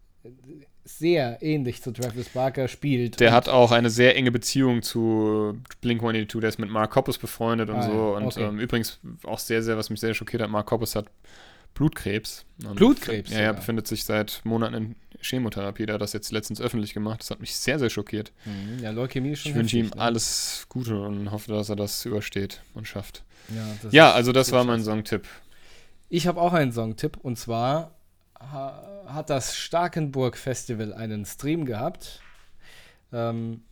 sehr 0.84 1.42
ähnlich 1.42 1.82
zu 1.82 1.92
Travis 1.92 2.30
Barker 2.30 2.68
spielt. 2.68 3.20
Der 3.20 3.32
hat 3.32 3.48
auch 3.48 3.70
eine 3.70 3.90
sehr 3.90 4.16
enge 4.16 4.30
Beziehung 4.30 4.82
zu 4.82 5.58
Blink 5.80 6.00
182, 6.00 6.40
der 6.40 6.48
ist 6.48 6.58
mit 6.58 6.70
Mark 6.70 6.94
Hoppus 6.96 7.18
befreundet 7.18 7.68
und 7.68 7.76
ah, 7.76 7.82
so. 7.82 8.16
Und 8.16 8.24
okay. 8.24 8.44
ähm, 8.44 8.58
übrigens 8.58 8.98
auch 9.24 9.38
sehr, 9.38 9.62
sehr, 9.62 9.76
was 9.76 9.90
mich 9.90 10.00
sehr 10.00 10.14
schockiert 10.14 10.42
hat, 10.42 10.50
Mark 10.50 10.70
Hoppus 10.70 10.96
hat 10.96 11.06
Blutkrebs. 11.74 12.44
Blutkrebs? 12.74 13.30
Ja, 13.30 13.38
er 13.38 13.54
befindet 13.54 13.86
sich 13.86 14.04
seit 14.04 14.40
Monaten 14.44 14.74
in 14.74 14.96
Chemotherapie. 15.20 15.86
Der 15.86 15.94
hat 15.94 16.02
das 16.02 16.12
jetzt 16.12 16.32
letztens 16.32 16.60
öffentlich 16.60 16.94
gemacht. 16.94 17.20
Das 17.20 17.30
hat 17.30 17.40
mich 17.40 17.54
sehr, 17.54 17.78
sehr 17.78 17.90
schockiert. 17.90 18.32
Mhm. 18.44 18.82
Ja, 18.82 18.90
Leukämie 18.90 19.32
ist 19.32 19.40
schon 19.40 19.52
Ich 19.52 19.56
wünsche 19.56 19.78
ihm 19.78 19.86
ne? 19.86 19.98
alles 19.98 20.66
Gute 20.68 21.00
und 21.00 21.30
hoffe, 21.30 21.52
dass 21.52 21.68
er 21.68 21.76
das 21.76 22.04
übersteht 22.04 22.62
und 22.74 22.88
schafft. 22.88 23.22
Ja, 23.54 23.90
ja 23.90 24.12
also 24.12 24.32
das 24.32 24.52
war 24.52 24.64
mein 24.64 24.82
Songtipp. 24.82 25.26
Ich 26.08 26.26
habe 26.26 26.40
auch 26.40 26.52
einen 26.52 26.72
Songtipp 26.72 27.16
und 27.18 27.38
zwar 27.38 27.94
hat 28.40 29.30
das 29.30 29.56
Starkenburg 29.56 30.36
Festival 30.36 30.94
einen 30.94 31.24
Stream 31.24 31.64
gehabt. 31.64 32.20
Ähm, 33.12 33.62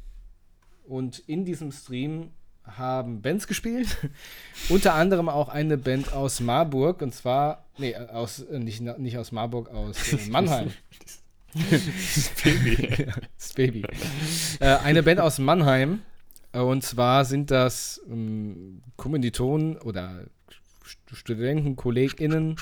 und 0.87 1.19
in 1.21 1.45
diesem 1.45 1.73
Stream 1.73 2.31
haben 2.64 3.23
Bands 3.23 3.47
gespielt. 3.47 3.97
Unter 4.69 4.95
anderem 4.95 5.29
auch 5.29 5.49
eine 5.49 5.79
Band 5.79 6.12
aus 6.12 6.41
Marburg. 6.41 7.03
Und 7.03 7.14
zwar, 7.14 7.64
nee, 7.79 7.97
aus, 7.97 8.41
äh, 8.41 8.59
nicht, 8.59 8.81
nicht 8.81 9.19
aus 9.19 9.33
Marburg, 9.33 9.71
aus 9.71 10.12
äh, 10.12 10.19
Mannheim. 10.31 10.73
das 11.55 12.31
Baby. 12.43 13.07
das 13.39 13.53
Baby. 13.55 13.85
Äh, 14.61 14.77
eine 14.77 15.03
Band 15.03 15.21
aus 15.21 15.39
Mannheim. 15.39 16.03
Und 16.53 16.83
zwar 16.83 17.25
sind 17.25 17.51
das 17.51 18.01
ähm, 18.09 18.83
Kommilitonen 18.97 19.77
oder 19.79 20.25
Studenten, 21.12 21.77
KollegInnen 21.77 22.57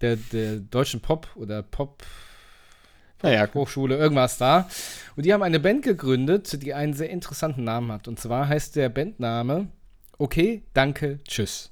der, 0.00 0.16
der 0.16 0.56
deutschen 0.56 1.00
Pop 1.00 1.28
oder 1.36 1.62
Pop 1.62 2.02
naja, 3.22 3.46
Hochschule, 3.52 3.98
irgendwas 3.98 4.38
da. 4.38 4.66
Und 5.14 5.26
die 5.26 5.34
haben 5.34 5.42
eine 5.42 5.60
Band 5.60 5.82
gegründet, 5.82 6.62
die 6.62 6.72
einen 6.72 6.94
sehr 6.94 7.10
interessanten 7.10 7.64
Namen 7.64 7.92
hat. 7.92 8.08
Und 8.08 8.18
zwar 8.18 8.48
heißt 8.48 8.76
der 8.76 8.88
Bandname 8.88 9.68
Okay, 10.20 10.62
danke, 10.74 11.18
tschüss. 11.26 11.70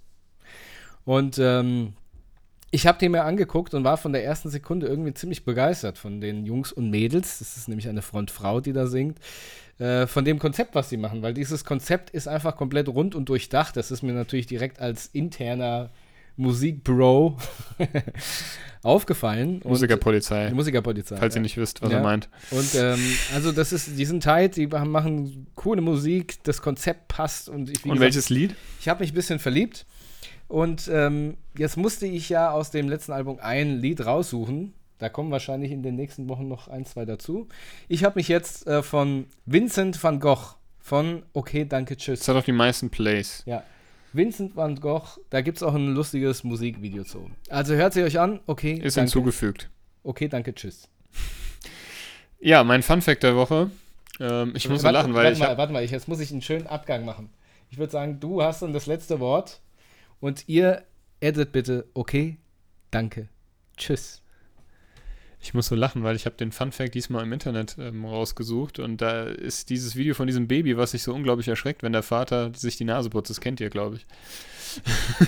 Und 1.04 1.38
ähm, 1.38 1.92
ich 2.70 2.86
habe 2.86 2.98
den 2.98 3.12
mir 3.12 3.24
angeguckt 3.24 3.74
und 3.74 3.84
war 3.84 3.98
von 3.98 4.12
der 4.12 4.24
ersten 4.24 4.48
Sekunde 4.48 4.86
irgendwie 4.86 5.12
ziemlich 5.12 5.44
begeistert 5.44 5.98
von 5.98 6.22
den 6.22 6.46
Jungs 6.46 6.72
und 6.72 6.88
Mädels. 6.88 7.40
Das 7.40 7.58
ist 7.58 7.68
nämlich 7.68 7.88
eine 7.88 8.00
Frontfrau, 8.00 8.60
die 8.60 8.72
da 8.72 8.86
singt. 8.86 9.18
Äh, 9.78 10.06
von 10.06 10.24
dem 10.24 10.38
Konzept, 10.38 10.74
was 10.74 10.88
sie 10.88 10.96
machen, 10.96 11.20
weil 11.20 11.34
dieses 11.34 11.66
Konzept 11.66 12.08
ist 12.08 12.26
einfach 12.26 12.56
komplett 12.56 12.88
rund 12.88 13.14
und 13.14 13.28
durchdacht. 13.28 13.76
Das 13.76 13.90
ist 13.90 14.02
mir 14.02 14.14
natürlich 14.14 14.46
direkt 14.46 14.80
als 14.80 15.06
interner 15.06 15.90
Musikbro 16.38 17.36
aufgefallen. 18.82 19.60
Musikerpolizei. 19.64 20.50
Musikerpolizei. 20.52 21.16
falls 21.16 21.34
ja. 21.34 21.40
ihr 21.40 21.42
nicht 21.42 21.56
wisst, 21.56 21.82
was 21.82 21.90
Ja. 21.90 21.98
er 21.98 22.02
meint. 22.02 22.28
Und 22.50 22.74
ähm, 22.74 22.98
also 23.34 23.52
das 23.52 23.72
ist, 23.72 23.98
die 23.98 24.04
sind 24.04 24.22
tight, 24.22 24.56
die 24.56 24.66
machen 24.66 25.46
coole 25.54 25.80
Musik, 25.82 26.42
das 26.44 26.62
Konzept 26.62 27.08
passt 27.08 27.48
und 27.48 27.68
ich, 27.70 27.78
Und 27.84 27.90
gesagt, 27.92 28.00
welches 28.00 28.30
Lied? 28.30 28.54
ich 28.80 28.88
habe 28.88 29.00
mich 29.00 29.12
ein 29.12 29.14
bisschen 29.14 29.38
verliebt. 29.38 29.84
Und 30.46 30.88
ähm, 30.90 31.36
jetzt 31.58 31.76
musste 31.76 32.06
ich 32.06 32.28
ja 32.30 32.50
aus 32.50 32.70
dem 32.70 32.88
letzten 32.88 33.12
Album 33.12 33.38
ein 33.42 33.80
Lied 33.80 34.06
raussuchen. 34.06 34.72
Da 34.98 35.08
kommen 35.10 35.30
wahrscheinlich 35.30 35.70
in 35.72 35.82
den 35.82 35.94
nächsten 35.94 36.28
Wochen 36.28 36.48
noch 36.48 36.68
ein, 36.68 36.86
zwei 36.86 37.04
dazu. 37.04 37.48
Ich 37.86 38.02
habe 38.02 38.18
mich 38.18 38.28
jetzt 38.28 38.66
äh, 38.66 38.82
von 38.82 39.26
Vincent 39.44 40.02
van 40.02 40.20
Gogh 40.20 40.54
von 40.80 41.22
Okay, 41.34 41.66
danke, 41.68 41.96
tschüss. 41.98 42.20
Das 42.20 42.28
hat 42.28 42.36
auch 42.36 42.44
die 42.44 42.52
meisten 42.52 42.88
Plays. 42.88 43.42
Ja. 43.44 43.62
Vincent 44.18 44.54
van 44.56 44.78
Gogh, 44.80 45.18
da 45.30 45.40
gibt 45.40 45.56
es 45.56 45.62
auch 45.62 45.74
ein 45.74 45.94
lustiges 45.94 46.44
Musikvideo 46.44 47.04
zu. 47.04 47.30
Also 47.48 47.74
hört 47.74 47.94
sie 47.94 48.02
euch 48.02 48.18
an. 48.18 48.40
Okay, 48.46 48.72
Ist 48.74 48.98
danke. 48.98 49.06
hinzugefügt. 49.10 49.70
Okay, 50.02 50.28
danke, 50.28 50.54
tschüss. 50.54 50.88
Ja, 52.40 52.62
mein 52.64 52.82
Funfact 52.82 53.22
der 53.22 53.34
Woche. 53.36 53.70
Ähm, 54.20 54.52
ich 54.54 54.68
muss 54.68 54.82
Warte- 54.82 54.98
lachen, 54.98 55.14
weil 55.14 55.24
warte 55.24 55.32
ich 55.34 55.38
mal, 55.38 55.56
warte 55.56 55.72
mal, 55.72 55.82
ich, 55.84 55.90
jetzt 55.90 56.08
muss 56.08 56.20
ich 56.20 56.30
einen 56.32 56.42
schönen 56.42 56.66
Abgang 56.66 57.04
machen. 57.04 57.30
Ich 57.70 57.78
würde 57.78 57.92
sagen, 57.92 58.20
du 58.20 58.42
hast 58.42 58.60
dann 58.62 58.72
das 58.72 58.86
letzte 58.86 59.20
Wort 59.20 59.60
und 60.20 60.48
ihr 60.48 60.82
addet 61.22 61.52
bitte 61.52 61.86
okay, 61.94 62.36
danke, 62.90 63.28
tschüss. 63.76 64.22
Ich 65.40 65.54
muss 65.54 65.66
so 65.66 65.74
lachen, 65.74 66.02
weil 66.02 66.16
ich 66.16 66.26
habe 66.26 66.36
den 66.36 66.52
Funfact 66.52 66.94
diesmal 66.94 67.22
im 67.22 67.32
Internet 67.32 67.76
ähm, 67.78 68.04
rausgesucht 68.04 68.78
und 68.78 69.00
da 69.00 69.24
ist 69.24 69.70
dieses 69.70 69.96
Video 69.96 70.14
von 70.14 70.26
diesem 70.26 70.48
Baby, 70.48 70.76
was 70.76 70.90
sich 70.92 71.02
so 71.02 71.14
unglaublich 71.14 71.48
erschreckt, 71.48 71.82
wenn 71.82 71.92
der 71.92 72.02
Vater 72.02 72.52
sich 72.54 72.76
die 72.76 72.84
Nase 72.84 73.10
putzt. 73.10 73.30
Das 73.30 73.40
kennt 73.40 73.60
ihr, 73.60 73.70
glaube 73.70 73.96
ich. 73.96 74.06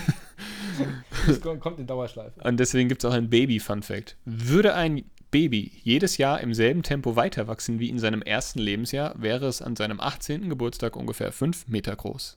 Das 1.27 1.41
kommt 1.41 1.79
in 1.79 1.87
Dauerschleife. 1.87 2.41
Und 2.41 2.59
deswegen 2.59 2.89
gibt 2.89 3.05
es 3.05 3.11
auch 3.11 3.15
ein 3.15 3.29
Baby-Funfact. 3.29 4.17
Würde 4.25 4.75
ein 4.75 5.05
Baby 5.31 5.71
jedes 5.83 6.17
Jahr 6.17 6.41
im 6.41 6.55
selben 6.55 6.83
Tempo 6.83 7.15
weiter 7.15 7.47
wachsen 7.47 7.79
wie 7.79 7.89
in 7.89 7.99
seinem 7.99 8.23
ersten 8.23 8.59
Lebensjahr, 8.59 9.15
wäre 9.21 9.47
es 9.47 9.63
an 9.63 9.77
seinem 9.77 10.01
18. 10.01 10.49
Geburtstag 10.49 10.97
ungefähr 10.97 11.31
5 11.31 11.69
Meter 11.69 11.95
groß. 11.95 12.37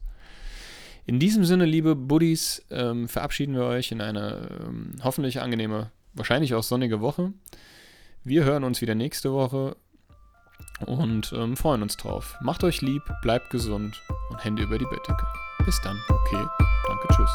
In 1.05 1.19
diesem 1.19 1.43
Sinne, 1.43 1.65
liebe 1.65 1.95
Buddies, 1.95 2.63
ähm, 2.69 3.09
verabschieden 3.09 3.55
wir 3.55 3.63
euch 3.63 3.91
in 3.91 3.99
eine 3.99 4.47
ähm, 4.65 4.95
hoffentlich 5.03 5.41
angenehme, 5.41 5.91
wahrscheinlich 6.13 6.55
auch 6.55 6.63
sonnige 6.63 7.01
Woche. 7.01 7.33
Wir 8.23 8.43
hören 8.45 8.63
uns 8.63 8.81
wieder 8.81 8.95
nächste 8.95 9.33
Woche 9.33 9.75
und 10.85 11.33
ähm, 11.35 11.57
freuen 11.57 11.81
uns 11.81 11.97
drauf. 11.97 12.35
Macht 12.41 12.63
euch 12.63 12.81
lieb, 12.81 13.03
bleibt 13.21 13.49
gesund 13.49 14.01
und 14.29 14.43
Hände 14.43 14.63
über 14.63 14.77
die 14.77 14.85
Bettdecke. 14.85 15.25
Bis 15.65 15.79
dann. 15.81 15.99
Okay, 16.09 16.45
danke, 16.87 17.07
tschüss. 17.13 17.33